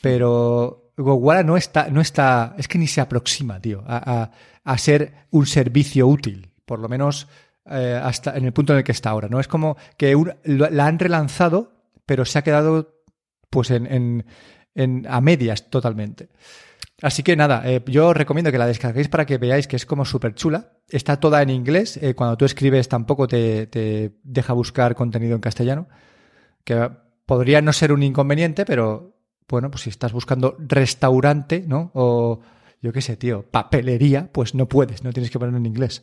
Pero 0.00 0.92
Gowala 0.96 1.42
no 1.42 1.56
está, 1.56 1.88
no 1.90 2.00
está, 2.00 2.54
es 2.58 2.68
que 2.68 2.78
ni 2.78 2.86
se 2.86 3.00
aproxima, 3.00 3.60
tío, 3.60 3.82
a, 3.86 4.30
a, 4.64 4.78
ser 4.78 5.26
un 5.30 5.46
servicio 5.46 6.06
útil, 6.06 6.50
por 6.64 6.78
lo 6.78 6.88
menos 6.88 7.28
eh, 7.70 8.00
hasta 8.02 8.36
en 8.36 8.44
el 8.44 8.52
punto 8.52 8.72
en 8.72 8.78
el 8.78 8.84
que 8.84 8.92
está 8.92 9.10
ahora, 9.10 9.28
¿no? 9.28 9.40
Es 9.40 9.48
como 9.48 9.76
que 9.96 10.14
la 10.44 10.86
han 10.86 10.98
relanzado, 10.98 11.72
pero 12.04 12.24
se 12.24 12.38
ha 12.38 12.42
quedado 12.42 13.02
pues 13.50 13.70
en, 13.70 13.86
en, 13.86 14.26
en, 14.74 15.06
a 15.08 15.20
medias 15.20 15.70
totalmente. 15.70 16.28
Así 17.02 17.22
que 17.22 17.36
nada, 17.36 17.62
eh, 17.66 17.82
yo 17.86 18.14
recomiendo 18.14 18.50
que 18.50 18.58
la 18.58 18.66
descarguéis 18.66 19.08
para 19.08 19.26
que 19.26 19.36
veáis 19.36 19.66
que 19.68 19.76
es 19.76 19.84
como 19.84 20.04
súper 20.04 20.34
chula. 20.34 20.72
Está 20.88 21.20
toda 21.20 21.42
en 21.42 21.50
inglés. 21.50 21.98
eh, 21.98 22.14
cuando 22.14 22.36
tú 22.36 22.44
escribes 22.44 22.88
tampoco 22.88 23.28
te, 23.28 23.66
te 23.66 24.18
deja 24.22 24.54
buscar 24.54 24.94
contenido 24.94 25.34
en 25.34 25.40
castellano. 25.40 25.88
Que 26.64 26.90
podría 27.26 27.60
no 27.60 27.72
ser 27.72 27.92
un 27.92 28.02
inconveniente, 28.02 28.64
pero 28.64 29.16
bueno, 29.48 29.70
pues 29.70 29.82
si 29.82 29.90
estás 29.90 30.12
buscando 30.12 30.56
restaurante, 30.58 31.64
¿no? 31.66 31.90
O 31.94 32.40
yo 32.80 32.92
qué 32.92 33.02
sé, 33.02 33.16
tío, 33.16 33.42
papelería, 33.50 34.30
pues 34.32 34.54
no 34.54 34.66
puedes, 34.66 35.04
no 35.04 35.12
tienes 35.12 35.30
que 35.30 35.38
ponerlo 35.38 35.58
en 35.58 35.66
inglés. 35.66 36.02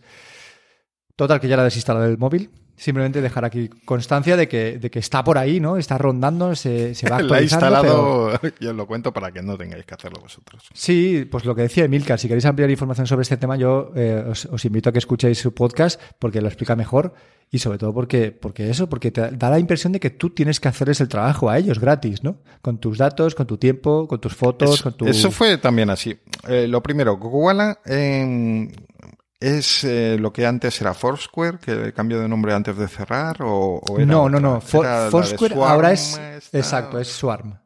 Total, 1.16 1.40
que 1.40 1.48
ya 1.48 1.58
la 1.58 1.64
desinstalado 1.64 2.06
del 2.06 2.18
móvil. 2.18 2.52
Simplemente 2.76 3.22
dejar 3.22 3.46
aquí 3.46 3.70
constancia 3.86 4.36
de 4.36 4.48
que, 4.48 4.80
de 4.80 4.90
que 4.90 5.00
está 5.00 5.24
por 5.24 5.38
ahí, 5.38 5.60
¿no? 5.60 5.78
Está 5.78 5.98
rondando, 5.98 6.56
se, 6.56 6.96
se 6.96 7.08
va 7.08 7.18
La 7.22 7.22
he 7.22 7.24
actualizando. 7.46 7.66
pero- 7.82 8.32
instalado, 8.34 8.40
yo 8.60 8.70
os 8.72 8.76
lo 8.76 8.88
cuento 8.88 9.14
para 9.14 9.32
que 9.32 9.42
no 9.44 9.56
tengáis 9.58 9.86
que 9.86 9.94
hacerlo 9.94 10.20
vosotros. 10.22 10.64
Sí, 10.74 11.28
pues 11.30 11.46
lo 11.46 11.54
que 11.56 11.62
decía 11.64 11.86
Emilcar, 11.86 12.20
si 12.20 12.28
queréis 12.28 12.46
ampliar 12.46 12.70
información 12.72 13.06
sobre 13.08 13.22
este 13.22 13.38
tema, 13.38 13.56
yo 13.58 13.92
eh, 13.96 14.26
os, 14.28 14.46
os 14.46 14.66
invito 14.66 14.90
a 14.90 14.92
que 14.92 15.00
escuchéis 15.00 15.38
su 15.38 15.54
podcast 15.54 16.02
porque 16.20 16.42
lo 16.42 16.48
explica 16.48 16.76
mejor 16.76 17.14
y 17.52 17.60
sobre 17.60 17.78
todo 17.78 17.94
porque, 17.94 18.32
porque 18.32 18.72
eso, 18.72 18.90
porque 18.90 19.12
te 19.12 19.30
da 19.30 19.50
la 19.52 19.60
impresión 19.60 19.94
de 19.94 20.00
que 20.00 20.10
tú 20.10 20.32
tienes 20.32 20.60
que 20.60 20.68
hacerles 20.68 21.00
el 21.02 21.08
trabajo 21.08 21.52
a 21.52 21.60
ellos 21.60 21.78
gratis, 21.80 22.24
¿no? 22.24 22.38
Con 22.64 22.80
tus 22.80 22.98
datos, 22.98 23.36
con 23.36 23.46
tu 23.46 23.58
tiempo, 23.58 24.08
con 24.08 24.20
tus 24.20 24.34
fotos, 24.34 24.74
Eso, 24.74 24.84
con 24.86 24.94
tu... 24.94 25.06
eso 25.06 25.30
fue 25.30 25.60
también 25.60 25.92
así. 25.92 26.18
Eh, 26.48 26.68
lo 26.68 26.82
primero, 26.82 27.16
Google 27.18 27.76
eh, 27.86 28.68
es 29.44 29.84
eh, 29.84 30.18
lo 30.20 30.32
que 30.34 30.46
antes 30.46 30.80
era 30.82 30.94
Foursquare, 30.94 31.58
que 31.60 31.94
cambió 31.94 32.20
de 32.20 32.28
nombre 32.28 32.54
antes 32.54 32.78
de 32.78 32.88
cerrar, 32.88 33.42
o, 33.42 33.78
o 33.80 33.98
era 33.98 34.06
No, 34.06 34.30
no, 34.30 34.40
no. 34.40 34.62
For- 34.62 35.10
Foursquare 35.12 35.56
ahora 35.56 35.92
es... 35.92 36.18
esta- 36.18 36.58
Exacto, 36.58 37.00
es 37.00 37.08
Swarm. 37.10 37.58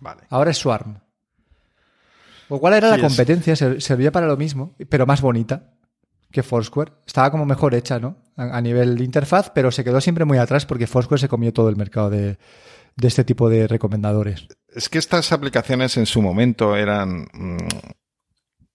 Vale. 0.00 0.22
Ahora 0.30 0.50
es 0.50 0.58
Swarm. 0.58 0.98
Lo 2.48 2.58
cual 2.58 2.74
era 2.74 2.94
Sí, 2.94 3.00
la 3.00 3.06
competencia, 3.08 3.56
ser- 3.56 3.82
servía 3.82 4.12
para 4.12 4.26
lo 4.26 4.36
mismo, 4.36 4.74
pero 4.88 5.06
más 5.06 5.20
bonita 5.20 5.72
que 6.30 6.42
Foursquare. 6.42 6.92
Estaba 7.06 7.30
como 7.30 7.44
mejor 7.44 7.74
hecha, 7.74 7.98
¿no? 7.98 8.16
A, 8.36 8.56
a 8.56 8.60
nivel 8.60 8.96
de 8.96 9.04
interfaz, 9.04 9.50
pero 9.54 9.70
se 9.70 9.82
quedó 9.84 10.00
siempre 10.00 10.24
muy 10.24 10.38
atrás 10.38 10.66
porque 10.66 10.86
Foursquare 10.86 11.20
se 11.20 11.28
comió 11.28 11.52
todo 11.52 11.68
el 11.68 11.76
mercado 11.76 12.10
de, 12.10 12.38
de 12.96 13.08
este 13.08 13.24
tipo 13.24 13.48
de 13.48 13.66
recomendadores. 13.66 14.46
Es 14.68 14.88
que 14.88 14.98
estas 14.98 15.32
aplicaciones 15.32 15.96
en 15.96 16.06
su 16.06 16.22
momento 16.22 16.76
eran. 16.76 17.26
mm, 17.32 17.56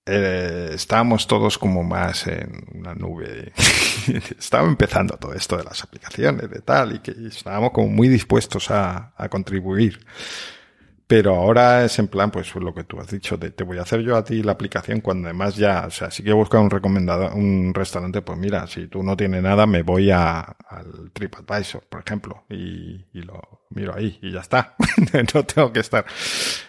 eh, 0.06 0.72
estábamos 0.74 1.28
todos 1.28 1.58
como 1.58 1.84
más 1.84 2.28
en 2.28 2.66
una 2.74 2.96
nube. 2.96 3.54
Estaba 4.40 4.68
empezando 4.68 5.18
todo 5.18 5.34
esto 5.34 5.58
de 5.58 5.64
las 5.64 5.84
aplicaciones, 5.84 6.50
de 6.50 6.62
tal, 6.62 6.96
y 6.96 7.00
que 7.00 7.12
estábamos 7.28 7.72
como 7.72 7.88
muy 7.88 8.08
dispuestos 8.08 8.72
a, 8.72 9.14
a 9.16 9.30
contribuir. 9.30 10.00
Pero 11.12 11.36
ahora 11.36 11.84
es 11.84 12.00
en 12.00 12.08
plan, 12.08 12.32
pues 12.32 12.56
lo 12.56 12.74
que 12.74 12.86
tú 12.86 12.98
has 12.98 13.12
dicho, 13.12 13.36
de 13.36 13.52
te 13.52 13.66
voy 13.66 13.78
a 13.78 13.82
hacer 13.82 14.00
yo 14.00 14.16
a 14.16 14.24
ti 14.24 14.42
la 14.44 14.54
aplicación 14.54 15.02
cuando 15.02 15.28
además 15.28 15.58
ya, 15.58 15.84
o 15.86 15.92
sea, 15.92 16.10
si 16.10 16.24
quiero 16.24 16.38
buscar 16.38 16.62
un 16.62 16.70
recomendado, 16.70 17.36
un 17.36 17.74
restaurante, 17.74 18.22
pues 18.22 18.40
mira, 18.40 18.66
si 18.66 18.88
tú 18.88 19.04
no 19.04 19.18
tienes 19.18 19.44
nada, 19.44 19.66
me 19.66 19.84
voy 19.84 20.10
a, 20.10 20.40
al 20.40 21.12
TripAdvisor, 21.12 21.84
por 21.90 22.00
ejemplo, 22.00 22.46
y, 22.50 23.04
lo 23.12 23.42
miro 23.72 23.94
ahí 23.94 24.20
y 24.22 24.32
ya 24.32 24.40
está. 24.40 24.78
no 25.34 25.44
tengo 25.44 25.74
que 25.74 25.82
estar. 25.82 26.06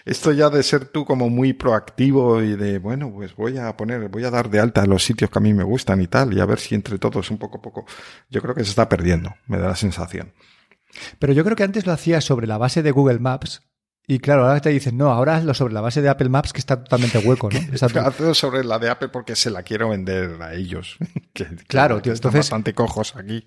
Esto 0.04 0.32
ya 0.32 0.50
de 0.50 0.64
ser 0.64 0.86
tú 0.86 1.04
como 1.04 1.30
muy 1.30 1.52
proactivo 1.52 2.42
y 2.42 2.56
de, 2.56 2.80
bueno, 2.80 3.12
pues 3.14 3.36
voy 3.36 3.58
a 3.58 3.76
poner, 3.76 4.08
voy 4.08 4.24
a 4.24 4.30
dar 4.32 4.50
de 4.50 4.58
alta 4.58 4.84
los 4.86 5.04
sitios 5.04 5.30
que 5.30 5.38
a 5.38 5.42
mí 5.42 5.54
me 5.54 5.62
gustan 5.62 6.00
y 6.00 6.08
tal, 6.08 6.34
y 6.34 6.40
a 6.40 6.46
ver 6.46 6.58
si 6.58 6.74
entre 6.74 6.98
todos 6.98 7.30
un 7.30 7.38
poco 7.38 7.58
a 7.58 7.62
poco, 7.62 7.86
yo 8.28 8.42
creo 8.42 8.56
que 8.56 8.64
se 8.64 8.70
está 8.70 8.88
perdiendo, 8.88 9.36
me 9.46 9.58
da 9.58 9.68
la 9.68 9.76
sensación. 9.76 10.32
Pero 11.20 11.32
yo 11.32 11.44
creo 11.44 11.54
que 11.54 11.62
antes 11.62 11.86
lo 11.86 11.92
hacía 11.92 12.20
sobre 12.20 12.48
la 12.48 12.58
base 12.58 12.82
de 12.82 12.90
Google 12.90 13.20
Maps. 13.20 13.62
Y 14.06 14.18
claro, 14.18 14.46
ahora 14.46 14.60
te 14.60 14.70
dicen, 14.70 14.96
no, 14.96 15.10
ahora 15.10 15.36
hazlo 15.36 15.54
sobre 15.54 15.74
la 15.74 15.80
base 15.80 16.02
de 16.02 16.08
Apple 16.08 16.28
Maps, 16.28 16.52
que 16.52 16.58
está 16.58 16.82
totalmente 16.82 17.18
hueco, 17.18 17.48
¿no? 17.50 17.58
Hazlo 18.06 18.34
sobre 18.34 18.64
la 18.64 18.78
de 18.78 18.90
Apple 18.90 19.08
porque 19.08 19.36
se 19.36 19.50
la 19.50 19.62
quiero 19.62 19.88
vender 19.90 20.42
a 20.42 20.54
ellos. 20.54 20.96
que, 21.32 21.46
Claro, 21.68 21.96
que 21.96 22.02
tío, 22.02 22.12
están 22.12 22.30
entonces- 22.30 22.50
bastante 22.50 22.74
cojos 22.74 23.14
aquí. 23.16 23.46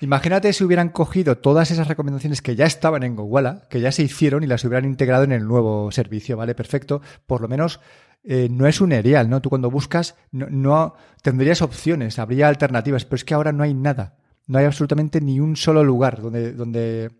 Imagínate 0.00 0.52
si 0.52 0.62
hubieran 0.62 0.90
cogido 0.90 1.38
todas 1.38 1.70
esas 1.70 1.88
recomendaciones 1.88 2.42
que 2.42 2.54
ya 2.54 2.66
estaban 2.66 3.02
en 3.02 3.16
Google, 3.16 3.60
que 3.70 3.80
ya 3.80 3.90
se 3.92 4.02
hicieron 4.02 4.42
y 4.42 4.46
las 4.46 4.62
hubieran 4.64 4.84
integrado 4.84 5.24
en 5.24 5.32
el 5.32 5.46
nuevo 5.48 5.90
servicio, 5.90 6.36
¿vale? 6.36 6.54
Perfecto. 6.54 7.00
Por 7.26 7.40
lo 7.40 7.48
menos 7.48 7.80
eh, 8.22 8.48
no 8.50 8.66
es 8.66 8.82
un 8.82 8.92
erial, 8.92 9.30
¿no? 9.30 9.40
Tú 9.40 9.48
cuando 9.48 9.70
buscas 9.70 10.14
no, 10.32 10.48
no 10.50 10.94
tendrías 11.22 11.62
opciones, 11.62 12.18
habría 12.18 12.48
alternativas, 12.48 13.06
pero 13.06 13.16
es 13.16 13.24
que 13.24 13.32
ahora 13.32 13.52
no 13.52 13.62
hay 13.62 13.72
nada. 13.72 14.16
No 14.46 14.58
hay 14.58 14.66
absolutamente 14.66 15.20
ni 15.22 15.40
un 15.40 15.56
solo 15.56 15.82
lugar 15.82 16.20
donde, 16.20 16.52
donde, 16.52 17.10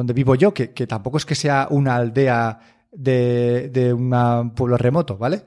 donde 0.00 0.12
vivo 0.12 0.34
yo, 0.34 0.52
que, 0.52 0.72
que 0.72 0.86
tampoco 0.86 1.16
es 1.18 1.24
que 1.26 1.34
sea 1.34 1.68
una 1.70 1.96
aldea 1.96 2.58
de, 2.92 3.68
de 3.72 3.92
un 3.92 4.10
pueblo 4.54 4.76
remoto, 4.76 5.16
¿vale? 5.16 5.44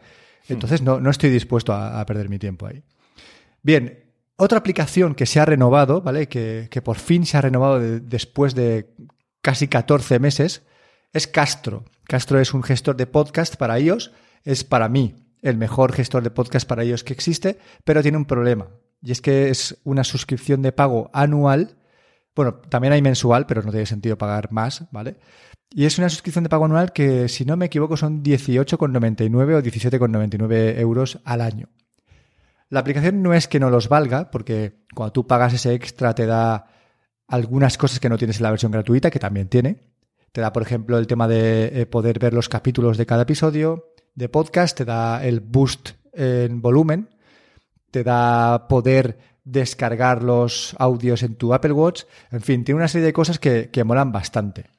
Entonces 0.48 0.82
no, 0.82 1.00
no 1.00 1.10
estoy 1.10 1.30
dispuesto 1.30 1.74
a, 1.74 2.00
a 2.00 2.06
perder 2.06 2.30
mi 2.30 2.40
tiempo 2.40 2.66
ahí. 2.68 2.84
Bien, 3.62 4.04
otra 4.36 4.58
aplicación 4.60 5.16
que 5.16 5.26
se 5.26 5.40
ha 5.40 5.46
renovado, 5.46 6.02
¿vale? 6.02 6.28
Que, 6.28 6.68
que 6.70 6.82
por 6.82 6.98
fin 6.98 7.26
se 7.26 7.38
ha 7.38 7.42
renovado 7.42 7.80
de- 7.80 8.00
después 8.00 8.56
de 8.56 8.94
casi 9.42 9.68
14 9.68 10.20
meses, 10.20 10.64
es 11.14 11.28
Castro. 11.28 11.86
Castro 12.06 12.40
es 12.40 12.54
un 12.54 12.64
gestor 12.64 12.96
de 12.98 13.08
podcast 13.08 13.56
para 13.56 13.80
iOS. 13.80 14.12
Es 14.44 14.64
para 14.64 14.90
mí 14.90 15.16
el 15.42 15.58
mejor 15.58 15.94
gestor 15.94 16.24
de 16.24 16.32
podcast 16.32 16.68
para 16.68 16.84
iOS 16.84 17.04
que 17.04 17.14
existe, 17.14 17.58
pero 17.86 18.02
tiene 18.02 18.18
un 18.18 18.26
problema. 18.26 18.68
Y 19.02 19.12
es 19.12 19.22
que 19.22 19.50
es 19.50 19.78
una 19.84 20.04
suscripción 20.04 20.62
de 20.62 20.72
pago 20.72 21.10
anual. 21.14 21.78
Bueno, 22.36 22.56
también 22.56 22.94
hay 22.94 23.02
mensual, 23.02 23.46
pero 23.46 23.62
no 23.62 23.72
tiene 23.72 23.86
sentido 23.86 24.18
pagar 24.18 24.52
más, 24.52 24.86
¿vale? 24.92 25.18
Y 25.70 25.86
es 25.86 25.98
una 25.98 26.10
suscripción 26.10 26.44
de 26.44 26.50
pago 26.50 26.66
anual 26.66 26.94
que, 26.94 27.28
si 27.28 27.46
no 27.46 27.58
me 27.58 27.66
equivoco, 27.66 27.98
son 27.98 28.24
18,99 28.24 29.56
o 29.56 29.62
17,99 29.62 30.80
euros 30.80 31.20
al 31.24 31.42
año. 31.42 31.70
La 32.70 32.80
aplicación 32.80 33.22
no 33.22 33.34
es 33.34 33.48
que 33.48 33.60
no 33.60 33.70
los 33.70 33.90
valga, 33.90 34.32
porque 34.32 34.86
cuando 34.96 35.14
tú 35.14 35.28
pagas 35.28 35.54
ese 35.54 35.74
extra 35.74 36.16
te 36.16 36.26
da 36.26 36.66
algunas 37.28 37.78
cosas 37.78 38.00
que 38.00 38.10
no 38.10 38.18
tienes 38.18 38.38
en 38.38 38.44
la 38.44 38.52
versión 38.52 38.72
gratuita, 38.72 39.12
que 39.12 39.20
también 39.20 39.48
tiene. 39.48 39.78
Te 40.32 40.42
da, 40.42 40.52
por 40.52 40.64
ejemplo, 40.64 40.98
el 40.98 41.08
tema 41.08 41.28
de 41.28 41.82
eh, 41.82 41.86
poder 41.86 42.20
ver 42.20 42.34
los 42.34 42.50
capítulos 42.50 42.98
de 42.98 43.06
cada 43.06 43.24
episodio 43.24 43.94
de 44.16 44.30
podcast, 44.30 44.78
te 44.78 44.86
da 44.86 45.24
el 45.24 45.40
boost 45.40 45.92
en 46.14 46.62
volumen, 46.62 47.10
te 47.92 48.04
da 48.04 48.68
poder 48.68 49.18
descargar 49.44 50.24
los 50.24 50.76
audios 50.80 51.24
en 51.24 51.36
tu 51.36 51.54
Apple 51.54 51.74
Watch. 51.74 52.04
En 52.32 52.42
fin, 52.42 52.64
tiene 52.64 52.78
una 52.78 52.88
serie 52.88 53.06
de 53.08 53.14
cosas 53.14 53.40
que, 53.40 53.70
que 53.72 53.84
molan 53.84 54.12
bastante. 54.12 54.70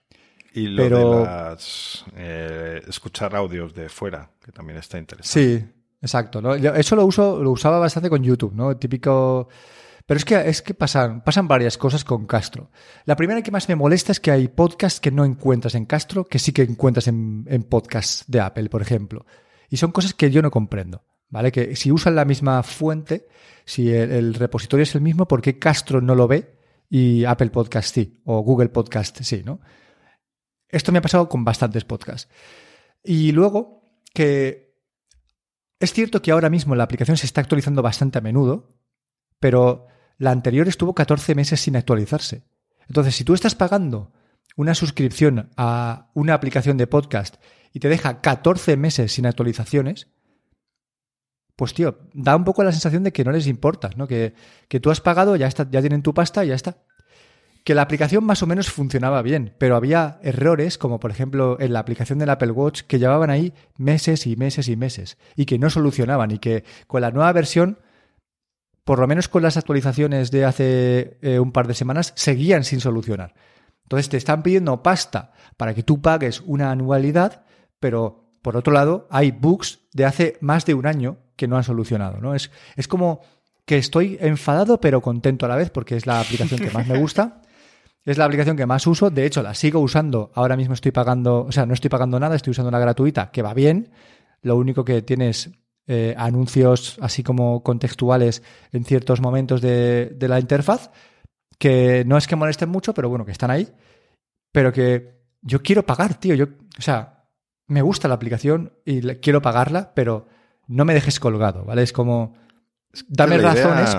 Y 0.53 0.69
lo 0.69 0.83
Pero- 0.83 1.19
de 1.21 1.25
las, 1.25 2.05
eh, 2.17 2.81
escuchar 2.89 3.35
audios 3.35 3.75
de 3.75 3.89
fuera, 3.89 4.31
que 4.45 4.53
también 4.53 4.79
está 4.79 4.99
interesante. 4.99 5.59
Sí, 5.59 5.67
exacto. 6.01 6.41
¿no? 6.41 6.57
Yo 6.57 6.75
Eso 6.75 6.95
lo 6.97 7.05
uso, 7.05 7.43
lo 7.43 7.51
usaba 7.51 7.79
bastante 7.79 8.09
con 8.09 8.23
YouTube, 8.23 8.55
¿no? 8.55 8.71
El 8.71 8.77
típico. 8.79 9.49
Pero 10.07 10.19
es 10.19 10.25
que, 10.25 10.49
es 10.49 10.61
que 10.63 10.75
pasan, 10.75 11.23
pasan 11.25 11.49
varias 11.49 11.79
cosas 11.79 12.05
con 12.05 12.27
Castro. 12.27 12.71
La 13.07 13.17
primera 13.17 13.41
que 13.43 13.51
más 13.51 13.69
me 13.71 13.75
molesta 13.75 14.13
es 14.13 14.21
que 14.21 14.31
hay 14.31 14.49
podcasts 14.49 15.01
que 15.01 15.11
no 15.11 15.25
encuentras 15.25 15.75
en 15.75 15.87
Castro, 15.87 16.25
que 16.25 16.39
sí 16.39 16.53
que 16.53 16.63
encuentras 16.63 17.09
en, 17.09 17.47
en 17.49 17.63
podcasts 17.63 18.25
de 18.29 18.41
Apple, 18.41 18.69
por 18.69 18.83
ejemplo. 18.83 19.25
Y 19.71 19.79
son 19.79 19.93
cosas 19.93 20.13
que 20.13 20.31
yo 20.31 20.43
no 20.43 20.51
comprendo. 20.51 21.03
¿Vale? 21.35 21.51
Que 21.51 21.75
si 21.75 21.91
usan 21.91 22.15
la 22.15 22.25
misma 22.25 22.63
fuente, 22.63 23.27
si 23.65 23.91
el, 23.93 24.35
repositorio 24.35 24.85
es 24.85 24.95
el 24.95 25.01
mismo, 25.01 25.27
¿por 25.27 25.43
qué 25.43 25.59
Castro 25.59 26.01
no 26.01 26.15
lo 26.15 26.29
ve 26.29 26.55
y 26.89 27.25
Apple 27.25 27.51
Podcast 27.51 27.93
sí? 27.93 28.23
O 28.25 28.39
Google 28.43 28.69
Podcast 28.69 29.21
sí, 29.23 29.43
¿no? 29.45 29.59
Esto 30.69 30.93
me 30.93 30.99
ha 30.99 31.03
pasado 31.03 31.29
con 31.29 31.45
bastantes 31.45 31.85
podcasts. 31.85 32.31
Y 33.03 33.33
luego, 33.33 33.99
que 34.15 34.77
es 35.81 35.93
cierto 35.93 36.23
que 36.23 36.31
ahora 36.31 36.51
mismo 36.51 36.77
la 36.77 36.85
aplicación 36.85 37.17
se 37.17 37.27
está 37.27 37.41
actualizando 37.41 37.83
bastante 37.83 38.19
a 38.19 38.23
menudo, 38.23 38.79
pero 39.41 39.89
la 40.19 40.31
anterior 40.31 40.69
estuvo 40.69 40.95
14 40.95 41.35
meses 41.35 41.59
sin 41.59 41.75
actualizarse. 41.75 42.45
Entonces, 42.87 43.17
si 43.17 43.25
tú 43.25 43.35
estás 43.35 43.57
pagando 43.57 44.13
una 44.55 44.77
suscripción 44.77 45.51
a 45.57 46.13
una 46.15 46.35
aplicación 46.35 46.77
de 46.77 46.87
podcast 46.87 47.43
y 47.73 47.81
te 47.81 47.89
deja 47.89 48.21
14 48.21 48.77
meses 48.77 49.11
sin 49.11 49.27
actualizaciones, 49.27 50.14
pues 51.57 51.75
tío, 51.75 51.99
da 52.13 52.35
un 52.37 52.45
poco 52.45 52.65
la 52.65 52.73
sensación 52.73 53.05
de 53.05 53.13
que 53.13 53.25
no 53.25 53.33
les 53.33 53.47
importa, 53.47 53.91
¿no? 53.97 54.07
Que, 54.07 54.35
que 54.69 54.81
tú 54.81 54.91
has 54.91 55.01
pagado, 55.01 55.37
ya 55.37 55.47
está, 55.47 55.69
ya 55.71 55.81
tienen 55.81 56.03
tu 56.03 56.13
pasta 56.15 56.45
y 56.45 56.49
ya 56.49 56.55
está. 56.55 56.79
Que 57.65 57.75
la 57.75 57.83
aplicación 57.83 58.25
más 58.25 58.43
o 58.43 58.47
menos 58.47 58.71
funcionaba 58.71 59.23
bien, 59.23 59.55
pero 59.59 59.77
había 59.77 60.19
errores, 60.23 60.77
como 60.77 61.01
por 61.01 61.11
ejemplo 61.11 61.57
en 61.61 61.73
la 61.73 61.79
aplicación 61.79 62.19
del 62.19 62.31
Apple 62.31 62.51
Watch, 62.51 62.83
que 62.83 62.99
llevaban 62.99 63.31
ahí 63.31 63.55
meses 63.79 64.27
y 64.27 64.37
meses 64.37 64.69
y 64.69 64.77
meses, 64.77 65.17
y 65.37 65.47
que 65.47 65.59
no 65.59 65.71
solucionaban, 65.71 66.31
y 66.31 66.39
que 66.39 66.65
con 66.87 67.01
la 67.01 67.11
nueva 67.11 67.33
versión, 67.33 67.79
por 68.85 68.99
lo 68.99 69.07
menos 69.07 69.29
con 69.29 69.43
las 69.43 69.57
actualizaciones 69.57 70.31
de 70.31 70.45
hace 70.45 71.19
eh, 71.23 71.39
un 71.39 71.53
par 71.53 71.67
de 71.69 71.75
semanas, 71.75 72.13
seguían 72.17 72.65
sin 72.65 72.81
solucionar. 72.81 73.35
Entonces 73.85 74.09
te 74.09 74.17
están 74.17 74.43
pidiendo 74.43 74.83
pasta 74.83 75.33
para 75.57 75.75
que 75.75 75.83
tú 75.83 76.03
pagues 76.03 76.43
una 76.45 76.71
anualidad, 76.71 77.45
pero 77.81 78.24
por 78.45 78.59
otro 78.59 78.75
lado 78.75 79.09
hay 79.11 79.31
bugs 79.31 79.81
de 79.95 80.05
hace 80.05 80.37
más 80.43 80.67
de 80.67 80.75
un 80.75 80.87
año 80.87 81.17
que 81.35 81.49
no 81.49 81.57
han 81.57 81.65
solucionado. 81.65 82.21
¿no? 82.21 82.35
Es, 82.35 82.51
es 82.77 82.87
como 82.87 83.23
que 83.65 83.79
estoy 83.79 84.19
enfadado 84.21 84.81
pero 84.81 85.01
contento 85.01 85.47
a 85.47 85.49
la 85.49 85.57
vez 85.57 85.71
porque 85.71 85.97
es 85.97 86.07
la 86.07 86.21
aplicación 86.21 86.61
que 86.61 86.71
más 86.71 86.87
me 86.87 86.99
gusta. 86.99 87.41
Es 88.07 88.19
la 88.19 88.27
aplicación 88.27 88.55
que 88.55 88.67
más 88.67 88.87
uso, 88.87 89.09
de 89.09 89.25
hecho 89.25 89.43
la 89.43 89.55
sigo 89.55 89.81
usando, 89.81 90.31
ahora 90.35 90.59
mismo 90.59 90.75
estoy 90.75 90.93
pagando, 90.93 91.47
o 91.47 91.53
sea, 91.53 91.65
no 91.65 91.73
estoy 91.73 91.89
pagando 91.89 92.21
nada, 92.21 92.37
estoy 92.37 92.51
usando 92.51 92.71
la 92.71 92.79
gratuita, 92.79 93.31
que 93.31 93.41
va 93.41 93.55
bien, 93.55 93.93
lo 94.43 94.59
único 94.59 94.85
que 94.85 95.01
tienes 95.01 95.53
eh, 95.87 96.15
anuncios 96.19 96.99
así 97.01 97.23
como 97.23 97.63
contextuales 97.63 98.43
en 98.73 98.85
ciertos 98.85 99.23
momentos 99.23 99.63
de, 99.63 100.13
de 100.19 100.29
la 100.29 100.39
interfaz, 100.39 100.91
que 101.57 102.05
no 102.05 102.19
es 102.19 102.27
que 102.27 102.37
molesten 102.37 102.69
mucho, 102.69 102.93
pero 102.93 103.09
bueno, 103.09 103.25
que 103.25 103.33
están 103.33 103.51
ahí, 103.51 103.73
pero 104.53 104.71
que 104.71 105.23
yo 105.41 105.63
quiero 105.63 105.87
pagar, 105.87 106.21
tío. 106.21 106.35
Yo, 106.35 106.47
o 106.79 106.83
sea, 106.83 107.14
me 107.67 107.83
gusta 107.83 108.09
la 108.09 108.15
aplicación 108.15 108.73
y 108.85 109.01
quiero 109.17 109.43
pagarla, 109.43 109.93
pero 109.95 110.29
no 110.67 110.85
me 110.85 110.95
dejes 110.95 111.21
colgado, 111.21 111.65
¿vale? 111.65 111.83
Es 111.83 111.93
como, 111.93 112.35
dame 113.09 113.39
razones. 113.39 113.97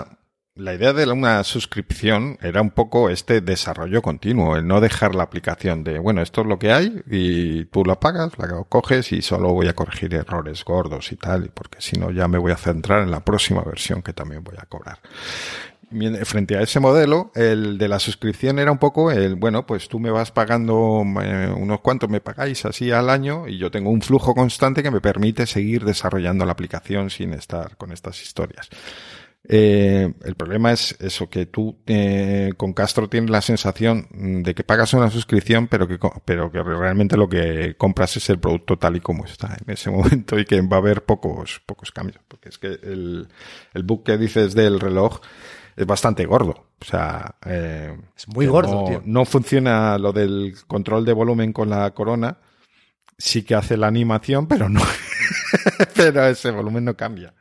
La 0.57 0.73
idea 0.73 0.93
de 0.93 1.11
una 1.11 1.43
suscripción 1.43 2.37
era 2.41 2.61
un 2.61 2.69
poco 2.69 3.09
este 3.09 3.41
desarrollo 3.41 4.01
continuo, 4.01 4.55
el 4.55 4.65
no 4.65 4.79
dejar 4.79 5.13
la 5.13 5.23
aplicación 5.23 5.83
de, 5.83 5.99
bueno, 5.99 6.21
esto 6.21 6.41
es 6.41 6.47
lo 6.47 6.57
que 6.57 6.71
hay 6.71 7.03
y 7.11 7.65
tú 7.65 7.83
la 7.83 7.99
pagas, 7.99 8.37
la 8.37 8.63
coges 8.69 9.11
y 9.11 9.21
solo 9.21 9.51
voy 9.51 9.67
a 9.67 9.75
corregir 9.75 10.13
errores 10.13 10.63
gordos 10.63 11.11
y 11.11 11.17
tal, 11.17 11.51
porque 11.53 11.81
si 11.81 11.99
no 11.99 12.09
ya 12.09 12.29
me 12.29 12.37
voy 12.37 12.53
a 12.53 12.55
centrar 12.55 13.03
en 13.03 13.11
la 13.11 13.19
próxima 13.19 13.63
versión 13.63 14.01
que 14.01 14.13
también 14.13 14.45
voy 14.45 14.55
a 14.57 14.65
cobrar. 14.65 14.99
Frente 16.23 16.57
a 16.57 16.61
ese 16.61 16.79
modelo, 16.79 17.31
el 17.35 17.77
de 17.77 17.87
la 17.87 17.99
suscripción 17.99 18.57
era 18.59 18.71
un 18.71 18.79
poco 18.79 19.11
el, 19.11 19.35
bueno, 19.35 19.65
pues 19.65 19.87
tú 19.87 19.99
me 19.99 20.09
vas 20.09 20.31
pagando 20.31 21.03
eh, 21.21 21.53
unos 21.55 21.81
cuantos 21.81 22.09
me 22.09 22.21
pagáis 22.21 22.65
así 22.65 22.91
al 22.91 23.09
año 23.09 23.47
y 23.47 23.57
yo 23.57 23.69
tengo 23.69 23.91
un 23.91 24.01
flujo 24.01 24.33
constante 24.33 24.81
que 24.81 24.91
me 24.91 24.99
permite 24.99 25.45
seguir 25.45 25.85
desarrollando 25.85 26.45
la 26.45 26.53
aplicación 26.53 27.09
sin 27.09 27.33
estar 27.33 27.77
con 27.77 27.91
estas 27.91 28.21
historias. 28.21 28.69
Eh, 29.47 30.11
el 30.23 30.35
problema 30.35 30.71
es 30.71 30.95
eso, 30.99 31.29
que 31.29 31.45
tú 31.45 31.77
eh, 31.85 32.53
con 32.57 32.73
Castro 32.73 33.07
tienes 33.07 33.29
la 33.29 33.41
sensación 33.41 34.07
de 34.43 34.55
que 34.55 34.63
pagas 34.63 34.93
una 34.93 35.11
suscripción, 35.11 35.67
pero 35.67 35.87
que, 35.87 35.99
pero 36.25 36.51
que 36.51 36.63
realmente 36.63 37.15
lo 37.15 37.29
que 37.29 37.75
compras 37.77 38.17
es 38.17 38.29
el 38.29 38.39
producto 38.39 38.77
tal 38.77 38.95
y 38.95 39.01
como 39.01 39.25
está 39.25 39.55
en 39.63 39.71
ese 39.71 39.91
momento 39.91 40.39
y 40.39 40.45
que 40.45 40.61
va 40.61 40.77
a 40.77 40.79
haber 40.79 41.03
pocos, 41.03 41.61
pocos 41.65 41.91
cambios. 41.91 42.21
Porque 42.27 42.49
es 42.49 42.57
que 42.57 42.67
el, 42.67 43.27
el 43.73 43.83
book 43.83 44.03
que 44.03 44.17
dices 44.17 44.55
del 44.55 44.79
reloj 44.79 45.21
es 45.75 45.85
bastante 45.85 46.25
gordo. 46.25 46.67
O 46.79 46.85
sea, 46.85 47.35
eh, 47.45 47.97
es 48.15 48.27
muy 48.27 48.47
gordo, 48.47 48.81
no, 48.81 48.87
tío. 48.87 49.01
No 49.05 49.25
funciona 49.25 49.97
lo 49.97 50.13
del 50.13 50.55
control 50.67 51.05
de 51.05 51.13
volumen 51.13 51.51
con 51.53 51.69
la 51.69 51.91
corona. 51.91 52.37
Sí 53.17 53.43
que 53.43 53.55
hace 53.55 53.77
la 53.77 53.87
animación, 53.87 54.47
pero 54.47 54.69
no. 54.69 54.81
pero 55.95 56.25
ese 56.25 56.51
volumen 56.51 56.85
no 56.85 56.95
cambia. 56.95 57.33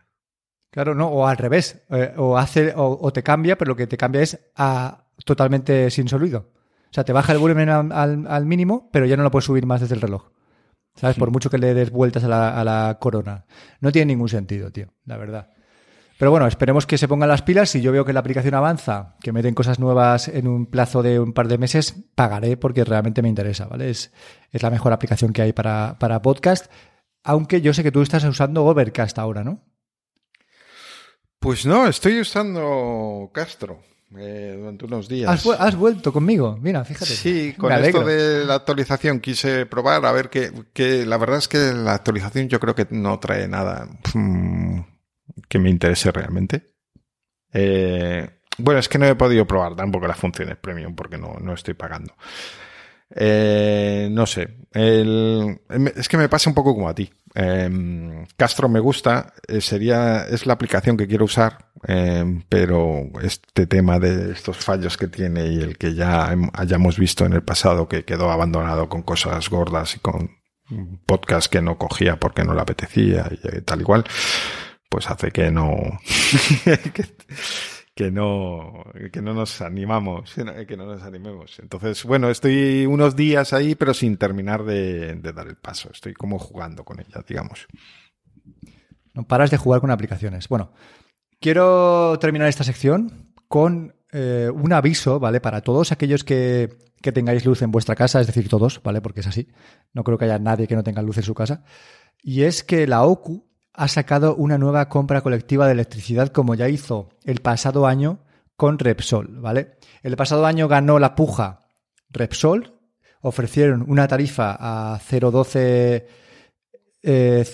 Claro, 0.71 0.95
no, 0.95 1.07
o 1.07 1.27
al 1.27 1.37
revés, 1.37 1.83
eh, 1.91 2.15
o 2.17 2.37
hace, 2.37 2.73
o, 2.77 3.13
te 3.13 3.23
cambia, 3.23 3.57
pero 3.57 3.71
lo 3.71 3.77
que 3.77 3.87
te 3.87 3.97
cambia 3.97 4.23
es 4.23 4.41
a 4.57 5.05
totalmente 5.25 5.89
sin 5.91 6.09
sonido. 6.09 6.51
O 6.91 6.95
sea, 6.95 7.05
te 7.05 7.13
baja 7.13 7.33
el 7.33 7.39
volumen 7.39 7.69
al, 7.69 8.27
al, 8.27 8.47
mínimo, 8.47 8.89
pero 8.93 9.07
ya 9.07 9.17
no 9.17 9.23
lo 9.23 9.31
puedes 9.31 9.45
subir 9.45 9.67
más 9.67 9.81
desde 9.81 9.95
el 9.95 10.01
reloj. 10.01 10.31
¿Sabes? 10.97 11.17
Por 11.17 11.31
mucho 11.31 11.51
que 11.51 11.59
le 11.59 11.75
des 11.75 11.91
vueltas 11.91 12.25
a 12.25 12.29
la, 12.29 12.61
a 12.61 12.65
la, 12.65 12.99
corona. 13.01 13.47
No 13.81 13.93
tiene 13.93 14.07
ningún 14.07 14.29
sentido, 14.29 14.71
tío, 14.71 14.93
la 15.05 15.17
verdad. 15.17 15.54
Pero 16.19 16.31
bueno, 16.31 16.47
esperemos 16.47 16.87
que 16.87 16.97
se 16.97 17.09
pongan 17.09 17.29
las 17.29 17.43
pilas. 17.43 17.71
Si 17.71 17.81
yo 17.81 17.91
veo 17.91 18.05
que 18.05 18.13
la 18.13 18.21
aplicación 18.21 18.55
avanza, 18.55 19.17
que 19.21 19.33
meten 19.33 19.55
cosas 19.55 19.79
nuevas 19.81 20.29
en 20.29 20.47
un 20.47 20.67
plazo 20.67 21.03
de 21.03 21.19
un 21.19 21.33
par 21.33 21.49
de 21.49 21.59
meses, 21.59 21.95
pagaré 22.15 22.57
porque 22.57 22.85
realmente 22.85 23.21
me 23.21 23.29
interesa, 23.29 23.67
¿vale? 23.67 23.91
Es, 23.91 24.13
es 24.53 24.63
la 24.63 24.71
mejor 24.71 24.93
aplicación 24.93 25.33
que 25.33 25.43
hay 25.43 25.53
para, 25.53 25.97
para 25.99 26.23
podcast. 26.23 26.71
Aunque 27.25 27.61
yo 27.61 27.75
sé 27.75 27.83
que 27.83 27.91
tú 27.91 28.03
estás 28.03 28.23
usando 28.25 28.65
Overcast 28.65 29.19
ahora, 29.19 29.43
¿no? 29.43 29.63
Pues 31.41 31.67
no, 31.67 31.87
estoy 31.87 32.21
usando 32.21 33.31
Castro. 33.33 33.81
Eh, 34.17 34.55
durante 34.57 34.85
unos 34.85 35.09
días. 35.09 35.47
¿Has, 35.59 35.77
vuelto 35.77 36.13
conmigo? 36.13 36.57
Mira, 36.61 36.85
fíjate. 36.85 37.07
Sí, 37.07 37.53
con 37.59 37.73
esto 37.73 38.05
de 38.05 38.45
la 38.45 38.55
actualización 38.55 39.19
quise 39.19 39.67
probar 39.67 40.07
a 40.07 40.13
ver 40.13 40.31
que, 40.31 40.53
que, 40.73 41.05
la 41.05 41.17
verdad 41.17 41.39
es 41.39 41.49
que 41.49 41.73
la 41.73 41.95
actualización 41.95 42.49
yo 42.49 42.61
creo 42.61 42.77
que 42.77 42.87
no 42.91 43.19
trae 43.19 43.49
nada 43.49 43.89
mm, 44.15 44.81
que 45.49 45.59
me 45.59 45.71
interese 45.71 46.11
realmente. 46.13 46.75
Eh, 47.53 48.29
bueno, 48.59 48.81
es 48.81 48.89
que 48.89 48.99
no 48.99 49.07
he 49.07 49.15
podido 49.15 49.47
probar 49.47 49.75
tampoco 49.77 50.07
las 50.07 50.19
funciones 50.19 50.57
premium 50.57 50.95
porque 50.95 51.19
no, 51.19 51.37
no 51.41 51.55
estoy 51.55 51.75
pagando. 51.75 52.15
Eh, 53.11 54.09
no 54.11 54.27
sé. 54.27 54.57
Es 54.73 56.09
que 56.09 56.17
me 56.17 56.29
pasa 56.29 56.51
un 56.51 56.55
poco 56.55 56.75
como 56.75 56.89
a 56.89 56.95
ti. 56.95 57.13
Eh, 57.35 58.25
Castro 58.37 58.69
me 58.69 58.81
gusta, 58.81 59.35
eh, 59.49 59.61
sería, 59.61 60.25
es 60.25 60.47
la 60.47 60.55
aplicación 60.55 60.97
que 60.97 61.07
quiero 61.07 61.25
usar, 61.25 61.71
em, 61.83 62.43
pero 62.49 63.03
este 63.23 63.67
tema 63.67 63.99
de 63.99 64.33
estos 64.33 64.59
fallos 64.59 64.97
que 64.97 65.09
tiene 65.09 65.47
y 65.47 65.61
el 65.61 65.77
que 65.77 65.95
ya 65.95 66.35
hayamos 66.53 66.99
visto 66.99 67.25
en 67.27 67.33
el 67.33 67.43
pasado 67.43 67.89
que 67.89 68.05
quedó 68.05 68.31
abandonado 68.31 68.89
con 68.89 69.03
cosas 69.03 69.49
gordas 69.51 69.97
y 69.97 69.99
con 69.99 70.31
podcast 71.07 71.53
que 71.53 71.61
no 71.61 71.77
cogía 71.77 72.17
porque 72.19 72.43
no 72.45 72.55
le 72.55 72.63
apetecía 72.63 73.29
y 73.31 73.61
tal 73.63 73.81
igual, 73.81 74.05
pues 74.95 75.11
hace 75.11 75.33
que 75.33 75.51
no, 75.51 75.75
que 77.97 78.13
no, 78.13 78.85
que 79.13 79.21
no 79.21 79.35
nos 79.35 79.61
animamos, 79.61 80.33
que 80.69 80.77
no 80.77 80.87
nos 80.87 81.03
animemos. 81.03 81.59
Entonces, 81.59 82.05
bueno, 82.05 82.31
estoy 82.31 82.87
unos 82.87 83.17
días 83.17 83.53
ahí, 83.53 83.75
pero 83.75 83.93
sin 83.93 84.19
terminar 84.19 84.63
de, 84.63 85.17
dar 85.17 85.49
el 85.49 85.57
paso. 85.57 85.91
Estoy 85.93 86.15
como 86.15 86.39
jugando 86.39 86.85
con 86.85 87.01
ella, 87.01 87.25
digamos. 87.27 87.67
No 89.15 89.27
paras 89.27 89.51
de 89.51 89.57
jugar 89.57 89.81
con 89.81 89.91
aplicaciones. 89.91 90.49
Bueno, 90.49 90.71
quiero 91.41 92.17
terminar 92.21 92.47
esta 92.47 92.63
sección 92.63 93.35
con 93.49 93.97
eh, 94.13 94.49
un 94.55 94.73
aviso, 94.73 95.19
¿vale? 95.19 95.41
Para 95.41 95.63
todos 95.63 95.91
aquellos 95.91 96.23
que, 96.23 96.79
que 97.03 97.11
tengáis 97.11 97.45
luz 97.45 97.63
en 97.63 97.73
vuestra 97.73 97.97
casa, 97.97 98.21
es 98.21 98.29
decir, 98.29 98.49
todos, 98.49 98.81
¿vale? 98.85 99.01
Porque 99.01 99.23
es 99.23 99.27
así. 99.27 99.49
No 99.93 100.05
creo 100.05 100.19
que 100.19 100.27
haya 100.27 100.39
nadie 100.39 100.69
que 100.69 100.77
no 100.77 100.85
tenga 100.85 101.03
luz 101.03 101.17
en 101.17 101.25
su 101.25 101.35
casa. 101.35 101.65
Y 102.23 102.43
es 102.43 102.63
que 102.63 102.87
la 102.87 103.03
OCU, 103.03 103.51
ha 103.75 103.89
sacado 103.89 104.37
una 104.37 104.57
nueva 104.57 104.89
compra 104.89 105.21
colectiva 105.21 105.67
de 105.67 105.73
electricidad 105.73 106.29
como 106.29 106.55
ya 106.55 106.69
hizo 106.69 107.11
el 107.25 107.41
pasado 107.41 107.87
año 107.87 108.21
con 108.57 108.79
Repsol, 108.79 109.41
¿vale? 109.41 109.79
El 110.03 110.17
pasado 110.17 110.47
año 110.47 110.69
ganó 110.69 111.01
la 111.01 111.17
puja 111.17 111.67
Repsol, 112.09 112.79
ofrecieron 113.21 113.85
una 113.89 114.07
tarifa 114.07 114.57
a 114.59 115.01
0,12 115.01 116.05
eh, 117.03 117.45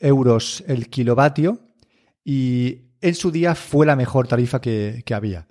euros 0.00 0.64
el 0.66 0.88
kilovatio 0.88 1.60
y 2.24 2.94
en 3.00 3.14
su 3.14 3.30
día 3.30 3.54
fue 3.54 3.84
la 3.84 3.94
mejor 3.94 4.26
tarifa 4.26 4.60
que, 4.60 5.02
que 5.04 5.14
había. 5.14 5.46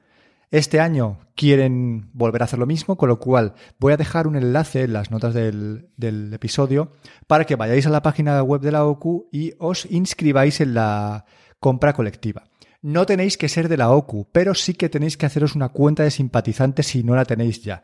Este 0.50 0.80
año 0.80 1.20
quieren 1.36 2.10
volver 2.14 2.41
a 2.41 2.45
hacer 2.45 2.58
lo 2.58 2.66
mismo, 2.66 2.95
con 2.95 3.10
lo 3.10 3.20
cual 3.20 3.54
voy 3.80 3.91
a 3.91 3.98
dejar 3.98 4.28
un 4.28 4.38
enlace 4.38 4.84
en 4.84 4.93
las 4.93 5.12
notas 5.12 5.34
del, 5.34 5.89
episodio 6.34 6.93
para 7.28 7.43
que 7.43 7.58
vayáis 7.58 7.86
a 7.86 7.89
la 7.89 8.02
página 8.02 8.41
web 8.41 8.62
de 8.62 8.72
la 8.72 8.86
OCU 8.86 9.28
y 9.30 9.54
os 9.60 9.86
inscribáis 9.91 10.62
en 10.62 10.74
la 10.74 11.26
compra 11.60 11.91
colectiva. 11.91 12.45
No 12.82 13.06
tenéis 13.06 13.38
que 13.38 13.50
ser 13.50 13.68
de 13.68 13.76
la 13.76 13.91
OCU, 13.91 14.30
pero 14.32 14.54
sí 14.54 14.74
que 14.74 14.88
tenéis 14.88 15.18
que 15.18 15.26
haceros 15.26 15.54
una 15.54 15.70
cuenta 15.70 16.04
de 16.04 16.12
simpatizantes 16.12 16.88
si 16.88 17.04
no 17.04 17.16
la 17.16 17.26
tenéis 17.26 17.62
ya. 17.62 17.84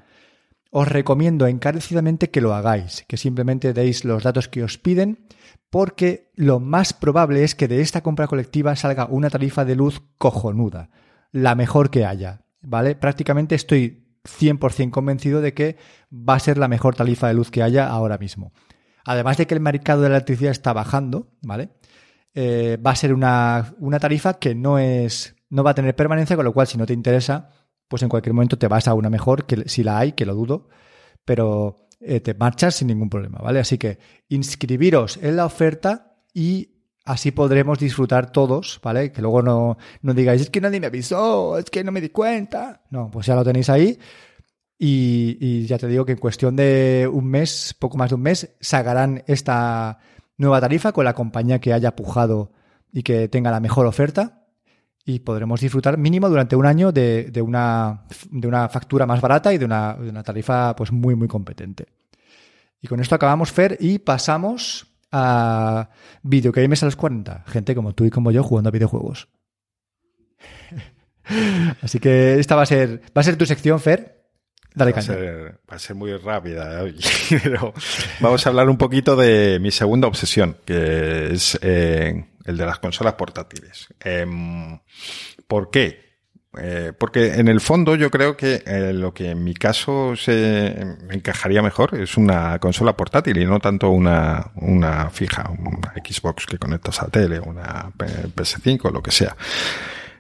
Os 0.71 0.87
recomiendo 0.87 1.47
encarecidamente 1.47 2.31
que 2.31 2.41
lo 2.41 2.53
hagáis, 2.53 3.03
que 3.09 3.17
simplemente 3.17 3.73
deis 3.73 4.05
los 4.05 4.23
datos 4.23 4.47
que 4.47 4.63
os 4.63 4.77
piden, 4.77 5.27
porque 5.69 6.31
lo 6.35 6.61
más 6.61 6.93
probable 6.93 7.43
es 7.43 7.55
que 7.55 7.67
de 7.67 7.81
esta 7.81 8.01
compra 8.01 8.27
colectiva 8.27 8.75
salga 8.77 9.05
una 9.05 9.29
tarifa 9.29 9.65
de 9.65 9.75
luz 9.75 10.01
cojonuda, 10.17 10.89
la 11.31 11.55
mejor 11.55 11.91
que 11.91 12.05
haya. 12.05 12.43
¿Vale? 12.63 12.95
Prácticamente 12.95 13.55
estoy 13.55 14.03
100% 14.23 14.89
convencido 14.89 15.41
de 15.41 15.53
que 15.53 15.77
va 16.11 16.35
a 16.35 16.39
ser 16.39 16.57
la 16.57 16.67
mejor 16.67 16.95
tarifa 16.95 17.27
de 17.27 17.33
luz 17.33 17.51
que 17.51 17.61
haya 17.61 17.87
ahora 17.87 18.17
mismo. 18.17 18.53
Además 19.05 19.37
de 19.37 19.47
que 19.47 19.53
el 19.53 19.59
mercado 19.59 20.01
de 20.01 20.09
la 20.09 20.15
electricidad 20.15 20.51
está 20.51 20.73
bajando, 20.73 21.33
¿vale? 21.41 21.69
Eh, 22.33 22.77
va 22.83 22.91
a 22.91 22.95
ser 22.95 23.13
una, 23.13 23.75
tarifa 23.99 24.35
que 24.35 24.55
no 24.55 24.79
es. 24.79 25.35
no 25.49 25.63
va 25.63 25.71
a 25.71 25.75
tener 25.75 25.95
permanencia, 25.95 26.35
con 26.35 26.45
lo 26.45 26.53
cual, 26.53 26.67
si 26.67 26.77
no 26.77 26.85
te 26.85 26.93
interesa, 26.93 27.49
pues 27.87 28.01
en 28.01 28.09
cualquier 28.09 28.33
momento 28.33 28.57
te 28.57 28.67
vas 28.67 28.87
a 28.87 28.93
una 28.93 29.09
mejor, 29.09 29.45
que 29.45 29.67
si 29.67 29.83
la 29.83 29.99
hay, 29.99 30.13
que 30.13 30.25
lo 30.25 30.33
dudo, 30.33 30.69
pero 31.25 31.87
eh, 31.99 32.21
te 32.21 32.33
marchas 32.33 32.75
sin 32.75 32.87
ningún 32.87 33.09
problema, 33.09 33.39
¿vale? 33.39 33.59
Así 33.59 33.77
que 33.77 33.99
inscribiros 34.29 35.17
en 35.17 35.35
la 35.35 35.45
oferta 35.45 36.15
y 36.33 36.72
Así 37.05 37.31
podremos 37.31 37.79
disfrutar 37.79 38.31
todos, 38.31 38.79
¿vale? 38.81 39.11
Que 39.11 39.21
luego 39.21 39.41
no, 39.41 39.77
no 40.01 40.13
digáis, 40.13 40.41
es 40.41 40.49
que 40.49 40.61
nadie 40.61 40.79
me 40.79 40.87
avisó, 40.87 41.57
es 41.57 41.65
que 41.65 41.83
no 41.83 41.91
me 41.91 41.99
di 41.99 42.09
cuenta. 42.09 42.81
No, 42.91 43.11
pues 43.11 43.25
ya 43.27 43.35
lo 43.35 43.43
tenéis 43.43 43.69
ahí. 43.69 43.99
Y, 44.85 45.65
ya 45.65 45.77
te 45.77 45.87
digo 45.87 46.05
que 46.05 46.13
en 46.13 46.17
cuestión 46.17 46.55
de 46.55 47.09
un 47.11 47.25
mes, 47.25 47.75
poco 47.77 47.97
más 47.97 48.09
de 48.09 48.15
un 48.15 48.21
mes, 48.21 48.55
sacarán 48.59 49.23
esta 49.27 49.99
nueva 50.37 50.61
tarifa 50.61 50.91
con 50.91 51.05
la 51.05 51.13
compañía 51.13 51.59
que 51.59 51.73
haya 51.73 51.95
pujado 51.95 52.51
y 52.91 53.03
que 53.03 53.27
tenga 53.27 53.51
la 53.51 53.59
mejor 53.59 53.85
oferta. 53.85 54.45
Y 55.05 55.19
podremos 55.19 55.59
disfrutar 55.59 55.97
mínimo 55.97 56.29
durante 56.29 56.55
un 56.55 56.65
año 56.65 56.93
de, 56.93 57.31
de, 57.31 57.41
una, 57.41 58.05
de 58.31 58.47
una 58.47 58.69
factura 58.69 59.05
más 59.05 59.19
barata 59.19 59.53
y 59.53 59.57
de 59.57 59.65
una, 59.65 59.95
de 59.95 60.09
una 60.09 60.23
tarifa 60.23 60.73
pues 60.75 60.91
muy, 60.91 61.15
muy 61.15 61.27
competente. 61.27 61.87
Y 62.81 62.87
con 62.87 63.01
esto 63.01 63.15
acabamos, 63.15 63.51
Fer, 63.51 63.77
y 63.79 63.99
pasamos 63.99 64.92
a 65.13 65.89
videogames 66.23 66.81
a 66.83 66.87
los 66.87 66.95
40. 66.95 67.45
Gente 67.47 67.75
como 67.75 67.93
tú 67.93 68.03
y 68.05 68.09
como 68.09 68.31
yo 68.31 68.43
jugando 68.43 68.69
a 68.69 68.71
videojuegos. 68.71 69.29
Así 71.81 71.99
que 71.99 72.39
esta 72.39 72.55
va 72.55 72.63
a 72.63 72.65
ser, 72.65 73.01
va 73.15 73.21
a 73.21 73.23
ser 73.23 73.37
tu 73.37 73.45
sección, 73.45 73.79
Fer. 73.79 74.21
Dale 74.75 74.91
va, 74.91 74.99
a 74.99 75.01
ser, 75.03 75.59
va 75.71 75.75
a 75.75 75.79
ser 75.79 75.95
muy 75.95 76.17
rápida 76.17 76.81
hoy, 76.81 76.99
pero 77.43 77.73
vamos 78.19 78.43
a 78.43 78.49
hablar 78.49 78.67
un 78.69 78.77
poquito 78.77 79.15
de 79.15 79.59
mi 79.59 79.69
segunda 79.69 80.07
obsesión, 80.07 80.57
que 80.65 81.31
es 81.31 81.59
eh, 81.61 82.25
el 82.43 82.57
de 82.57 82.65
las 82.65 82.79
consolas 82.79 83.13
portátiles. 83.13 83.87
Em, 83.99 84.79
¿Por 85.47 85.69
qué? 85.69 86.02
Eh, 86.55 86.93
porque 86.97 87.33
en 87.33 87.47
el 87.47 87.59
fondo 87.61 87.95
yo 87.95 88.11
creo 88.11 88.37
que 88.37 88.61
eh, 88.67 88.93
lo 88.93 89.11
que 89.11 89.31
en 89.31 89.43
mi 89.43 89.55
caso 89.55 90.15
se 90.15 90.67
encajaría 91.09 91.63
mejor 91.63 91.95
es 91.95 92.15
una 92.15 92.59
consola 92.59 92.95
portátil 92.95 93.37
y 93.39 93.45
no 93.45 93.59
tanto 93.59 93.89
una, 93.89 94.51
una 94.57 95.09
fija, 95.09 95.49
una 95.49 95.93
Xbox 96.05 96.45
que 96.45 96.59
conectas 96.59 97.01
a 97.01 97.07
tele, 97.07 97.39
una 97.39 97.91
P- 97.97 98.05
PS5, 98.35 98.91
lo 98.91 99.01
que 99.01 99.09
sea. 99.11 99.35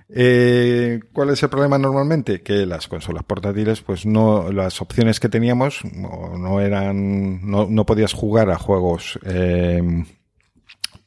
Eh, 0.09 1.01
¿Cuál 1.13 1.29
es 1.29 1.43
el 1.43 1.49
problema 1.49 1.77
normalmente? 1.77 2.41
Que 2.41 2.65
las 2.65 2.87
consolas 2.87 3.23
portátiles, 3.23 3.81
pues 3.81 4.05
no, 4.05 4.51
las 4.51 4.81
opciones 4.81 5.19
que 5.19 5.29
teníamos 5.29 5.81
no, 5.93 6.37
no 6.37 6.61
eran, 6.61 7.47
no, 7.49 7.67
no 7.69 7.85
podías 7.85 8.13
jugar 8.13 8.49
a 8.49 8.57
juegos 8.57 9.19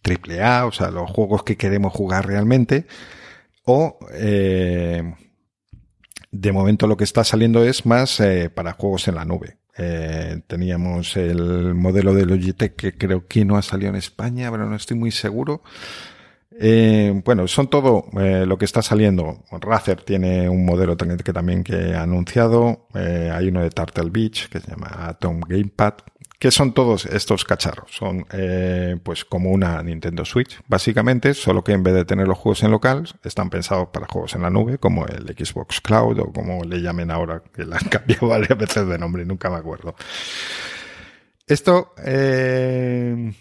triple 0.03 0.43
A, 0.43 0.67
o 0.67 0.73
sea, 0.73 0.91
los 0.91 1.11
juegos 1.11 1.43
que 1.43 1.57
queremos 1.57 1.93
jugar 1.93 2.27
realmente, 2.27 2.87
o 3.67 3.99
eh, 4.13 5.15
de 6.31 6.53
momento 6.53 6.87
lo 6.87 6.97
que 6.97 7.05
está 7.05 7.25
saliendo 7.25 7.65
es 7.65 7.85
más 7.85 8.21
eh, 8.21 8.49
para 8.49 8.73
juegos 8.73 9.09
en 9.09 9.17
la 9.17 9.25
nube. 9.25 9.59
Eh, 9.77 10.41
teníamos 10.47 11.17
el 11.17 11.75
modelo 11.75 12.15
de 12.15 12.25
Logitech 12.25 12.77
que 12.77 12.97
creo 12.97 13.27
que 13.27 13.45
no 13.45 13.57
ha 13.57 13.63
salido 13.63 13.91
en 13.91 13.97
España, 13.97 14.51
pero 14.51 14.69
no 14.69 14.77
estoy 14.77 14.97
muy 14.97 15.11
seguro. 15.11 15.63
Bueno, 16.59 17.47
son 17.49 17.69
todo 17.69 18.07
lo 18.15 18.57
que 18.57 18.65
está 18.65 18.81
saliendo. 18.81 19.45
Razer 19.61 20.03
tiene 20.03 20.49
un 20.49 20.65
modelo 20.65 20.97
que 20.97 21.33
también 21.35 21.63
que 21.63 21.93
ha 21.95 22.03
anunciado. 22.03 22.89
Hay 22.95 23.49
uno 23.49 23.61
de 23.61 23.69
Turtle 23.69 24.09
Beach 24.09 24.49
que 24.49 24.61
se 24.61 24.71
llama 24.71 24.89
Atom 25.07 25.41
Gamepad. 25.41 25.97
Que 26.39 26.51
son 26.51 26.75
todos 26.75 27.07
estos 27.07 27.45
cacharros? 27.45 27.91
Son 27.93 28.27
eh, 28.31 28.97
pues 29.03 29.25
como 29.25 29.51
una 29.51 29.83
Nintendo 29.83 30.25
Switch, 30.25 30.61
básicamente, 30.69 31.33
solo 31.33 31.65
que 31.65 31.73
en 31.73 31.83
vez 31.83 31.95
de 31.95 32.05
tener 32.05 32.29
los 32.29 32.37
juegos 32.37 32.63
en 32.63 32.71
local, 32.71 33.09
están 33.25 33.49
pensados 33.49 33.89
para 33.89 34.07
juegos 34.07 34.35
en 34.35 34.43
la 34.43 34.51
nube, 34.51 34.79
como 34.79 35.07
el 35.07 35.27
Xbox 35.27 35.81
Cloud 35.81 36.19
o 36.21 36.33
como 36.33 36.63
le 36.65 36.83
llamen 36.83 37.11
ahora, 37.11 37.43
que 37.55 37.65
le 37.65 37.75
han 37.75 37.85
cambiado 37.91 38.29
varias 38.29 38.59
veces 38.59 38.87
de 38.87 38.99
nombre, 38.99 39.25
nunca 39.25 39.49
me 39.49 39.57
acuerdo. 39.57 39.95
Esto 41.47 41.95
eh, 42.05 43.33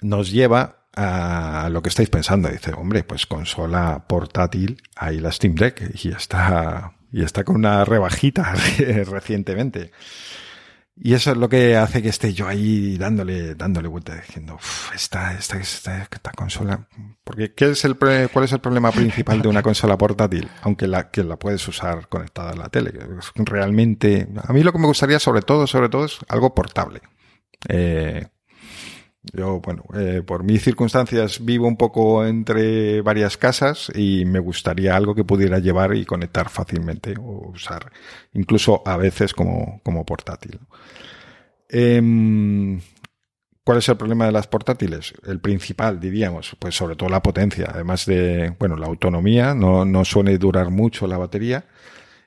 nos 0.00 0.30
lleva 0.30 0.86
a 0.94 1.68
lo 1.70 1.82
que 1.82 1.88
estáis 1.88 2.10
pensando. 2.10 2.48
Dice, 2.48 2.72
hombre, 2.72 3.04
pues 3.04 3.26
consola 3.26 4.04
portátil, 4.06 4.82
ahí 4.96 5.20
la 5.20 5.32
Steam 5.32 5.54
Deck 5.54 5.92
y 6.02 6.08
está, 6.08 6.94
y 7.12 7.22
está 7.22 7.44
con 7.44 7.56
una 7.56 7.84
rebajita 7.84 8.54
recientemente. 9.06 9.92
Y 10.94 11.14
eso 11.14 11.32
es 11.32 11.38
lo 11.38 11.48
que 11.48 11.76
hace 11.76 12.02
que 12.02 12.10
esté 12.10 12.34
yo 12.34 12.46
ahí 12.46 12.98
dándole, 12.98 13.54
dándole 13.54 13.88
vuelta, 13.88 14.14
diciendo, 14.14 14.56
"Uf, 14.56 14.94
esta, 14.94 15.32
esta, 15.34 15.56
esta, 15.58 16.02
esta 16.02 16.30
consola. 16.32 16.86
Porque 17.24 17.54
¿qué 17.54 17.70
es 17.70 17.84
el, 17.84 17.96
¿cuál 17.96 18.44
es 18.44 18.52
el 18.52 18.60
problema 18.60 18.92
principal 18.92 19.40
de 19.40 19.48
una 19.48 19.62
consola 19.62 19.96
portátil? 19.96 20.50
Aunque 20.62 20.86
la, 20.86 21.10
que 21.10 21.24
la 21.24 21.38
puedes 21.38 21.66
usar 21.66 22.08
conectada 22.08 22.50
a 22.50 22.56
la 22.56 22.68
tele. 22.68 22.92
Realmente, 23.36 24.28
a 24.42 24.52
mí 24.52 24.62
lo 24.62 24.72
que 24.72 24.78
me 24.78 24.86
gustaría 24.86 25.18
sobre 25.18 25.42
todo, 25.42 25.66
sobre 25.66 25.88
todo 25.88 26.04
es 26.04 26.18
algo 26.28 26.54
portable. 26.54 27.00
Eh, 27.68 28.26
yo, 29.22 29.60
bueno, 29.60 29.84
eh, 29.94 30.22
por 30.26 30.42
mis 30.42 30.62
circunstancias 30.62 31.44
vivo 31.44 31.68
un 31.68 31.76
poco 31.76 32.26
entre 32.26 33.02
varias 33.02 33.36
casas 33.36 33.90
y 33.94 34.24
me 34.24 34.40
gustaría 34.40 34.96
algo 34.96 35.14
que 35.14 35.24
pudiera 35.24 35.60
llevar 35.60 35.94
y 35.94 36.04
conectar 36.04 36.48
fácilmente 36.48 37.14
o 37.20 37.50
usar, 37.50 37.92
incluso 38.32 38.82
a 38.84 38.96
veces 38.96 39.32
como, 39.32 39.80
como 39.84 40.04
portátil. 40.04 40.58
Em, 41.68 42.80
¿Cuál 43.64 43.78
es 43.78 43.88
el 43.88 43.96
problema 43.96 44.26
de 44.26 44.32
las 44.32 44.48
portátiles? 44.48 45.14
El 45.24 45.38
principal, 45.40 46.00
diríamos, 46.00 46.56
pues 46.58 46.74
sobre 46.74 46.96
todo 46.96 47.08
la 47.08 47.22
potencia, 47.22 47.70
además 47.72 48.06
de, 48.06 48.54
bueno, 48.58 48.76
la 48.76 48.86
autonomía, 48.86 49.54
no, 49.54 49.84
no 49.84 50.04
suele 50.04 50.36
durar 50.36 50.70
mucho 50.70 51.06
la 51.06 51.16
batería 51.16 51.64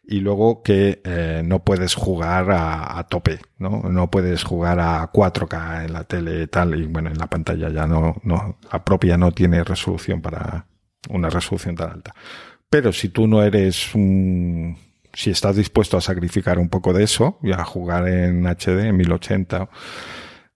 y 0.07 0.19
luego 0.19 0.61
que 0.61 1.01
eh, 1.03 1.41
no 1.43 1.63
puedes 1.63 1.95
jugar 1.95 2.51
a, 2.51 3.05
tope, 3.09 3.39
¿no? 3.57 3.81
No 3.89 4.11
puedes 4.11 4.43
jugar 4.43 4.79
a 4.79 5.11
4K 5.11 5.85
en 5.85 5.93
la 5.93 6.03
tele 6.03 6.43
y 6.43 6.47
tal, 6.47 6.75
y 6.79 6.85
bueno, 6.85 7.09
en 7.09 7.17
la 7.17 7.27
pantalla 7.27 7.69
ya 7.69 7.87
no, 7.87 8.15
no, 8.23 8.57
la 8.71 8.83
propia 8.85 9.17
no 9.17 9.31
tiene 9.31 9.63
resolución 9.63 10.21
para 10.21 10.67
una 11.09 11.29
resolución 11.29 11.75
tan 11.75 11.91
alta. 11.91 12.13
Pero 12.69 12.91
si 12.91 13.09
tú 13.09 13.27
no 13.27 13.41
eres 13.41 13.95
un, 13.95 14.77
si 15.13 15.31
estás 15.31 15.55
dispuesto 15.55 15.97
a 15.97 16.01
sacrificar 16.01 16.59
un 16.59 16.69
poco 16.69 16.93
de 16.93 17.03
eso 17.03 17.39
y 17.41 17.51
a 17.51 17.63
jugar 17.63 18.07
en 18.07 18.45
HD, 18.45 18.87
en 18.87 18.97
1080, 18.97 19.69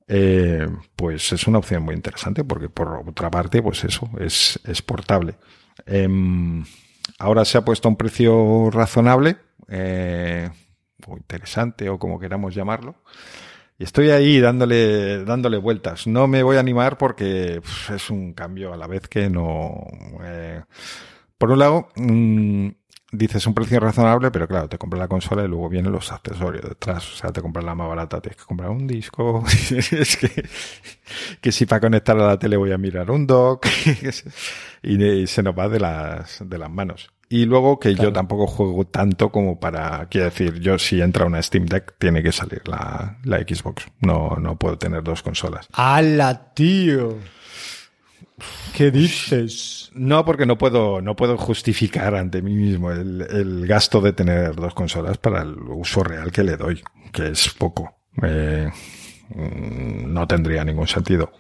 eh, 0.07 0.67
pues 0.95 1.31
es 1.31 1.47
una 1.47 1.59
opción 1.59 1.83
muy 1.83 1.95
interesante 1.95 2.43
porque 2.43 2.69
por 2.69 3.03
otra 3.07 3.31
parte, 3.31 3.61
pues 3.63 3.83
eso, 3.83 4.09
es, 4.19 4.59
es 4.65 4.81
portable. 4.81 5.35
Eh, 5.85 6.07
Ahora 7.20 7.45
se 7.45 7.57
ha 7.57 7.65
puesto 7.65 7.88
a 7.88 7.91
un 7.91 7.97
precio 7.97 8.72
razonable, 8.72 9.38
eh, 9.67 10.49
o 11.05 11.17
interesante, 11.17 11.89
o 11.89 11.99
como 11.99 12.20
queramos 12.20 12.55
llamarlo. 12.55 12.95
Y 13.78 13.84
estoy 13.84 14.09
ahí 14.09 14.39
dándole, 14.39 15.24
dándole 15.26 15.57
vueltas. 15.57 16.07
No 16.07 16.28
me 16.28 16.43
voy 16.43 16.57
a 16.57 16.61
animar 16.61 16.97
porque 16.97 17.61
es 17.93 18.09
un 18.09 18.34
cambio 18.34 18.74
a 18.74 18.78
la 18.78 18.88
vez 18.88 19.07
que 19.07 19.30
no. 19.30 19.86
Eh, 20.24 20.61
por 21.38 21.51
un 21.51 21.59
lado, 21.59 21.89
mmm, 21.95 22.70
dices 23.12 23.45
un 23.47 23.53
precio 23.53 23.80
razonable, 23.80 24.32
pero 24.32 24.47
claro, 24.47 24.70
te 24.70 24.78
compras 24.78 24.99
la 24.99 25.07
consola 25.07 25.43
y 25.43 25.47
luego 25.47 25.70
vienen 25.70 25.91
los 25.91 26.12
accesorios 26.12 26.64
detrás. 26.68 27.14
O 27.14 27.16
sea, 27.16 27.32
te 27.32 27.41
compras 27.41 27.66
la 27.66 27.76
más 27.76 27.88
barata, 27.88 28.22
tienes 28.22 28.38
que 28.38 28.45
comprar 28.45 28.70
un 28.70 28.88
disco. 28.88 29.43
es 29.91 30.18
que, 30.18 30.47
que 31.41 31.51
si 31.51 31.66
para 31.66 31.82
conectar 31.82 32.18
a 32.20 32.28
la 32.28 32.39
tele 32.39 32.57
voy 32.57 32.72
a 32.72 32.78
mirar 32.78 33.10
un 33.12 33.26
dock. 33.26 33.68
y, 34.84 35.03
y, 35.03 35.28
se 35.28 35.43
nos 35.43 35.57
va 35.57 35.70
de 35.70 35.80
las, 35.80 36.47
de 36.47 36.57
las 36.57 36.70
manos. 36.70 37.10
Y 37.32 37.45
luego 37.45 37.80
que 37.80 37.93
claro. 37.93 38.10
yo 38.10 38.14
tampoco 38.14 38.47
juego 38.47 38.86
tanto 38.86 39.32
como 39.32 39.60
para, 39.60 40.07
quiero 40.10 40.26
decir, 40.26 40.60
yo 40.60 40.80
si 40.80 40.99
entra 40.99 41.26
una 41.26 41.41
Steam 41.43 41.66
Deck 41.68 41.93
tiene 41.99 42.24
que 42.24 42.32
salir 42.32 42.68
la, 42.68 43.20
la 43.24 43.38
Xbox. 43.39 43.86
No, 44.01 44.36
no 44.38 44.57
puedo 44.57 44.78
tener 44.80 45.03
dos 45.03 45.22
consolas. 45.22 45.68
¡Hala, 45.74 46.53
tío! 46.53 47.18
¿Qué 48.74 48.91
dices? 48.91 49.91
No, 49.93 50.24
porque 50.24 50.45
no 50.45 50.57
puedo, 50.57 51.01
no 51.01 51.15
puedo 51.15 51.38
justificar 51.38 52.15
ante 52.15 52.41
mí 52.41 52.55
mismo 52.55 52.91
el, 52.91 53.22
el, 53.22 53.67
gasto 53.67 53.99
de 54.01 54.13
tener 54.13 54.55
dos 54.55 54.74
consolas 54.74 55.17
para 55.17 55.41
el 55.41 55.55
uso 55.57 56.03
real 56.03 56.32
que 56.32 56.43
le 56.43 56.55
doy, 56.55 56.82
que 57.11 57.28
es 57.28 57.49
poco. 57.49 57.93
Eh, 58.24 58.70
no 59.36 60.28
tendría 60.28 60.63
ningún 60.63 60.88
sentido. 60.88 61.32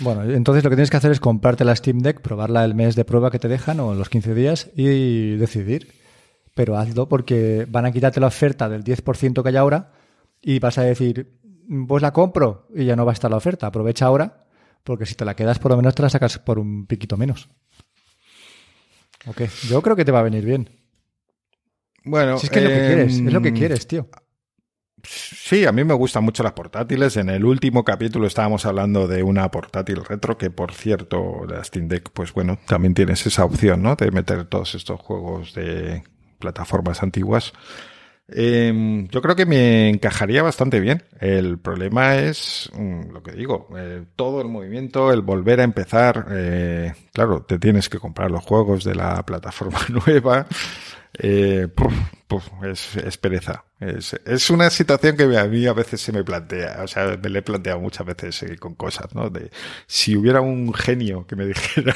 Bueno, 0.00 0.22
entonces 0.24 0.62
lo 0.64 0.70
que 0.70 0.76
tienes 0.76 0.90
que 0.90 0.96
hacer 0.96 1.10
es 1.10 1.20
comprarte 1.20 1.64
la 1.64 1.74
Steam 1.74 1.98
Deck, 1.98 2.20
probarla 2.20 2.64
el 2.64 2.74
mes 2.74 2.94
de 2.94 3.04
prueba 3.04 3.30
que 3.30 3.38
te 3.38 3.48
dejan 3.48 3.80
o 3.80 3.94
los 3.94 4.08
15 4.08 4.34
días 4.34 4.70
y 4.76 5.36
decidir. 5.36 5.92
Pero 6.54 6.76
hazlo 6.76 7.08
porque 7.08 7.66
van 7.68 7.86
a 7.86 7.92
quitarte 7.92 8.20
la 8.20 8.26
oferta 8.26 8.68
del 8.68 8.84
10% 8.84 9.42
que 9.42 9.48
hay 9.48 9.56
ahora 9.56 9.92
y 10.42 10.58
vas 10.58 10.78
a 10.78 10.82
decir, 10.82 11.38
pues 11.86 12.02
la 12.02 12.12
compro 12.12 12.66
y 12.74 12.84
ya 12.84 12.96
no 12.96 13.04
va 13.04 13.12
a 13.12 13.14
estar 13.14 13.30
la 13.30 13.36
oferta. 13.36 13.68
Aprovecha 13.68 14.06
ahora 14.06 14.47
porque 14.88 15.04
si 15.04 15.14
te 15.14 15.26
la 15.26 15.36
quedas 15.36 15.58
por 15.58 15.70
lo 15.70 15.76
menos 15.76 15.94
te 15.94 16.00
la 16.00 16.08
sacas 16.08 16.38
por 16.38 16.58
un 16.58 16.86
piquito 16.86 17.18
menos. 17.18 17.50
Ok, 19.26 19.42
yo 19.68 19.82
creo 19.82 19.94
que 19.94 20.06
te 20.06 20.10
va 20.10 20.20
a 20.20 20.22
venir 20.22 20.46
bien. 20.46 20.70
Bueno, 22.04 22.38
si 22.38 22.46
es 22.46 22.50
que 22.50 22.60
es 22.60 22.64
lo 22.64 22.70
que 22.70 22.86
quieres, 22.86 23.14
es 23.14 23.32
lo 23.34 23.42
que 23.42 23.52
quieres, 23.52 23.86
tío. 23.86 24.08
Sí, 25.04 25.66
a 25.66 25.72
mí 25.72 25.84
me 25.84 25.92
gustan 25.92 26.24
mucho 26.24 26.42
las 26.42 26.52
portátiles. 26.52 27.18
En 27.18 27.28
el 27.28 27.44
último 27.44 27.84
capítulo 27.84 28.26
estábamos 28.26 28.64
hablando 28.64 29.06
de 29.06 29.22
una 29.22 29.50
portátil 29.50 30.02
retro, 30.02 30.38
que 30.38 30.50
por 30.50 30.72
cierto, 30.72 31.44
la 31.46 31.62
Steam 31.62 31.86
Deck, 31.88 32.08
pues 32.14 32.32
bueno, 32.32 32.58
también 32.66 32.94
tienes 32.94 33.26
esa 33.26 33.44
opción, 33.44 33.82
¿no? 33.82 33.94
De 33.94 34.10
meter 34.10 34.46
todos 34.46 34.74
estos 34.74 34.98
juegos 35.00 35.52
de 35.52 36.02
plataformas 36.38 37.02
antiguas. 37.02 37.52
Eh, 38.30 39.06
yo 39.10 39.22
creo 39.22 39.36
que 39.36 39.46
me 39.46 39.88
encajaría 39.88 40.42
bastante 40.42 40.80
bien. 40.80 41.02
El 41.20 41.58
problema 41.58 42.16
es 42.16 42.70
um, 42.74 43.10
lo 43.10 43.22
que 43.22 43.32
digo, 43.32 43.68
eh, 43.76 44.04
todo 44.16 44.40
el 44.40 44.48
movimiento, 44.48 45.12
el 45.12 45.22
volver 45.22 45.60
a 45.60 45.64
empezar. 45.64 46.26
Eh, 46.30 46.92
claro, 47.12 47.42
te 47.42 47.58
tienes 47.58 47.88
que 47.88 47.98
comprar 47.98 48.30
los 48.30 48.44
juegos 48.44 48.84
de 48.84 48.94
la 48.94 49.24
plataforma 49.24 49.80
nueva. 50.06 50.46
Eh, 51.20 51.68
puf, 51.74 52.48
es, 52.62 53.16
pereza. 53.16 53.64
Es, 53.80 54.14
es, 54.24 54.50
una 54.50 54.70
situación 54.70 55.16
que 55.16 55.24
a 55.36 55.44
mí 55.44 55.66
a 55.66 55.72
veces 55.72 56.00
se 56.00 56.12
me 56.12 56.22
plantea, 56.22 56.82
o 56.84 56.86
sea, 56.86 57.18
me 57.20 57.28
le 57.28 57.38
he 57.40 57.42
planteado 57.42 57.80
muchas 57.80 58.06
veces 58.06 58.42
eh, 58.42 58.56
con 58.56 58.74
cosas, 58.74 59.14
¿no? 59.14 59.30
De 59.30 59.50
si 59.86 60.16
hubiera 60.16 60.40
un 60.40 60.72
genio 60.74 61.26
que 61.26 61.36
me 61.36 61.46
dijera, 61.46 61.94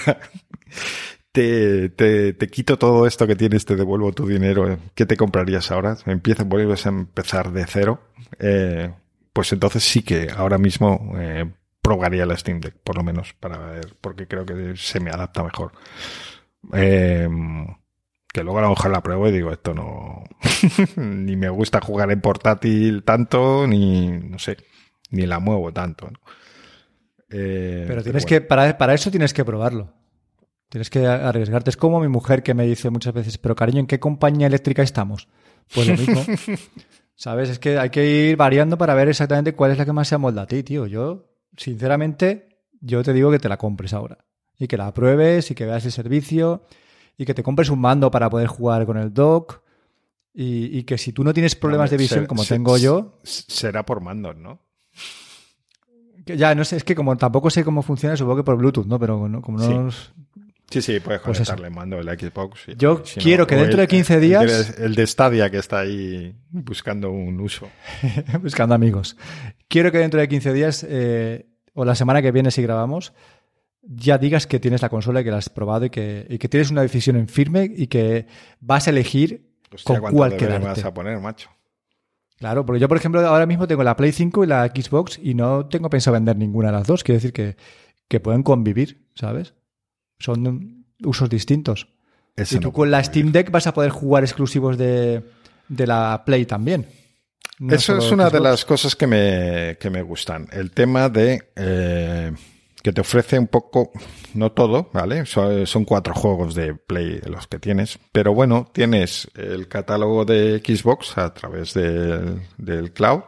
te, 1.32 1.88
te, 1.88 2.34
te, 2.34 2.48
quito 2.48 2.78
todo 2.78 3.06
esto 3.06 3.26
que 3.26 3.36
tienes, 3.36 3.64
te 3.64 3.74
devuelvo 3.74 4.12
tu 4.12 4.26
dinero, 4.26 4.78
¿qué 4.94 5.06
te 5.06 5.16
comprarías 5.16 5.70
ahora? 5.70 5.96
Empiezas, 6.06 6.46
vuelves 6.46 6.86
a 6.86 6.90
empezar 6.90 7.52
de 7.52 7.64
cero, 7.66 8.02
eh, 8.38 8.92
pues 9.32 9.52
entonces 9.52 9.82
sí 9.82 10.02
que 10.02 10.28
ahora 10.34 10.58
mismo 10.58 11.14
eh, 11.16 11.50
probaría 11.80 12.26
la 12.26 12.36
Steam 12.36 12.60
Deck, 12.60 12.76
por 12.84 12.96
lo 12.96 13.02
menos, 13.02 13.32
para 13.32 13.58
ver, 13.58 13.96
porque 14.00 14.28
creo 14.28 14.44
que 14.44 14.74
se 14.76 15.00
me 15.00 15.10
adapta 15.10 15.42
mejor. 15.42 15.72
Eh, 16.74 17.28
que 18.32 18.42
luego 18.42 18.58
a 18.58 18.62
lo 18.62 18.70
mejor 18.70 18.90
la 18.90 19.02
pruebo 19.02 19.28
y 19.28 19.32
digo, 19.32 19.52
esto 19.52 19.74
no, 19.74 20.24
ni 20.96 21.36
me 21.36 21.48
gusta 21.48 21.80
jugar 21.80 22.10
en 22.10 22.20
portátil 22.20 23.04
tanto, 23.04 23.66
ni, 23.66 24.08
no 24.08 24.38
sé, 24.38 24.56
ni 25.10 25.26
la 25.26 25.38
muevo 25.38 25.72
tanto. 25.72 26.10
Eh, 27.30 27.84
pero 27.86 28.02
tienes 28.02 28.26
que, 28.26 28.42
para, 28.42 28.76
para 28.76 28.94
eso 28.94 29.10
tienes 29.10 29.32
que 29.32 29.44
probarlo. 29.44 30.01
Tienes 30.72 30.88
que 30.88 31.06
arriesgarte. 31.06 31.68
Es 31.68 31.76
como 31.76 32.00
mi 32.00 32.08
mujer 32.08 32.42
que 32.42 32.54
me 32.54 32.64
dice 32.64 32.88
muchas 32.88 33.12
veces, 33.12 33.36
pero 33.36 33.54
cariño, 33.54 33.80
¿en 33.80 33.86
qué 33.86 34.00
compañía 34.00 34.46
eléctrica 34.46 34.82
estamos? 34.82 35.28
Pues 35.74 35.86
lo 35.86 35.98
mismo. 35.98 36.24
¿Sabes? 37.14 37.50
Es 37.50 37.58
que 37.58 37.78
hay 37.78 37.90
que 37.90 38.06
ir 38.06 38.38
variando 38.38 38.78
para 38.78 38.94
ver 38.94 39.10
exactamente 39.10 39.54
cuál 39.54 39.72
es 39.72 39.76
la 39.76 39.84
que 39.84 39.92
más 39.92 40.08
se 40.08 40.14
amolda 40.14 40.40
a 40.40 40.46
ti, 40.46 40.62
tío. 40.62 40.86
Yo, 40.86 41.26
sinceramente, 41.58 42.62
yo 42.80 43.02
te 43.02 43.12
digo 43.12 43.30
que 43.30 43.38
te 43.38 43.50
la 43.50 43.58
compres 43.58 43.92
ahora. 43.92 44.24
Y 44.58 44.66
que 44.66 44.78
la 44.78 44.94
pruebes 44.94 45.50
y 45.50 45.54
que 45.54 45.66
veas 45.66 45.84
el 45.84 45.92
servicio 45.92 46.62
y 47.18 47.26
que 47.26 47.34
te 47.34 47.42
compres 47.42 47.68
un 47.68 47.78
mando 47.78 48.10
para 48.10 48.30
poder 48.30 48.46
jugar 48.46 48.86
con 48.86 48.96
el 48.96 49.12
dock. 49.12 49.60
Y, 50.32 50.84
que 50.84 50.96
si 50.96 51.12
tú 51.12 51.22
no 51.22 51.34
tienes 51.34 51.54
problemas 51.54 51.90
de 51.90 51.98
visión 51.98 52.24
como 52.24 52.46
tengo 52.46 52.78
yo. 52.78 53.20
Será 53.24 53.84
por 53.84 54.00
mandos, 54.00 54.38
¿no? 54.38 54.58
ya, 56.24 56.54
no 56.54 56.64
sé, 56.64 56.76
es 56.76 56.84
que 56.84 56.94
como 56.94 57.14
tampoco 57.18 57.50
sé 57.50 57.62
cómo 57.62 57.82
funciona, 57.82 58.16
supongo 58.16 58.36
que 58.36 58.44
por 58.44 58.56
Bluetooth, 58.56 58.86
¿no? 58.86 58.98
Pero 58.98 59.18
como 59.42 59.58
no. 59.58 59.90
Sí, 59.90 60.12
sí, 60.80 61.00
puedes 61.00 61.20
pues 61.20 61.38
conectarle 61.38 61.66
el 61.66 61.74
mando 61.74 61.96
del 61.96 62.18
Xbox. 62.18 62.66
Yo 62.78 63.02
quiero 63.02 63.46
que 63.46 63.56
dentro 63.56 63.80
de 63.80 63.88
15 63.88 64.20
días... 64.20 64.78
El 64.78 64.94
de, 64.94 65.06
Stadia 65.06 65.50
que 65.50 65.58
está 65.58 65.80
ahí 65.80 66.34
buscando 66.50 67.10
un 67.10 67.40
uso. 67.40 67.68
buscando 68.40 68.74
amigos. 68.74 69.16
Quiero 69.68 69.92
que 69.92 69.98
dentro 69.98 70.20
de 70.20 70.28
15 70.28 70.52
días, 70.52 70.86
eh, 70.88 71.46
o 71.74 71.84
la 71.84 71.94
semana 71.94 72.22
que 72.22 72.32
viene 72.32 72.50
si 72.50 72.62
grabamos, 72.62 73.12
ya 73.82 74.18
digas 74.18 74.46
que 74.46 74.60
tienes 74.60 74.82
la 74.82 74.88
consola 74.88 75.20
y 75.20 75.24
que 75.24 75.30
la 75.30 75.38
has 75.38 75.48
probado 75.48 75.86
y 75.86 75.90
que, 75.90 76.26
y 76.30 76.38
que 76.38 76.48
tienes 76.48 76.70
una 76.70 76.82
decisión 76.82 77.16
en 77.16 77.28
firme 77.28 77.70
y 77.74 77.88
que 77.88 78.26
vas 78.60 78.86
a 78.86 78.90
elegir 78.90 79.50
con 79.84 80.00
cuál 80.00 80.36
quedarte. 80.36 80.66
vas 80.66 80.84
a 80.84 80.94
poner, 80.94 81.18
macho? 81.18 81.50
Claro, 82.38 82.66
porque 82.66 82.80
yo, 82.80 82.88
por 82.88 82.96
ejemplo, 82.96 83.20
ahora 83.26 83.46
mismo 83.46 83.68
tengo 83.68 83.84
la 83.84 83.96
Play 83.96 84.12
5 84.12 84.44
y 84.44 84.46
la 84.46 84.66
Xbox 84.66 85.18
y 85.22 85.34
no 85.34 85.66
tengo 85.66 85.88
pensado 85.90 86.14
vender 86.14 86.36
ninguna 86.36 86.68
de 86.68 86.72
las 86.72 86.86
dos. 86.86 87.04
Quiero 87.04 87.18
decir 87.18 87.32
que, 87.32 87.56
que 88.08 88.20
pueden 88.20 88.42
convivir, 88.42 89.06
¿sabes? 89.14 89.54
Son 90.22 90.84
usos 91.04 91.28
distintos. 91.28 91.88
y 92.36 92.58
tú 92.58 92.72
con 92.72 92.90
la 92.90 93.02
Steam 93.02 93.32
Deck 93.32 93.50
vas 93.50 93.66
a 93.66 93.74
poder 93.74 93.90
jugar 93.90 94.22
exclusivos 94.22 94.78
de, 94.78 95.22
la 95.68 96.22
Play 96.24 96.46
también. 96.46 96.86
Eso 97.68 97.98
es 97.98 98.10
una 98.10 98.30
de 98.30 98.40
las 98.40 98.64
cosas 98.64 98.96
que 98.96 99.06
me, 99.06 99.76
que 99.78 99.90
me 99.90 100.02
gustan. 100.02 100.48
El 100.52 100.70
tema 100.70 101.08
de 101.08 101.50
eh, 101.54 102.32
que 102.82 102.92
te 102.92 103.00
ofrece 103.00 103.38
un 103.38 103.46
poco, 103.46 103.92
no 104.34 104.50
todo, 104.52 104.90
¿vale? 104.92 105.24
Son, 105.26 105.84
cuatro 105.84 106.14
juegos 106.14 106.54
de 106.54 106.74
Play 106.74 107.20
los 107.26 107.46
que 107.46 107.58
tienes, 107.58 107.98
pero 108.10 108.34
bueno, 108.34 108.68
tienes 108.72 109.30
el 109.36 109.68
catálogo 109.68 110.24
de 110.24 110.58
Xbox 110.64 111.16
a 111.16 111.32
través 111.32 111.74
del, 111.74 112.42
del 112.58 112.92
cloud, 112.92 113.22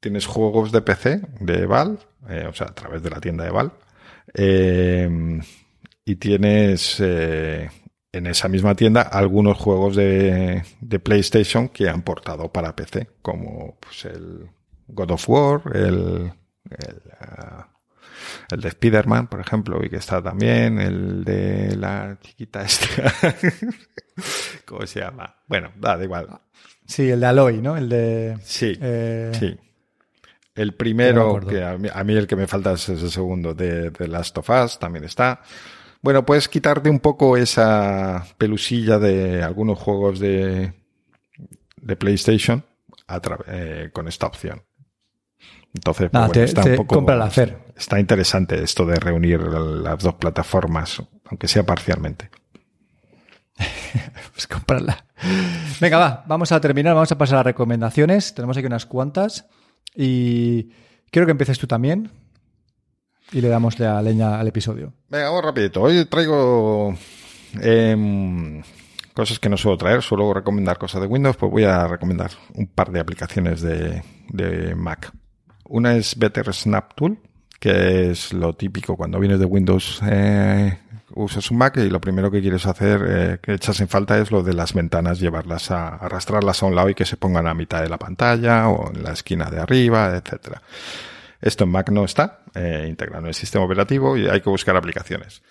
tienes 0.00 0.26
juegos 0.26 0.72
de 0.72 0.80
PC 0.80 1.20
de 1.40 1.66
Valve, 1.66 1.98
eh, 2.30 2.46
o 2.48 2.54
sea, 2.54 2.68
a 2.68 2.74
través 2.74 3.02
de 3.02 3.10
la 3.10 3.20
tienda 3.20 3.44
de 3.44 3.50
Valve, 3.50 3.74
eh, 4.34 5.40
y 6.06 6.16
tienes 6.16 6.98
eh, 7.00 7.68
en 8.12 8.26
esa 8.28 8.48
misma 8.48 8.76
tienda 8.76 9.02
algunos 9.02 9.58
juegos 9.58 9.96
de, 9.96 10.62
de, 10.80 10.98
PlayStation 11.00 11.68
que 11.68 11.88
han 11.88 12.02
portado 12.02 12.50
para 12.52 12.76
PC, 12.76 13.08
como 13.20 13.76
pues, 13.80 14.04
el 14.04 14.48
God 14.86 15.10
of 15.10 15.28
War, 15.28 15.62
el, 15.74 16.32
el, 16.70 17.02
ah, 17.20 17.68
el 18.50 18.60
de 18.60 18.68
Spider-Man, 18.68 19.26
por 19.26 19.40
ejemplo, 19.40 19.84
y 19.84 19.90
que 19.90 19.96
está 19.96 20.22
también, 20.22 20.78
el 20.78 21.24
de 21.24 21.76
la 21.76 22.16
chiquita 22.20 22.62
esta. 22.62 23.12
¿Cómo 24.64 24.86
se 24.86 25.00
llama? 25.00 25.42
Bueno, 25.48 25.72
da, 25.76 26.02
igual. 26.02 26.28
Sí, 26.86 27.10
el 27.10 27.18
de 27.18 27.26
Aloy, 27.26 27.60
¿no? 27.60 27.76
El 27.76 27.88
de... 27.88 28.38
Sí, 28.44 28.78
eh, 28.80 29.32
sí. 29.34 29.58
El 30.54 30.74
primero, 30.74 31.40
que 31.40 31.62
a 31.62 31.76
mí, 31.76 32.14
el 32.14 32.26
que 32.26 32.36
me 32.36 32.46
falta 32.46 32.72
es 32.72 32.88
el 32.88 33.10
segundo, 33.10 33.52
de 33.52 33.90
The 33.90 34.08
Last 34.08 34.38
of 34.38 34.48
Us, 34.48 34.78
también 34.78 35.04
está. 35.04 35.42
Bueno, 36.06 36.24
puedes 36.24 36.48
quitarte 36.48 36.88
un 36.88 37.00
poco 37.00 37.36
esa 37.36 38.24
pelusilla 38.38 39.00
de 39.00 39.42
algunos 39.42 39.76
juegos 39.76 40.20
de, 40.20 40.72
de 41.80 41.96
PlayStation 41.96 42.64
eh, 43.48 43.90
con 43.92 44.06
esta 44.06 44.28
opción. 44.28 44.62
Entonces, 45.74 46.08
pues 46.12 46.36
está 46.36 46.62
un 46.62 46.76
poco. 46.76 47.10
hacer. 47.10 47.58
Está 47.76 47.98
interesante 47.98 48.62
esto 48.62 48.86
de 48.86 48.94
reunir 49.00 49.40
las 49.40 49.98
dos 49.98 50.14
plataformas, 50.14 51.02
aunque 51.24 51.48
sea 51.48 51.66
parcialmente. 51.66 52.30
pues 54.32 54.46
comprarla. 54.46 55.06
Venga, 55.80 55.98
va, 55.98 56.24
vamos 56.28 56.52
a 56.52 56.60
terminar, 56.60 56.94
vamos 56.94 57.10
a 57.10 57.18
pasar 57.18 57.38
a 57.40 57.42
recomendaciones. 57.42 58.32
Tenemos 58.32 58.56
aquí 58.56 58.66
unas 58.68 58.86
cuantas. 58.86 59.46
Y 59.92 60.70
quiero 61.10 61.26
que 61.26 61.32
empieces 61.32 61.58
tú 61.58 61.66
también 61.66 62.12
y 63.32 63.40
le 63.40 63.48
damos 63.48 63.78
la 63.78 64.00
leña 64.02 64.38
al 64.38 64.48
episodio. 64.48 64.92
Venga, 65.08 65.26
vamos 65.26 65.44
rapidito. 65.44 65.82
Hoy 65.82 66.04
traigo 66.06 66.94
em, 67.60 68.62
cosas 69.14 69.38
que 69.38 69.48
no 69.48 69.56
suelo 69.56 69.78
traer, 69.78 70.02
suelo 70.02 70.32
recomendar 70.32 70.78
cosas 70.78 71.00
de 71.00 71.06
Windows, 71.06 71.36
pues 71.36 71.50
voy 71.50 71.64
a 71.64 71.86
recomendar 71.86 72.30
un 72.54 72.66
par 72.66 72.90
de 72.90 73.00
aplicaciones 73.00 73.62
de, 73.62 74.74
Mac. 74.76 75.12
Una 75.64 75.96
es 75.96 76.16
Better 76.18 76.52
Snap 76.52 76.94
Tool, 76.94 77.18
que 77.58 78.10
es 78.10 78.32
lo 78.32 78.52
típico 78.52 78.96
cuando 78.96 79.18
vienes 79.18 79.40
de 79.40 79.46
Windows, 79.46 80.00
eh, 80.06 80.78
usas 81.14 81.50
un 81.50 81.58
Mac 81.58 81.76
y 81.78 81.88
lo 81.88 82.00
primero 82.00 82.30
que 82.30 82.40
quieres 82.40 82.66
hacer, 82.66 83.04
eh, 83.08 83.38
que 83.42 83.54
echas 83.54 83.80
en 83.80 83.88
falta 83.88 84.18
es 84.18 84.30
lo 84.30 84.42
de 84.42 84.54
las 84.54 84.74
ventanas, 84.74 85.18
llevarlas 85.18 85.70
a 85.70 85.96
arrastrarlas 85.96 86.62
a 86.62 86.66
un 86.66 86.74
lado 86.74 86.90
y 86.90 86.94
que 86.94 87.04
se 87.04 87.16
pongan 87.16 87.46
a 87.46 87.54
mitad 87.54 87.82
de 87.82 87.88
la 87.88 87.98
pantalla 87.98 88.68
o 88.68 88.92
en 88.92 89.02
la 89.02 89.12
esquina 89.12 89.50
de 89.50 89.60
arriba, 89.60 90.14
etcétera. 90.14 90.62
Esto 91.46 91.62
en 91.62 91.70
Mac 91.70 91.90
no 91.90 92.04
está 92.04 92.40
eh, 92.56 92.86
integrado 92.88 93.22
en 93.22 93.28
el 93.28 93.34
sistema 93.34 93.64
operativo 93.64 94.16
y 94.16 94.26
hay 94.26 94.40
que 94.40 94.50
buscar 94.50 94.76
aplicaciones. 94.76 95.42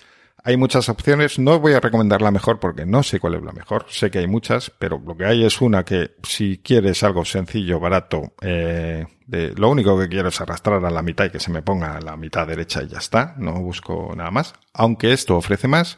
Hay 0.43 0.57
muchas 0.57 0.89
opciones, 0.89 1.39
no 1.39 1.57
voy 1.61 1.71
a 1.71 1.79
recomendar 1.79 2.21
la 2.21 2.31
mejor 2.31 2.59
porque 2.59 2.85
no 2.85 3.01
sé 3.01 3.21
cuál 3.21 3.35
es 3.35 3.43
la 3.43 3.53
mejor, 3.53 3.85
sé 3.87 4.11
que 4.11 4.19
hay 4.19 4.27
muchas, 4.27 4.69
pero 4.77 5.01
lo 5.03 5.15
que 5.15 5.25
hay 5.25 5.45
es 5.45 5.61
una 5.61 5.85
que 5.85 6.15
si 6.21 6.57
quieres 6.57 7.01
algo 7.03 7.23
sencillo, 7.23 7.79
barato, 7.79 8.33
eh, 8.41 9.05
de, 9.25 9.53
lo 9.55 9.69
único 9.69 9.97
que 9.97 10.09
quiero 10.09 10.27
es 10.27 10.41
arrastrar 10.41 10.83
a 10.83 10.91
la 10.91 11.01
mitad 11.01 11.25
y 11.25 11.29
que 11.29 11.39
se 11.39 11.49
me 11.49 11.61
ponga 11.61 11.95
a 11.95 12.01
la 12.01 12.17
mitad 12.17 12.45
derecha 12.45 12.83
y 12.83 12.89
ya 12.89 12.97
está, 12.97 13.33
no 13.37 13.53
busco 13.53 14.11
nada 14.17 14.31
más, 14.31 14.53
aunque 14.73 15.13
esto 15.13 15.37
ofrece 15.37 15.69
más, 15.69 15.97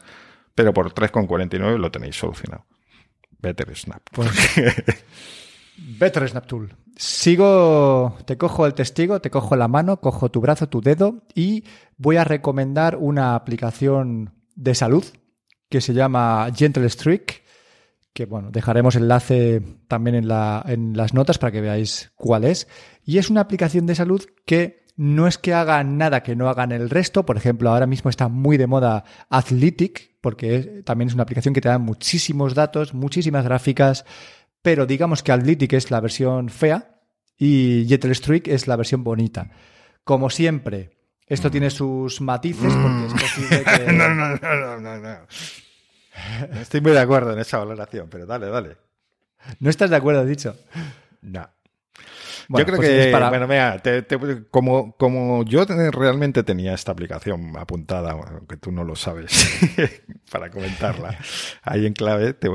pero 0.54 0.72
por 0.72 0.94
3,49 0.94 1.76
lo 1.76 1.90
tenéis 1.90 2.16
solucionado. 2.16 2.64
Better 3.40 3.76
Snap. 3.76 4.02
Pues, 4.12 4.30
Better 5.78 6.28
Snap 6.28 6.46
Tool. 6.46 6.74
Sigo, 6.96 8.16
te 8.24 8.36
cojo 8.36 8.66
el 8.66 8.74
testigo, 8.74 9.20
te 9.20 9.30
cojo 9.30 9.54
la 9.54 9.68
mano, 9.68 10.00
cojo 10.00 10.30
tu 10.30 10.40
brazo, 10.40 10.68
tu 10.68 10.80
dedo 10.80 11.22
y 11.34 11.64
voy 11.96 12.16
a 12.16 12.24
recomendar 12.24 12.96
una 12.96 13.36
aplicación 13.36 14.34
de 14.56 14.74
salud 14.74 15.04
que 15.68 15.80
se 15.80 15.94
llama 15.94 16.50
Gentle 16.54 16.88
Streak, 16.88 17.42
que 18.12 18.26
bueno, 18.26 18.50
dejaremos 18.50 18.96
enlace 18.96 19.62
también 19.86 20.16
en, 20.16 20.28
la, 20.28 20.64
en 20.66 20.96
las 20.96 21.14
notas 21.14 21.38
para 21.38 21.52
que 21.52 21.60
veáis 21.60 22.10
cuál 22.16 22.44
es. 22.44 22.66
Y 23.04 23.18
es 23.18 23.30
una 23.30 23.42
aplicación 23.42 23.86
de 23.86 23.94
salud 23.94 24.24
que 24.44 24.86
no 24.96 25.28
es 25.28 25.38
que 25.38 25.54
haga 25.54 25.84
nada 25.84 26.24
que 26.24 26.34
no 26.34 26.48
hagan 26.48 26.72
el 26.72 26.90
resto. 26.90 27.24
Por 27.24 27.36
ejemplo, 27.36 27.70
ahora 27.70 27.86
mismo 27.86 28.10
está 28.10 28.26
muy 28.26 28.56
de 28.56 28.66
moda 28.66 29.04
Athletic, 29.30 30.16
porque 30.20 30.82
también 30.84 31.08
es 31.08 31.14
una 31.14 31.22
aplicación 31.22 31.54
que 31.54 31.60
te 31.60 31.68
da 31.68 31.78
muchísimos 31.78 32.54
datos, 32.54 32.94
muchísimas 32.94 33.44
gráficas, 33.44 34.04
pero 34.68 34.84
digamos 34.84 35.22
que 35.22 35.32
Athletic 35.32 35.72
es 35.72 35.90
la 35.90 35.98
versión 35.98 36.50
fea 36.50 37.00
y 37.38 37.88
Streak 37.88 38.48
es 38.48 38.66
la 38.66 38.76
versión 38.76 39.02
bonita. 39.02 39.50
Como 40.04 40.28
siempre, 40.28 40.90
esto 41.26 41.50
tiene 41.50 41.70
sus 41.70 42.20
matices 42.20 42.74
porque 42.74 43.06
es 43.06 43.12
posible 43.14 43.64
que... 43.86 43.92
no, 43.94 44.10
no, 44.10 44.36
no, 44.36 44.78
no, 44.78 44.98
no. 44.98 45.16
Estoy 46.60 46.82
muy 46.82 46.92
de 46.92 47.00
acuerdo 47.00 47.32
en 47.32 47.38
esa 47.38 47.56
valoración, 47.56 48.08
pero 48.10 48.26
dale, 48.26 48.48
dale. 48.50 48.76
¿No 49.58 49.70
estás 49.70 49.88
de 49.88 49.96
acuerdo, 49.96 50.26
dicho? 50.26 50.54
No. 51.22 51.48
yo 52.50 52.64
creo 52.66 52.76
pues 52.76 52.90
que, 52.90 53.10
bueno, 53.10 53.48
mira, 53.48 53.82
como, 54.50 54.92
como 54.98 55.44
yo 55.46 55.64
realmente 55.64 56.42
tenía 56.42 56.74
esta 56.74 56.92
aplicación 56.92 57.56
apuntada, 57.56 58.10
aunque 58.10 58.58
tú 58.58 58.70
no 58.70 58.84
lo 58.84 58.96
sabes, 58.96 59.48
para 60.30 60.50
comentarla, 60.50 61.16
ahí 61.62 61.86
en 61.86 61.94
clave, 61.94 62.34
te, 62.34 62.50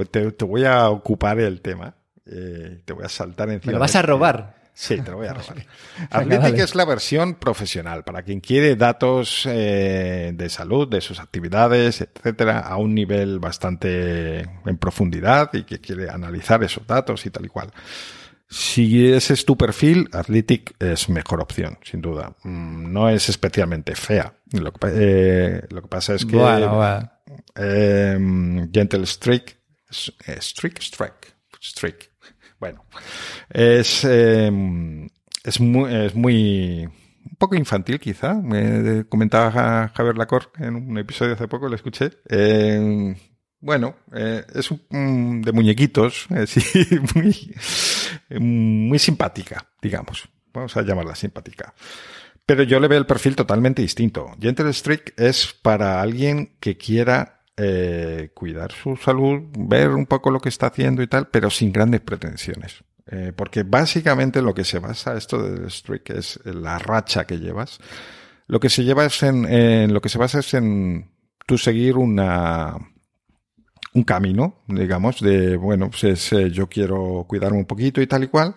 voy 0.45 0.66
a 0.66 0.91
ocupar 0.91 1.39
el 1.39 1.59
tema. 1.61 1.95
Eh, 2.26 2.82
te 2.86 2.94
voy 2.94 3.06
a 3.06 3.10
saltar 3.10 3.50
encima. 3.50 3.72
¿Me 3.72 3.74
lo 3.74 3.80
vas 3.80 3.96
a 3.96 4.02
robar? 4.02 4.64
Sí, 4.74 5.00
te 5.02 5.12
lo 5.12 5.18
voy 5.18 5.28
a 5.28 5.34
robar. 5.34 5.66
Athletic 6.10 6.60
es 6.60 6.76
la 6.76 6.86
versión 6.86 7.36
profesional, 7.36 8.04
para 8.04 8.24
quien 8.24 8.40
quiere 8.40 8.76
datos 8.76 9.46
eh, 9.46 10.32
de 10.34 10.50
salud, 10.50 10.88
de 10.88 11.02
sus 11.02 11.20
actividades, 11.20 12.02
etcétera, 12.02 12.60
a 12.60 12.78
un 12.78 12.96
nivel 12.96 13.40
bastante 13.40 14.40
en 14.42 14.78
profundidad 14.80 15.54
y 15.54 15.64
que 15.64 15.80
quiere 15.80 16.10
analizar 16.10 16.64
esos 16.64 16.88
datos 16.88 17.26
y 17.26 17.30
tal 17.30 17.46
y 17.46 17.50
cual. 17.50 17.72
Si 18.50 19.12
ese 19.12 19.34
es 19.34 19.46
tu 19.46 19.58
perfil, 19.58 20.10
Athletic 20.12 20.76
es 20.80 21.10
mejor 21.10 21.42
opción, 21.42 21.80
sin 21.84 22.02
duda. 22.02 22.36
Mm, 22.44 22.94
no 22.94 23.10
es 23.10 23.28
especialmente 23.30 23.96
fea. 23.96 24.34
Lo 24.52 24.72
que, 24.72 24.88
eh, 24.92 25.68
pasa 25.90 26.14
es 26.14 26.26
que 26.26 26.36
bueno, 26.36 27.10
em, 27.56 28.72
Gentle 28.72 29.08
Streak, 29.08 29.58
Streak, 29.90 30.80
Strike, 30.82 31.34
Streak. 31.60 32.12
Bueno, 32.64 32.86
es, 33.49 34.05
em, 34.05 35.09
es 35.43 35.59
muy, 35.59 35.93
es 35.93 36.16
muy, 36.16 36.86
un 36.86 37.36
poco 37.38 37.55
infantil 37.55 37.99
quizá. 37.99 38.36
Me 38.36 39.03
comentaba 39.03 39.91
Javier 39.93 40.18
Lacor 40.18 40.49
en 40.59 40.76
un 40.78 40.97
episodio 40.97 41.34
hace 41.34 41.49
poco, 41.49 41.68
lo 41.68 41.76
escuché. 41.76 42.11
Em, 42.26 43.18
bueno, 43.59 43.97
eh, 44.14 44.45
es 44.55 44.72
un, 44.72 45.41
de 45.41 45.51
muñequitos, 45.51 46.28
eh, 46.34 47.01
muy, 47.16 47.53
muy 48.39 48.97
simpática, 48.97 49.68
digamos. 49.82 50.30
Vamos 50.53 50.78
a 50.78 50.84
llamarla 50.84 51.16
simpática. 51.16 51.74
Pero 52.45 52.64
yo 52.64 52.80
le 52.80 52.88
veo 52.88 52.99
el 52.99 53.05
perfil 53.05 53.36
totalmente 53.36 53.82
distinto. 53.82 54.32
Gentle 54.39 54.72
Streak 54.72 55.16
es 55.18 55.53
para 55.61 55.99
alguien 55.99 56.55
que 56.61 56.78
quiera 56.78 57.43
eh, 57.58 58.32
cuidar 58.34 58.72
su 58.72 58.95
salud, 58.95 59.41
ver 59.58 59.89
un 59.89 60.06
poco 60.06 60.32
lo 60.32 60.39
que 60.39 60.49
está 60.49 60.68
haciendo 60.68 61.01
y 61.01 61.08
tal, 61.08 61.28
pero 61.28 61.49
sin 61.49 61.72
grandes 61.72 62.01
pretensiones. 62.01 62.84
Eh, 63.06 63.34
porque 63.36 63.64
básicamente 63.64 64.41
lo 64.41 64.54
que 64.54 64.64
se 64.64 64.80
basa 64.80 65.18
esto 65.18 65.43
del 65.43 65.70
streak 65.70 66.12
es 66.12 66.39
la 66.45 66.80
racha 66.80 67.26
que 67.26 67.39
llevas. 67.39 67.80
Lo 68.47 68.60
que 68.60 68.70
se 68.70 68.84
lleva 68.84 69.06
es 69.06 69.24
en, 69.24 69.93
lo 69.93 70.01
que 70.01 70.10
se 70.10 70.18
basa 70.18 70.39
es 70.39 70.54
en 70.54 71.12
tú 71.45 71.58
seguir 71.58 71.97
una 71.97 72.78
un 73.93 74.04
camino, 74.04 74.64
digamos, 74.68 75.22
de 75.22 75.56
bueno, 75.56 75.89
pues 75.89 76.34
eh, 76.34 76.49
yo 76.49 76.68
quiero 76.68 77.26
cuidarme 77.28 77.60
un 77.60 77.66
poquito 77.66 78.01
y 78.01 78.08
tal 78.08 78.24
y 78.24 78.28
cual, 78.28 78.56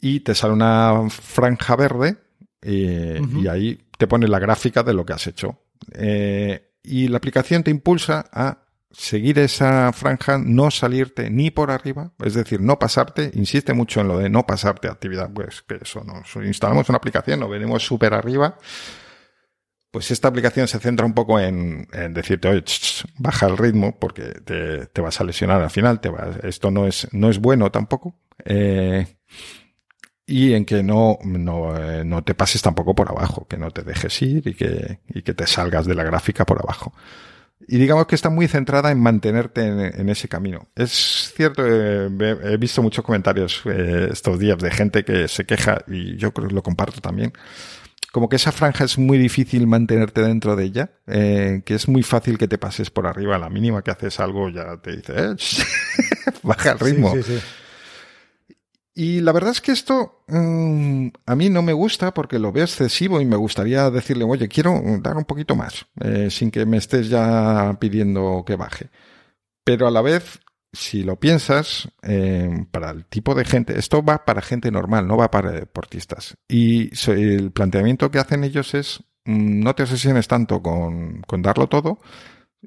y 0.00 0.20
te 0.20 0.34
sale 0.34 0.54
una 0.54 1.08
franja 1.10 1.76
verde 1.76 2.16
eh, 2.62 3.20
y 3.36 3.46
ahí 3.46 3.78
te 3.96 4.06
pone 4.06 4.26
la 4.26 4.38
gráfica 4.38 4.82
de 4.82 4.94
lo 4.94 5.04
que 5.04 5.12
has 5.12 5.26
hecho. 5.26 5.60
Eh, 5.92 6.67
y 6.88 7.08
la 7.08 7.18
aplicación 7.18 7.62
te 7.62 7.70
impulsa 7.70 8.26
a 8.32 8.58
seguir 8.90 9.38
esa 9.38 9.92
franja, 9.92 10.38
no 10.38 10.70
salirte 10.70 11.30
ni 11.30 11.50
por 11.50 11.70
arriba, 11.70 12.12
es 12.24 12.34
decir, 12.34 12.60
no 12.60 12.78
pasarte, 12.78 13.30
insiste 13.34 13.74
mucho 13.74 14.00
en 14.00 14.08
lo 14.08 14.18
de 14.18 14.30
no 14.30 14.46
pasarte 14.46 14.88
actividad, 14.88 15.30
pues 15.32 15.62
que 15.62 15.78
eso, 15.82 16.02
nos 16.04 16.34
instalamos 16.36 16.88
una 16.88 16.96
aplicación, 16.96 17.40
nos 17.40 17.50
venimos 17.50 17.84
súper 17.84 18.14
arriba, 18.14 18.56
pues 19.90 20.10
esta 20.10 20.28
aplicación 20.28 20.68
se 20.68 20.78
centra 20.78 21.06
un 21.06 21.14
poco 21.14 21.38
en, 21.38 21.86
decirte, 22.10 22.48
oye, 22.48 22.64
baja 23.18 23.46
el 23.46 23.56
ritmo 23.56 23.98
porque 23.98 24.22
te, 24.92 25.00
vas 25.00 25.20
a 25.20 25.24
lesionar 25.24 25.62
al 25.62 25.70
final, 25.70 26.00
te 26.00 26.10
esto 26.42 26.70
no 26.70 26.86
es, 26.86 27.08
no 27.12 27.30
es 27.30 27.38
bueno 27.38 27.70
tampoco. 27.70 28.14
Eh, 28.44 29.06
y 30.28 30.52
en 30.52 30.66
que 30.66 30.82
no, 30.82 31.18
no, 31.24 31.74
eh, 31.74 32.04
no, 32.04 32.22
te 32.22 32.34
pases 32.34 32.60
tampoco 32.60 32.94
por 32.94 33.08
abajo, 33.08 33.46
que 33.48 33.56
no 33.56 33.70
te 33.70 33.82
dejes 33.82 34.20
ir 34.20 34.46
y 34.46 34.52
que, 34.52 34.98
y 35.08 35.22
que 35.22 35.32
te 35.32 35.46
salgas 35.46 35.86
de 35.86 35.94
la 35.94 36.04
gráfica 36.04 36.44
por 36.44 36.60
abajo. 36.60 36.92
Y 37.66 37.78
digamos 37.78 38.06
que 38.06 38.14
está 38.14 38.28
muy 38.28 38.46
centrada 38.46 38.90
en 38.90 39.00
mantenerte 39.00 39.66
en, 39.66 40.08
ese 40.10 40.28
camino. 40.28 40.68
Es 40.76 41.32
cierto, 41.34 41.62
eh, 41.66 42.10
he 42.44 42.56
visto 42.58 42.82
muchos 42.82 43.02
comentarios 43.04 43.62
eh, 43.64 44.10
estos 44.12 44.38
días 44.38 44.58
de 44.58 44.70
gente 44.70 45.02
que 45.02 45.28
se 45.28 45.46
queja, 45.46 45.78
y 45.88 46.16
yo 46.18 46.32
creo 46.32 46.48
que 46.48 46.54
lo 46.54 46.62
comparto 46.62 47.00
también, 47.00 47.32
como 48.12 48.28
que 48.28 48.36
esa 48.36 48.52
franja 48.52 48.84
es 48.84 48.98
muy 48.98 49.16
difícil 49.16 49.66
mantenerte 49.66 50.20
dentro 50.20 50.56
de 50.56 50.64
ella, 50.64 50.90
que 51.06 51.74
es 51.74 51.88
muy 51.88 52.02
fácil 52.02 52.36
que 52.36 52.48
te 52.48 52.58
pases 52.58 52.90
por 52.90 53.06
arriba. 53.06 53.36
A 53.36 53.38
la 53.38 53.48
mínima 53.48 53.82
que 53.82 53.90
haces 53.90 54.20
algo 54.20 54.50
ya 54.50 54.76
te 54.76 54.96
dice, 54.96 55.14
baja 56.42 56.72
el 56.72 56.78
ritmo. 56.78 57.14
Sí, 57.14 57.22
sí, 57.22 57.38
sí. 57.38 57.44
Y 59.00 59.20
la 59.20 59.30
verdad 59.30 59.52
es 59.52 59.60
que 59.60 59.70
esto 59.70 60.24
mm, 60.26 61.10
a 61.24 61.36
mí 61.36 61.50
no 61.50 61.62
me 61.62 61.72
gusta 61.72 62.12
porque 62.12 62.40
lo 62.40 62.50
veo 62.50 62.64
excesivo 62.64 63.20
y 63.20 63.24
me 63.26 63.36
gustaría 63.36 63.88
decirle, 63.90 64.24
oye, 64.24 64.48
quiero 64.48 64.82
dar 65.00 65.16
un 65.16 65.24
poquito 65.24 65.54
más, 65.54 65.86
eh, 66.00 66.30
sin 66.30 66.50
que 66.50 66.66
me 66.66 66.78
estés 66.78 67.08
ya 67.08 67.76
pidiendo 67.78 68.42
que 68.44 68.56
baje. 68.56 68.90
Pero 69.62 69.86
a 69.86 69.92
la 69.92 70.02
vez, 70.02 70.40
si 70.72 71.04
lo 71.04 71.14
piensas, 71.14 71.88
eh, 72.02 72.66
para 72.72 72.90
el 72.90 73.04
tipo 73.04 73.36
de 73.36 73.44
gente, 73.44 73.78
esto 73.78 74.02
va 74.02 74.24
para 74.24 74.42
gente 74.42 74.72
normal, 74.72 75.06
no 75.06 75.16
va 75.16 75.30
para 75.30 75.52
deportistas. 75.52 76.36
Y 76.48 76.90
el 77.08 77.52
planteamiento 77.52 78.10
que 78.10 78.18
hacen 78.18 78.42
ellos 78.42 78.74
es, 78.74 79.04
mm, 79.26 79.60
no 79.60 79.76
te 79.76 79.84
obsesiones 79.84 80.26
tanto 80.26 80.60
con 80.60 81.22
darlo 81.40 81.68
todo, 81.68 82.00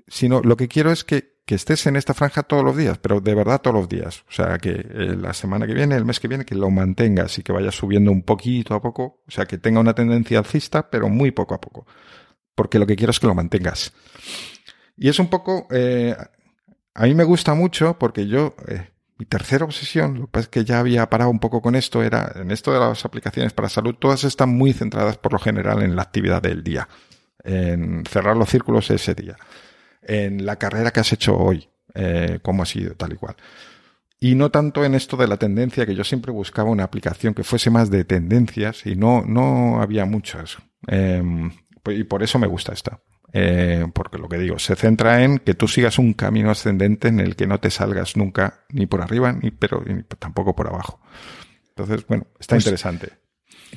sino 0.08 0.40
lo 0.40 0.56
que 0.56 0.70
quiero 0.70 0.94
es 0.94 1.04
que 1.04 1.31
que 1.52 1.56
estés 1.56 1.86
en 1.86 1.98
esta 1.98 2.14
franja 2.14 2.44
todos 2.44 2.64
los 2.64 2.78
días, 2.78 2.98
pero 2.98 3.20
de 3.20 3.36
verdad 3.36 3.60
todos 3.60 3.76
los 3.76 3.90
días. 3.90 4.24
O 4.30 4.32
sea, 4.32 4.58
que 4.58 4.70
eh, 4.70 5.18
la 5.20 5.34
semana 5.34 5.68
que 5.68 5.74
viene, 5.74 5.98
el 5.98 6.06
mes 6.06 6.22
que 6.22 6.30
viene, 6.30 6.46
que 6.46 6.56
lo 6.56 6.70
mantengas 6.70 7.38
y 7.40 7.44
que 7.44 7.52
vayas 7.52 7.76
subiendo 7.76 8.10
un 8.10 8.22
poquito 8.22 8.74
a 8.74 8.82
poco. 8.82 9.20
O 9.28 9.32
sea, 9.32 9.46
que 9.46 9.58
tenga 9.58 9.82
una 9.82 9.94
tendencia 9.94 10.40
alcista, 10.40 10.90
pero 10.90 11.10
muy 11.10 11.32
poco 11.32 11.54
a 11.54 11.60
poco. 11.60 11.86
Porque 12.56 12.80
lo 12.80 12.88
que 12.88 12.96
quiero 12.96 13.12
es 13.12 13.20
que 13.20 13.28
lo 13.28 13.36
mantengas. 13.36 13.92
Y 14.96 15.10
es 15.10 15.20
un 15.20 15.30
poco, 15.30 15.68
eh, 15.72 16.16
a 16.94 17.04
mí 17.04 17.16
me 17.16 17.26
gusta 17.26 17.54
mucho 17.54 18.00
porque 18.00 18.28
yo, 18.28 18.56
eh, 18.70 18.88
mi 19.18 19.26
tercera 19.26 19.66
obsesión, 19.66 20.20
lo 20.20 20.28
que 20.28 20.32
pasa 20.32 20.44
es 20.44 20.48
que 20.48 20.64
ya 20.64 20.80
había 20.80 21.10
parado 21.10 21.32
un 21.32 21.40
poco 21.40 21.62
con 21.62 21.76
esto, 21.76 22.02
era 22.02 22.32
en 22.36 22.52
esto 22.52 22.72
de 22.72 22.80
las 22.80 23.04
aplicaciones 23.04 23.52
para 23.52 23.68
salud, 23.68 23.96
todas 24.00 24.24
están 24.24 24.56
muy 24.56 24.72
centradas 24.72 25.18
por 25.18 25.34
lo 25.34 25.40
general 25.40 25.84
en 25.84 25.98
la 25.98 26.04
actividad 26.04 26.42
del 26.42 26.64
día, 26.64 26.88
en 27.44 28.06
cerrar 28.06 28.38
los 28.38 28.48
círculos 28.48 28.90
ese 28.90 29.16
día 29.16 29.36
en 30.02 30.46
la 30.46 30.58
carrera 30.58 30.92
que 30.92 31.00
has 31.00 31.14
hecho 31.14 31.38
hoy, 31.38 31.70
eh, 31.94 32.40
cómo 32.42 32.64
ha 32.64 32.66
sido, 32.66 32.96
tal 32.96 33.14
y 33.14 33.16
cual. 33.16 33.36
Y 34.20 34.36
no 34.36 34.52
tanto 34.52 34.86
en 34.86 34.94
esto 34.94 35.18
de 35.18 35.28
la 35.28 35.38
tendencia, 35.38 35.86
que 35.86 35.96
yo 35.96 36.04
siempre 36.04 36.32
buscaba 36.32 36.70
una 36.70 36.84
aplicación 36.84 37.34
que 37.34 37.44
fuese 37.44 37.72
más 37.72 37.90
de 37.90 38.04
tendencias 38.06 38.86
y 38.86 38.96
no, 38.96 39.24
no 39.26 39.82
había 39.82 40.06
muchas. 40.06 40.58
Em, 40.88 41.52
pues, 41.82 42.00
y 42.00 42.04
por 42.04 42.22
eso 42.22 42.38
me 42.38 42.46
gusta 42.46 42.72
esta. 42.72 43.02
Eh, 43.34 43.88
porque 43.94 44.18
lo 44.18 44.28
que 44.28 44.38
digo, 44.38 44.60
se 44.60 44.76
centra 44.76 45.24
en 45.24 45.40
que 45.40 45.54
tú 45.54 45.68
sigas 45.68 45.98
un 45.98 46.14
camino 46.14 46.52
ascendente 46.52 47.08
en 47.08 47.20
el 47.20 47.36
que 47.36 47.48
no 47.48 47.60
te 47.60 47.72
salgas 47.72 48.16
nunca 48.18 48.66
ni 48.70 48.86
por 48.86 49.02
arriba, 49.02 49.32
ni, 49.32 49.52
pero 49.52 49.84
tampoco 50.20 50.56
por 50.56 50.68
abajo. 50.68 51.00
Entonces, 51.70 52.06
bueno, 52.06 52.28
está 52.40 52.56
pues 52.56 52.66
interesante. 52.66 53.14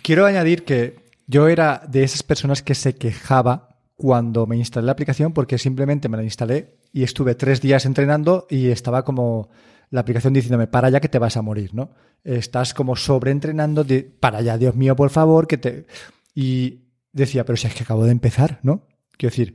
Quiero 0.03 0.27
añadir 0.27 0.65
que 0.65 0.97
yo 1.27 1.49
era 1.49 1.83
de 1.89 2.03
esas 2.03 2.23
personas 2.23 2.63
que 2.63 2.75
se 2.75 2.97
quejaba 2.97 3.74
cuando 3.97 4.47
me 4.47 4.57
instalé 4.57 4.87
la 4.87 4.93
aplicación 4.93 5.33
porque 5.33 5.59
simplemente 5.59 6.09
me 6.09 6.17
la 6.17 6.25
instalé 6.25 6.79
y 6.93 7.03
estuve 7.03 7.35
tres 7.35 7.61
días 7.61 7.87
entrenando 7.87 8.47
y 8.51 8.69
estaba 8.69 9.05
como 9.05 9.51
la 9.91 10.01
aplicación 10.01 10.33
diciéndome, 10.33 10.67
para 10.67 10.91
ya 10.91 11.01
que 11.01 11.09
te 11.09 11.19
vas 11.19 11.37
a 11.37 11.43
morir, 11.43 11.75
¿no? 11.75 11.91
Estás 12.25 12.75
como 12.75 12.97
sobreentrenando, 12.97 13.85
de, 13.85 14.03
para 14.03 14.41
ya, 14.41 14.59
Dios 14.59 14.75
mío, 14.75 14.97
por 14.97 15.11
favor, 15.11 15.47
que 15.47 15.59
te... 15.59 15.87
Y 16.35 16.89
decía, 17.13 17.45
pero 17.45 17.57
si 17.57 17.69
es 17.69 17.75
que 17.75 17.85
acabo 17.85 18.05
de 18.05 18.11
empezar, 18.11 18.59
¿no? 18.63 18.89
Quiero 19.17 19.31
decir, 19.31 19.55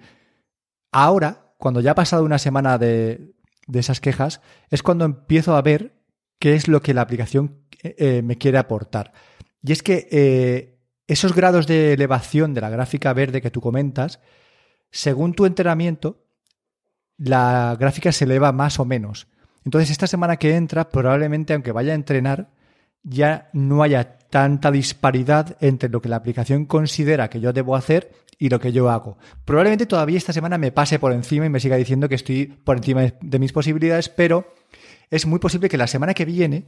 ahora, 0.92 1.54
cuando 1.58 1.82
ya 1.82 1.92
ha 1.92 1.96
pasado 1.96 2.24
una 2.24 2.40
semana 2.40 2.78
de, 2.78 3.34
de 3.68 3.80
esas 3.80 4.00
quejas, 4.00 4.40
es 4.70 4.82
cuando 4.82 5.04
empiezo 5.04 5.56
a 5.56 5.62
ver 5.62 6.00
qué 6.40 6.54
es 6.56 6.68
lo 6.68 6.82
que 6.82 6.94
la 6.94 7.02
aplicación 7.02 7.66
eh, 7.84 7.96
eh, 7.98 8.22
me 8.22 8.38
quiere 8.38 8.58
aportar. 8.58 9.12
Y 9.62 9.74
es 9.74 9.84
que 9.84 10.08
eh, 10.12 10.79
esos 11.10 11.34
grados 11.34 11.66
de 11.66 11.94
elevación 11.94 12.54
de 12.54 12.62
la 12.62 12.70
gráfica 12.70 13.12
verde 13.14 13.42
que 13.42 13.50
tú 13.50 13.62
comentas, 13.62 14.20
según 14.92 15.34
tu 15.34 15.48
entrenamiento, 15.48 16.24
la 17.18 17.76
gráfica 17.80 18.12
se 18.12 18.26
eleva 18.26 18.52
más 18.52 18.80
o 18.80 18.86
menos. 18.86 19.28
Entonces, 19.66 19.90
esta 19.90 20.06
semana 20.06 20.38
que 20.38 20.56
entra, 20.56 20.90
probablemente, 20.90 21.54
aunque 21.54 21.72
vaya 21.72 21.94
a 21.94 21.96
entrenar, 21.96 22.52
ya 23.02 23.50
no 23.54 23.82
haya 23.82 24.20
tanta 24.30 24.70
disparidad 24.70 25.58
entre 25.62 25.90
lo 25.90 26.00
que 26.00 26.10
la 26.10 26.18
aplicación 26.18 26.66
considera 26.66 27.28
que 27.28 27.40
yo 27.40 27.54
debo 27.54 27.76
hacer 27.76 28.12
y 28.38 28.50
lo 28.50 28.60
que 28.60 28.72
yo 28.72 28.92
hago. 28.92 29.18
Probablemente 29.46 29.88
todavía 29.88 30.20
esta 30.20 30.32
semana 30.32 30.60
me 30.60 30.72
pase 30.72 31.00
por 31.00 31.12
encima 31.12 31.48
y 31.48 31.50
me 31.50 31.60
siga 31.60 31.76
diciendo 31.76 32.08
que 32.08 32.16
estoy 32.16 32.46
por 32.46 32.78
encima 32.78 33.14
de 33.20 33.40
mis 33.40 33.52
posibilidades, 33.52 34.10
pero 34.10 34.54
es 35.10 35.26
muy 35.26 35.40
posible 35.40 35.70
que 35.70 35.78
la 35.78 35.88
semana 35.88 36.14
que 36.14 36.26
viene 36.26 36.66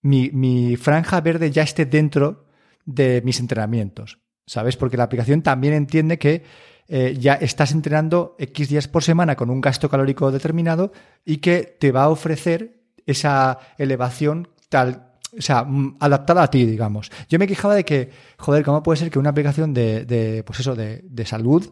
mi, 0.00 0.30
mi 0.30 0.76
franja 0.76 1.20
verde 1.20 1.50
ya 1.50 1.62
esté 1.62 1.84
dentro 1.84 2.46
de 2.84 3.22
mis 3.24 3.40
entrenamientos, 3.40 4.20
¿sabes? 4.46 4.76
Porque 4.76 4.96
la 4.96 5.04
aplicación 5.04 5.42
también 5.42 5.74
entiende 5.74 6.18
que 6.18 6.42
eh, 6.86 7.16
ya 7.18 7.34
estás 7.34 7.72
entrenando 7.72 8.36
X 8.38 8.68
días 8.68 8.88
por 8.88 9.02
semana 9.02 9.36
con 9.36 9.48
un 9.50 9.60
gasto 9.60 9.88
calórico 9.88 10.30
determinado 10.30 10.92
y 11.24 11.38
que 11.38 11.76
te 11.80 11.92
va 11.92 12.04
a 12.04 12.10
ofrecer 12.10 12.82
esa 13.06 13.58
elevación 13.78 14.48
tal, 14.68 15.12
o 15.36 15.40
sea, 15.40 15.64
mm, 15.64 15.96
adaptada 16.00 16.42
a 16.42 16.50
ti, 16.50 16.66
digamos. 16.66 17.10
Yo 17.28 17.38
me 17.38 17.46
quejaba 17.46 17.74
de 17.74 17.84
que, 17.84 18.10
joder, 18.38 18.64
¿cómo 18.64 18.82
puede 18.82 18.98
ser 18.98 19.10
que 19.10 19.18
una 19.18 19.30
aplicación 19.30 19.72
de, 19.72 20.04
de 20.04 20.42
pues 20.44 20.60
eso, 20.60 20.74
de, 20.74 21.00
de 21.04 21.26
salud 21.26 21.70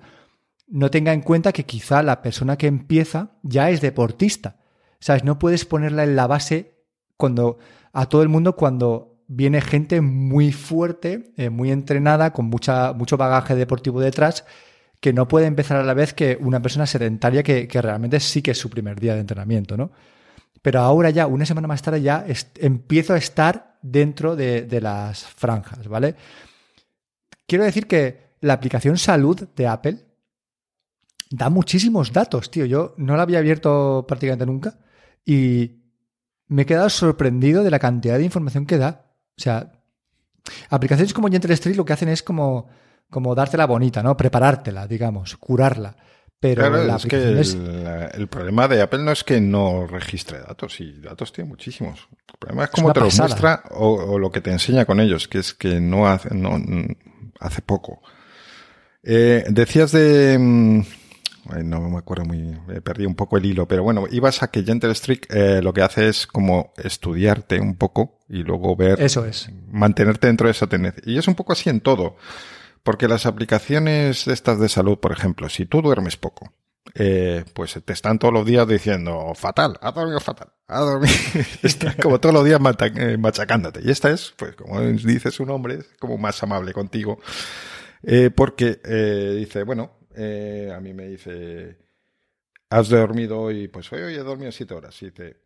no 0.68 0.90
tenga 0.90 1.12
en 1.12 1.20
cuenta 1.20 1.52
que 1.52 1.64
quizá 1.64 2.02
la 2.02 2.22
persona 2.22 2.56
que 2.56 2.66
empieza 2.66 3.32
ya 3.42 3.68
es 3.70 3.80
deportista? 3.80 4.56
¿Sabes? 4.98 5.24
No 5.24 5.38
puedes 5.38 5.64
ponerla 5.64 6.04
en 6.04 6.16
la 6.16 6.26
base 6.26 6.84
cuando 7.16 7.58
a 7.92 8.06
todo 8.06 8.22
el 8.22 8.28
mundo 8.28 8.56
cuando 8.56 9.11
viene 9.34 9.60
gente 9.60 10.00
muy 10.00 10.52
fuerte, 10.52 11.32
eh, 11.36 11.50
muy 11.50 11.70
entrenada, 11.70 12.32
con 12.32 12.46
mucha, 12.46 12.92
mucho 12.92 13.16
bagaje 13.16 13.54
deportivo 13.54 14.00
detrás, 14.00 14.44
que 15.00 15.12
no 15.12 15.26
puede 15.28 15.46
empezar 15.46 15.78
a 15.78 15.84
la 15.84 15.94
vez 15.94 16.12
que 16.14 16.38
una 16.40 16.60
persona 16.60 16.86
sedentaria 16.86 17.42
que, 17.42 17.68
realmente 17.72 18.20
sí 18.20 18.42
que 18.42 18.52
es 18.52 18.58
su 18.58 18.70
primer 18.70 19.00
día 19.00 19.14
de 19.14 19.20
entrenamiento, 19.20 19.76
¿no? 19.76 19.90
Pero 20.60 20.80
ahora 20.80 21.10
ya, 21.10 21.26
una 21.26 21.46
semana 21.46 21.66
más 21.66 21.82
tarde, 21.82 22.02
ya 22.02 22.24
empiezo 22.56 23.14
a 23.14 23.18
estar 23.18 23.78
dentro 23.82 24.36
de, 24.36 24.62
de 24.62 24.80
las 24.80 25.24
franjas, 25.24 25.88
¿vale? 25.88 26.14
Quiero 27.46 27.64
decir 27.64 27.86
que 27.86 28.36
la 28.40 28.52
aplicación 28.52 28.96
salud 28.96 29.48
de 29.56 29.66
Apple 29.66 29.98
da 31.30 31.48
muchísimos 31.48 32.12
datos, 32.12 32.50
tío. 32.50 32.66
Yo 32.66 32.94
no 32.98 33.16
la 33.16 33.22
había 33.22 33.38
abierto 33.38 34.04
prácticamente 34.06 34.46
nunca 34.46 34.78
y 35.24 35.82
me 36.48 36.62
he 36.62 36.66
quedado 36.66 36.90
sorprendido 36.90 37.64
de 37.64 37.70
la 37.70 37.78
cantidad 37.78 38.18
de 38.18 38.24
información 38.24 38.66
que 38.66 38.78
da. 38.78 39.11
O 39.38 39.40
sea, 39.40 39.72
aplicaciones 40.70 41.14
como 41.14 41.28
Gentle 41.28 41.54
Street 41.54 41.76
lo 41.76 41.84
que 41.84 41.92
hacen 41.92 42.08
es 42.08 42.22
como, 42.22 42.68
como 43.10 43.34
dártela 43.34 43.66
bonita, 43.66 44.02
¿no? 44.02 44.16
Preparártela, 44.16 44.86
digamos, 44.86 45.36
curarla. 45.36 45.96
Pero 46.42 46.84
la 46.84 46.96
es 46.96 47.06
que 47.06 47.16
el, 48.14 48.26
problema 48.26 48.66
de 48.66 48.82
Apple 48.82 49.04
no 49.04 49.12
es 49.12 49.22
que 49.22 49.40
no 49.40 49.86
registre 49.86 50.40
datos, 50.40 50.80
y 50.80 51.00
datos 51.00 51.32
tiene 51.32 51.48
muchísimos. 51.48 52.08
El 52.32 52.38
problema 52.40 52.64
es 52.64 52.70
cómo 52.70 52.92
te 52.92 52.98
los 52.98 53.16
muestra 53.16 53.62
o, 53.70 54.18
lo 54.18 54.32
que 54.32 54.40
te 54.40 54.50
enseña 54.50 54.84
con 54.84 54.98
ellos, 54.98 55.28
que 55.28 55.38
es 55.38 55.54
que 55.54 55.80
no 55.80 56.08
hace, 56.08 56.34
no, 56.34 56.60
hace 57.38 57.62
poco. 57.62 58.02
Eh, 59.04 59.44
decías 59.50 59.92
de... 59.92 60.84
No 61.64 61.80
me 61.80 61.98
acuerdo 61.98 62.24
muy, 62.24 62.56
perdí 62.84 63.04
un 63.04 63.14
poco 63.14 63.36
el 63.36 63.46
hilo, 63.46 63.66
pero 63.66 63.82
bueno, 63.82 64.04
ibas 64.10 64.42
a 64.42 64.50
que 64.50 64.62
Gentle 64.62 64.94
Streak 64.94 65.26
eh, 65.30 65.60
lo 65.60 65.72
que 65.72 65.82
hace 65.82 66.08
es 66.08 66.26
como 66.26 66.72
estudiarte 66.76 67.60
un 67.60 67.76
poco 67.76 68.20
y 68.28 68.42
luego 68.44 68.76
ver. 68.76 69.00
Eso 69.00 69.24
es. 69.24 69.50
Mantenerte 69.70 70.28
dentro 70.28 70.46
de 70.46 70.52
esa 70.52 70.68
tendencia. 70.68 71.02
Y 71.04 71.18
es 71.18 71.26
un 71.26 71.34
poco 71.34 71.52
así 71.52 71.68
en 71.68 71.80
todo. 71.80 72.16
Porque 72.82 73.08
las 73.08 73.26
aplicaciones 73.26 74.26
estas 74.26 74.58
de 74.58 74.68
salud, 74.68 74.98
por 74.98 75.12
ejemplo, 75.12 75.48
si 75.48 75.66
tú 75.66 75.82
duermes 75.82 76.16
poco, 76.16 76.52
eh, 76.94 77.44
pues 77.54 77.78
te 77.84 77.92
están 77.92 78.18
todos 78.18 78.34
los 78.34 78.44
días 78.44 78.66
diciendo 78.66 79.32
fatal, 79.34 79.78
ha 79.80 79.92
dormido 79.92 80.20
fatal, 80.20 80.52
ha 80.66 80.80
dormido. 80.80 81.14
Están 81.62 81.94
como 82.02 82.20
todos 82.20 82.34
los 82.34 82.44
días 82.44 82.60
eh, 82.96 83.16
machacándote. 83.18 83.80
Y 83.84 83.90
esta 83.90 84.10
es, 84.10 84.34
pues 84.36 84.56
como 84.56 84.80
dice 84.80 85.30
su 85.30 85.46
nombre, 85.46 85.74
es 85.76 85.86
como 85.98 86.18
más 86.18 86.42
amable 86.42 86.72
contigo. 86.72 87.20
Eh, 88.02 88.30
porque 88.34 88.80
eh, 88.84 89.36
dice, 89.38 89.62
bueno, 89.62 89.92
eh, 90.16 90.72
a 90.74 90.80
mí 90.80 90.92
me 90.94 91.08
dice, 91.08 91.78
has 92.70 92.88
dormido 92.88 93.40
hoy, 93.40 93.68
pues 93.68 93.92
hoy, 93.92 94.02
hoy 94.02 94.14
he 94.14 94.22
dormido 94.22 94.52
siete 94.52 94.74
horas. 94.74 95.00
Y 95.02 95.06
dice, 95.06 95.36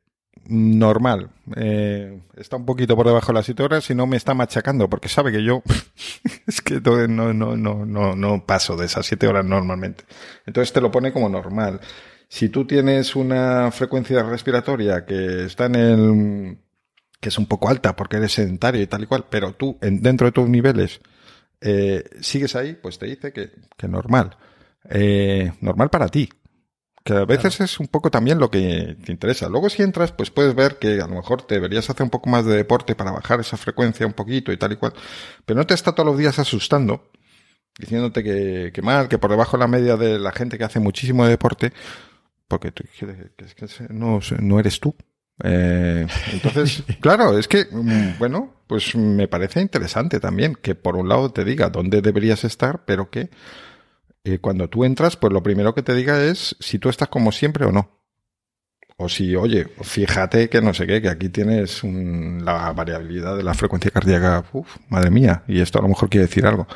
normal. 0.44 1.30
Eh, 1.56 2.20
está 2.36 2.56
un 2.56 2.66
poquito 2.66 2.96
por 2.96 3.06
debajo 3.06 3.28
de 3.28 3.34
las 3.34 3.46
siete 3.46 3.62
horas 3.62 3.88
y 3.90 3.94
no 3.94 4.06
me 4.06 4.16
está 4.16 4.34
machacando 4.34 4.88
porque 4.88 5.08
sabe 5.08 5.32
que 5.32 5.42
yo 5.42 5.62
es 6.46 6.60
que 6.60 6.80
no, 6.80 7.32
no, 7.32 7.56
no, 7.56 7.86
no, 7.86 8.16
no 8.16 8.46
paso 8.46 8.76
de 8.76 8.86
esas 8.86 9.06
siete 9.06 9.26
horas 9.26 9.44
normalmente. 9.44 10.04
Entonces 10.46 10.72
te 10.72 10.80
lo 10.80 10.90
pone 10.90 11.12
como 11.12 11.28
normal. 11.28 11.80
Si 12.28 12.48
tú 12.48 12.66
tienes 12.66 13.14
una 13.16 13.70
frecuencia 13.70 14.22
respiratoria 14.22 15.04
que 15.04 15.44
está 15.44 15.66
en 15.66 15.74
el 15.74 16.58
que 17.20 17.28
es 17.30 17.38
un 17.38 17.46
poco 17.46 17.68
alta 17.68 17.96
porque 17.96 18.16
eres 18.18 18.32
sedentario 18.32 18.82
y 18.82 18.86
tal 18.86 19.04
y 19.04 19.06
cual, 19.06 19.26
pero 19.30 19.52
tú 19.54 19.78
en, 19.80 20.02
dentro 20.02 20.26
de 20.26 20.32
tus 20.32 20.48
niveles 20.48 21.00
eh, 21.60 22.04
sigues 22.20 22.54
ahí, 22.56 22.74
pues 22.74 22.98
te 22.98 23.06
dice 23.06 23.32
que, 23.32 23.50
que 23.76 23.88
normal. 23.88 24.36
Eh, 24.91 25.53
normal 25.61 25.91
para 25.91 26.09
ti. 26.09 26.28
Que 27.05 27.12
a 27.12 27.24
veces 27.24 27.61
es 27.61 27.78
un 27.78 27.87
poco 27.87 28.11
también 28.11 28.41
lo 28.41 28.51
que 28.51 28.97
te 29.05 29.12
interesa. 29.12 29.49
Luego 29.49 29.70
si 29.70 29.82
entras, 29.82 30.11
pues 30.11 30.30
puedes 30.30 30.57
ver 30.57 30.78
que 30.78 31.01
a 31.01 31.07
lo 31.07 31.14
mejor 31.14 31.43
te 31.43 31.55
deberías 31.55 31.89
hacer 31.89 32.03
un 32.03 32.11
poco 32.11 32.28
más 32.28 32.45
de 32.45 32.57
deporte 32.57 32.97
para 32.97 33.12
bajar 33.12 33.39
esa 33.39 33.57
frecuencia 33.57 34.07
un 34.07 34.12
poquito 34.12 34.53
y 34.53 34.57
tal 34.57 34.72
y 34.72 34.76
cual. 34.76 34.93
Pero 35.45 35.59
no 35.59 35.66
te 35.66 35.74
está 35.74 35.93
todos 35.93 36.09
los 36.09 36.18
días 36.18 36.41
asustando, 36.41 37.11
diciéndote 37.78 38.24
que, 38.24 38.72
que 38.74 38.82
mal, 38.82 39.09
que 39.09 39.18
por 39.18 39.30
debajo 39.30 39.57
de 39.57 39.61
la 39.61 39.68
media 39.68 39.97
de 39.97 40.18
la 40.18 40.32
gente 40.32 40.59
que 40.59 40.64
hace 40.64 40.80
muchísimo 40.80 41.24
deporte, 41.24 41.72
porque 42.49 42.72
tú, 42.72 42.82
no, 43.91 44.20
no 44.41 44.59
eres 44.59 44.80
tú. 44.80 44.97
Eh, 45.45 46.07
entonces, 46.32 46.82
claro, 47.01 47.39
es 47.39 47.47
que, 47.49 47.66
mm, 47.70 48.18
bueno, 48.18 48.55
pues 48.66 48.95
me 48.97 49.28
parece 49.28 49.61
interesante 49.61 50.20
también 50.20 50.55
que 50.55 50.74
por 50.74 50.97
un 50.97 51.09
lado 51.09 51.30
te 51.30 51.45
diga 51.45 51.70
dónde 51.70 52.01
deberías 52.03 52.45
estar, 52.45 52.84
pero 52.84 53.11
que 53.11 53.30
eh, 54.26 54.40
cuando 54.40 54.68
tú 54.68 54.84
entras, 54.84 55.16
pues 55.16 55.32
lo 55.32 55.40
primero 55.40 55.72
que 55.72 55.82
te 55.82 55.94
diga 55.94 56.20
es 56.24 56.56
si 56.58 56.80
tú 56.80 56.88
estás 56.88 57.06
como 57.08 57.30
siempre 57.30 57.64
o 57.64 57.70
no. 57.70 58.02
O 58.96 59.08
si, 59.08 59.36
oye, 59.36 59.66
fíjate 59.82 60.48
que 60.48 60.60
no 60.60 60.74
sé 60.74 60.84
qué, 60.84 61.00
que 61.00 61.08
aquí 61.08 61.28
tienes 61.28 61.84
la 61.84 62.72
variabilidad 62.72 63.36
de 63.36 63.44
la 63.44 63.54
frecuencia 63.54 63.92
cardíaca. 63.92 64.44
Uf, 64.52 64.78
madre 64.88 65.10
mía, 65.10 65.44
y 65.46 65.60
esto 65.60 65.78
a 65.78 65.82
lo 65.82 65.88
mejor 65.88 66.08
quiere 66.10 66.26
decir 66.26 66.44
algo. 66.44 66.66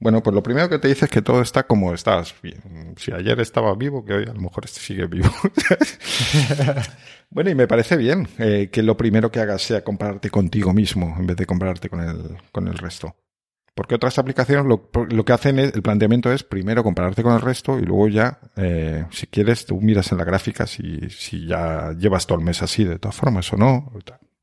Bueno, 0.00 0.24
pues 0.24 0.34
lo 0.34 0.42
primero 0.42 0.68
que 0.68 0.80
te 0.80 0.88
dice 0.88 1.04
es 1.04 1.10
que 1.10 1.22
todo 1.22 1.40
está 1.40 1.68
como 1.68 1.94
estás. 1.94 2.34
Si 2.96 3.12
ayer 3.12 3.38
estaba 3.38 3.74
vivo, 3.76 4.04
que 4.04 4.14
hoy 4.14 4.24
a 4.24 4.32
lo 4.32 4.40
mejor 4.40 4.64
este 4.64 4.80
sigue 4.80 5.06
vivo. 5.06 5.30
bueno, 7.30 7.50
y 7.50 7.54
me 7.54 7.68
parece 7.68 7.96
bien 7.96 8.26
eh, 8.38 8.70
que 8.72 8.82
lo 8.82 8.96
primero 8.96 9.30
que 9.30 9.38
hagas 9.38 9.62
sea 9.62 9.84
compararte 9.84 10.30
contigo 10.30 10.72
mismo 10.72 11.14
en 11.16 11.26
vez 11.28 11.36
de 11.36 11.46
compararte 11.46 11.88
con 11.88 12.00
el, 12.00 12.38
con 12.50 12.66
el 12.66 12.76
resto. 12.76 13.14
Porque 13.78 13.94
otras 13.94 14.18
aplicaciones 14.18 14.66
lo, 14.66 15.24
que 15.24 15.32
hacen 15.32 15.60
es, 15.60 15.72
el 15.72 15.82
planteamiento 15.82 16.32
es 16.32 16.42
primero 16.42 16.82
compararte 16.82 17.22
con 17.22 17.32
el 17.32 17.40
resto 17.40 17.78
y 17.78 17.82
luego 17.82 18.08
ya, 18.08 18.40
eh, 18.56 19.04
si 19.12 19.28
quieres, 19.28 19.66
tú 19.66 19.80
miras 19.80 20.10
en 20.10 20.18
la 20.18 20.24
gráfica 20.24 20.66
si, 20.66 21.08
si 21.10 21.46
ya 21.46 21.92
llevas 21.92 22.26
todo 22.26 22.38
el 22.38 22.44
mes 22.44 22.60
así 22.60 22.82
de 22.82 22.98
todas 22.98 23.14
formas 23.14 23.52
o 23.52 23.56
no. 23.56 23.92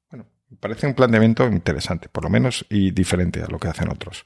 Bueno, 0.10 0.28
parece 0.62 0.88
un 0.88 0.94
planteamiento 0.94 1.46
interesante, 1.48 2.08
por 2.08 2.24
lo 2.24 2.30
menos, 2.30 2.66
y 2.70 2.92
diferente 2.92 3.44
a 3.44 3.48
lo 3.48 3.60
que 3.60 3.68
hacen 3.68 3.90
otros. 3.90 4.24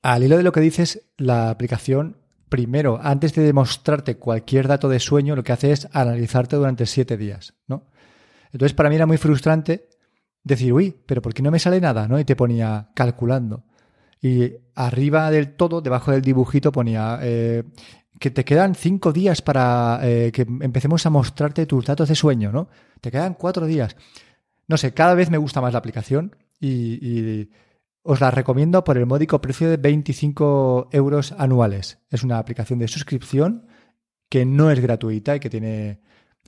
Al 0.00 0.22
hilo 0.24 0.38
de 0.38 0.42
lo 0.42 0.52
que 0.52 0.60
dices, 0.60 1.02
la 1.18 1.50
aplicación, 1.50 2.16
primero, 2.48 2.98
antes 3.02 3.34
de 3.34 3.42
demostrarte 3.42 4.16
cualquier 4.16 4.68
dato 4.68 4.88
de 4.88 5.00
sueño, 5.00 5.36
lo 5.36 5.44
que 5.44 5.52
hace 5.52 5.70
es 5.70 5.86
analizarte 5.92 6.56
durante 6.56 6.86
siete 6.86 7.18
días, 7.18 7.52
¿no? 7.66 7.84
Entonces, 8.52 8.72
para 8.72 8.88
mí 8.88 8.94
era 8.94 9.04
muy 9.04 9.18
frustrante 9.18 9.90
decir, 10.44 10.72
uy, 10.72 10.96
pero 11.04 11.20
¿por 11.20 11.34
qué 11.34 11.42
no 11.42 11.50
me 11.50 11.58
sale 11.58 11.78
nada? 11.78 12.08
¿no? 12.08 12.18
Y 12.18 12.24
te 12.24 12.36
ponía 12.36 12.88
calculando. 12.94 13.64
Y 14.22 14.52
arriba 14.76 15.30
del 15.32 15.54
todo, 15.56 15.80
debajo 15.80 16.12
del 16.12 16.22
dibujito, 16.22 16.70
ponía 16.70 17.18
eh, 17.22 17.64
que 18.20 18.30
te 18.30 18.44
quedan 18.44 18.76
cinco 18.76 19.12
días 19.12 19.42
para 19.42 19.98
eh, 20.04 20.30
que 20.32 20.42
empecemos 20.42 21.04
a 21.04 21.10
mostrarte 21.10 21.66
tus 21.66 21.84
datos 21.84 22.08
de 22.08 22.14
sueño, 22.14 22.52
¿no? 22.52 22.68
Te 23.00 23.10
quedan 23.10 23.34
cuatro 23.34 23.66
días. 23.66 23.96
No 24.68 24.76
sé, 24.76 24.94
cada 24.94 25.14
vez 25.14 25.28
me 25.28 25.38
gusta 25.38 25.60
más 25.60 25.72
la 25.72 25.80
aplicación 25.80 26.36
y, 26.60 27.50
os 28.04 28.20
la 28.20 28.32
recomiendo 28.32 28.82
por 28.82 28.98
el 28.98 29.06
módico 29.06 29.40
precio 29.40 29.70
de 29.70 29.76
25 29.76 30.88
euros 30.92 31.32
anuales. 31.38 31.98
Es 32.10 32.24
una 32.24 32.38
aplicación 32.38 32.80
de 32.80 32.88
suscripción 32.88 33.66
que 34.28 34.44
no 34.44 34.70
es 34.70 34.80
gratuita 34.80 35.36
y 35.36 35.40
que 35.40 35.50
tiene 35.50 36.00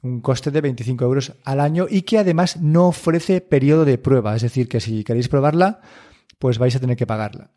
un 0.03 0.20
coste 0.20 0.51
de 0.51 0.61
25 0.61 1.05
euros 1.05 1.35
al 1.45 1.61
año 1.61 1.87
y 1.89 2.03
que 2.03 2.18
además 2.18 2.61
no 2.61 2.89
ofrece 2.89 3.41
periodo 3.41 3.85
de 3.85 3.99
prueba. 3.99 4.35
Es 4.35 4.43
decir, 4.43 4.68
que 4.68 4.81
si 4.81 5.05
queréis 5.05 5.29
probarla, 5.29 5.81
pues 6.39 6.59
vais 6.59 6.75
a 6.77 6.81
tener 6.81 6.97
que 6.97 7.07
pagarla. 7.07 7.51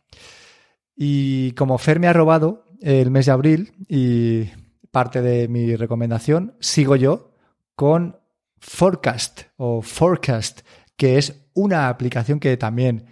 Y 0.95 1.51
como 1.51 1.77
Fer 1.77 1.99
me 1.99 2.07
ha 2.07 2.13
robado 2.13 2.65
el 2.81 3.11
mes 3.11 3.27
de 3.27 3.31
abril 3.31 3.73
y 3.87 4.45
parte 4.91 5.21
de 5.21 5.47
mi 5.47 5.75
recomendación, 5.75 6.55
sigo 6.59 6.95
yo 6.95 7.31
con 7.75 8.17
Forecast 8.59 9.41
o 9.57 9.81
Forecast, 9.81 10.61
que 10.95 11.17
es 11.17 11.47
una 11.53 11.89
aplicación 11.89 12.39
que 12.39 12.57
también 12.57 13.05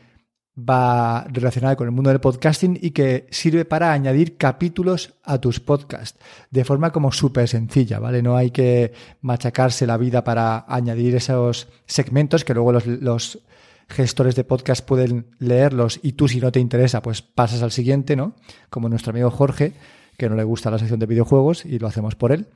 va 0.57 1.25
relacionada 1.25 1.75
con 1.75 1.87
el 1.87 1.91
mundo 1.91 2.09
del 2.09 2.21
podcasting 2.21 2.79
y 2.81 2.91
que 2.91 3.27
sirve 3.29 3.65
para 3.65 3.91
añadir 3.91 4.37
capítulos 4.37 5.15
a 5.23 5.39
tus 5.39 5.59
podcasts 5.59 6.17
de 6.49 6.63
forma 6.63 6.91
como 6.91 7.11
súper 7.11 7.47
sencilla, 7.49 7.99
¿vale? 7.99 8.21
No 8.21 8.37
hay 8.37 8.51
que 8.51 8.93
machacarse 9.21 9.85
la 9.85 9.97
vida 9.97 10.23
para 10.23 10.65
añadir 10.67 11.15
esos 11.15 11.67
segmentos 11.85 12.45
que 12.45 12.53
luego 12.53 12.71
los, 12.71 12.87
los 12.87 13.39
gestores 13.87 14.35
de 14.35 14.43
podcast 14.43 14.85
pueden 14.85 15.27
leerlos 15.39 15.99
y 16.01 16.13
tú 16.13 16.27
si 16.27 16.39
no 16.39 16.51
te 16.51 16.59
interesa, 16.59 17.01
pues 17.01 17.21
pasas 17.21 17.61
al 17.61 17.71
siguiente, 17.71 18.15
¿no? 18.15 18.35
Como 18.69 18.89
nuestro 18.89 19.11
amigo 19.11 19.31
Jorge, 19.31 19.73
que 20.17 20.29
no 20.29 20.35
le 20.35 20.43
gusta 20.43 20.71
la 20.71 20.79
sección 20.79 20.99
de 20.99 21.05
videojuegos 21.05 21.65
y 21.65 21.79
lo 21.79 21.87
hacemos 21.87 22.15
por 22.15 22.31
él. 22.31 22.47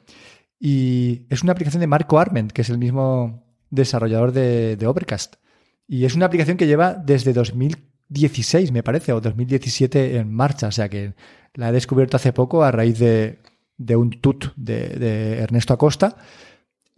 Y 0.59 1.25
es 1.30 1.43
una 1.43 1.53
aplicación 1.53 1.82
de 1.82 1.88
Marco 1.88 2.19
Arment, 2.19 2.51
que 2.51 2.61
es 2.61 2.69
el 2.69 2.77
mismo 2.77 3.43
desarrollador 3.69 4.32
de, 4.32 4.77
Overcast. 4.86 5.36
Y 5.88 6.05
es 6.05 6.15
una 6.15 6.25
aplicación 6.25 6.57
que 6.57 6.67
lleva 6.67 6.93
desde 6.93 7.34
2016, 7.34 8.71
me 8.71 8.84
parece, 8.84 9.13
o 9.13 9.21
2017 9.21 10.17
en 10.17 10.34
marcha. 10.34 10.67
O 10.67 10.71
sea 10.71 10.89
que 10.89 11.13
la 11.53 11.69
he 11.69 11.71
descubierto 11.71 12.17
hace 12.17 12.34
poco 12.34 12.63
a 12.63 12.71
raíz 12.71 12.99
de, 12.99 13.39
un 13.95 14.11
tut 14.21 14.53
de, 14.55 14.89
de 14.89 15.39
Ernesto 15.39 15.73
Acosta 15.73 16.17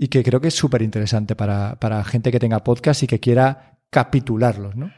y 0.02 0.08
que 0.08 0.24
creo 0.24 0.42
que 0.42 0.48
es 0.48 0.56
súper 0.56 0.82
interesante 0.82 1.36
para, 1.36 1.80
para, 1.80 2.04
gente 2.04 2.32
que 2.32 2.40
tenga 2.40 2.64
podcast 2.64 3.04
y 3.04 3.08
que 3.08 3.20
quiera 3.20 3.81
capitularlos, 3.92 4.76
¿no? 4.76 4.92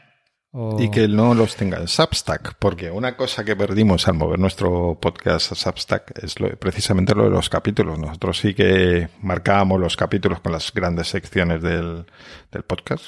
Y 0.78 0.88
que 0.88 1.08
no 1.08 1.34
los 1.34 1.56
tenga 1.56 1.78
en 1.78 1.88
Substack, 1.88 2.54
porque 2.60 2.88
una 2.88 3.16
cosa 3.16 3.44
que 3.44 3.56
perdimos 3.56 4.06
al 4.06 4.14
mover 4.14 4.38
nuestro 4.38 4.96
podcast 5.00 5.50
a 5.50 5.56
Substack 5.56 6.22
es 6.22 6.36
precisamente 6.60 7.12
lo 7.12 7.24
de 7.24 7.30
los 7.30 7.48
capítulos. 7.48 7.98
Nosotros 7.98 8.38
sí 8.38 8.54
que 8.54 9.08
marcábamos 9.20 9.80
los 9.80 9.96
capítulos 9.96 10.38
con 10.38 10.52
las 10.52 10.72
grandes 10.72 11.08
secciones 11.08 11.60
del, 11.60 12.06
del 12.52 12.62
podcast, 12.62 13.06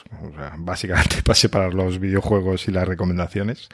básicamente 0.59 1.23
para 1.25 1.37
separar 1.37 1.73
los 1.73 2.01
videojuegos 2.01 2.67
y 2.67 2.73
las 2.73 2.89
recomendaciones. 2.89 3.69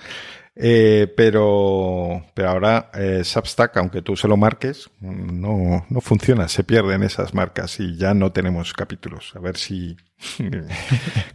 Eh, 0.55 1.12
pero, 1.16 2.26
pero 2.34 2.50
ahora 2.50 2.90
eh, 2.94 3.22
Substack, 3.24 3.76
aunque 3.78 4.03
tú 4.03 4.16
se 4.16 4.28
lo 4.28 4.36
marques, 4.36 4.90
no, 5.00 5.86
no 5.88 6.00
funciona, 6.03 6.46
se 6.48 6.62
pierden 6.62 7.03
esas 7.03 7.32
marcas 7.32 7.80
y 7.80 7.96
ya 7.96 8.12
no 8.12 8.32
tenemos 8.32 8.72
capítulos. 8.74 9.32
A 9.34 9.40
ver 9.40 9.57
si 9.57 9.96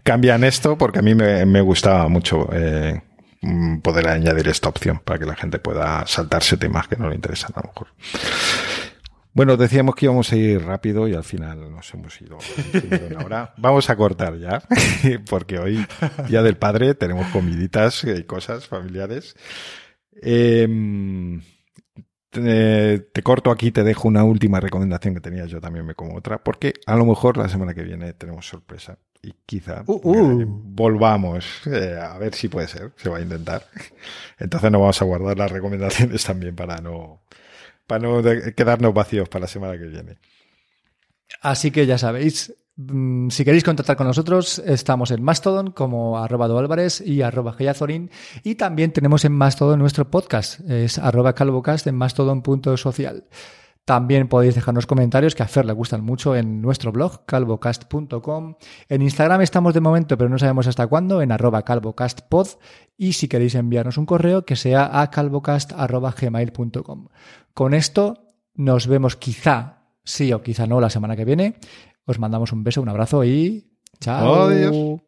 cambian 0.04 0.44
esto, 0.44 0.78
porque 0.78 1.00
a 1.00 1.02
mí 1.02 1.16
me, 1.16 1.46
me 1.46 1.62
gustaba 1.62 2.08
mucho 2.08 2.48
eh, 2.54 3.02
poder 3.82 4.08
añadir 4.08 4.48
esta 4.50 4.70
opción 4.70 5.02
para 5.04 5.20
que 5.20 5.26
la 5.26 5.36
gente 5.36 5.60
pueda 5.60 6.06
saltarse 6.06 6.58
temas 6.58 6.88
que 6.88 6.96
no 6.98 7.10
le 7.10 7.16
interesan 7.16 7.52
a 7.56 7.62
lo 7.62 7.68
mejor. 7.70 7.88
Bueno, 9.38 9.56
decíamos 9.56 9.94
que 9.94 10.08
íbamos 10.08 10.34
a 10.34 10.36
ir 10.36 10.66
rápido 10.66 11.08
y 11.08 11.14
al 11.14 11.24
final 11.24 11.72
nos 11.72 11.94
hemos 11.94 12.20
ido 12.20 12.40
una 13.12 13.24
hora. 13.24 13.54
Vamos 13.58 13.88
a 13.92 13.96
cortar 13.96 14.36
ya, 14.40 14.64
porque 15.30 15.60
hoy, 15.60 15.86
Día 16.28 16.42
del 16.42 16.58
Padre, 16.58 16.96
tenemos 16.96 17.28
comiditas 17.28 18.04
y 18.04 18.24
cosas 18.24 18.66
familiares. 18.66 19.36
Em, 20.24 21.44
te, 22.32 23.22
corto 23.22 23.52
aquí, 23.52 23.70
te 23.70 23.84
dejo 23.84 24.08
una 24.08 24.24
última 24.24 24.60
recomendación 24.60 25.14
que 25.14 25.22
tenía 25.22 25.46
yo 25.46 25.62
también, 25.62 25.86
me 25.86 25.94
como 25.94 26.18
otra, 26.18 26.44
porque 26.44 26.74
a 26.88 26.96
lo 26.96 27.06
mejor 27.06 27.38
la 27.38 27.48
semana 27.48 27.76
que 27.76 27.84
viene 27.84 28.14
tenemos 28.14 28.48
sorpresa 28.48 28.98
y 29.22 29.36
quizá 29.46 29.84
uh, 29.86 30.02
uh. 30.04 30.42
Eh, 30.42 30.46
volvamos 30.48 31.62
eh, 31.68 31.96
a 32.02 32.18
ver 32.18 32.34
si 32.34 32.48
puede 32.48 32.70
ser, 32.70 32.92
se 32.96 33.08
va 33.08 33.18
a 33.18 33.22
intentar. 33.22 33.68
Entonces 34.40 34.72
no 34.72 34.80
vamos 34.80 35.00
a 35.00 35.06
guardar 35.06 35.38
las 35.38 35.52
recomendaciones 35.52 36.24
también 36.26 36.56
para 36.56 36.78
no 36.78 37.22
para 37.88 38.04
no 38.04 38.22
quedarnos 38.56 38.94
vacíos 38.94 39.30
para 39.30 39.44
la 39.44 39.48
semana 39.48 39.78
que 39.78 39.86
viene. 39.86 40.18
Así 41.42 41.72
que 41.72 41.86
ya 41.86 41.98
sabéis, 41.98 42.54
mm, 42.76 43.30
si 43.30 43.44
queréis 43.44 43.64
contactar 43.64 43.98
con 43.98 44.08
nosotros, 44.08 44.60
estamos 44.60 45.12
en 45.12 45.24
Mastodon 45.24 45.72
como 45.72 46.18
arroba 46.18 46.46
Álvarez 46.46 47.02
y 47.02 47.22
arroba 47.22 47.54
Geyazorin. 47.54 48.12
Y 48.44 48.56
también 48.56 48.92
tenemos 48.92 49.26
en 49.26 49.34
Mastodon 49.34 49.80
nuestro 49.80 50.10
podcast, 50.10 50.60
es 50.70 50.98
arroba 50.98 51.34
calvocast 51.34 51.88
en 51.88 51.96
mastodon.social. 51.96 53.26
También 53.88 54.28
podéis 54.28 54.54
dejarnos 54.54 54.86
comentarios 54.86 55.34
que 55.34 55.44
a 55.44 55.48
Fer 55.48 55.64
le 55.64 55.72
gustan 55.72 56.04
mucho 56.04 56.36
en 56.36 56.62
nuestro 56.62 56.92
blog, 56.92 57.26
calvocast.com. 57.26 58.56
En 58.90 59.02
Instagram 59.02 59.40
estamos 59.42 59.74
de 59.74 59.80
momento, 59.80 60.18
pero 60.18 60.30
no 60.30 60.38
sabemos 60.38 60.68
hasta 60.68 60.88
cuándo, 60.88 61.22
en 61.22 61.32
arroba 61.32 61.62
calvocastpod. 61.62 62.50
Y 62.98 63.14
si 63.14 63.30
queréis 63.30 63.56
enviarnos 63.56 63.98
un 63.98 64.06
correo, 64.06 64.44
que 64.44 64.58
sea 64.58 65.00
a 65.02 65.10
calvocast.gmail.com. 65.10 67.08
Con 67.58 67.74
esto 67.74 68.36
nos 68.54 68.86
vemos 68.86 69.16
quizá, 69.16 69.90
sí 70.04 70.32
o 70.32 70.44
quizá 70.44 70.68
no, 70.68 70.80
la 70.80 70.92
semana 70.92 71.16
que 71.16 71.26
viene. 71.26 71.56
Os 72.06 72.20
mandamos 72.20 72.52
un 72.52 72.64
beso, 72.64 72.84
un 72.84 72.90
abrazo 72.90 73.26
y 73.26 73.74
chao. 74.00 74.44
Adiós. 74.44 75.02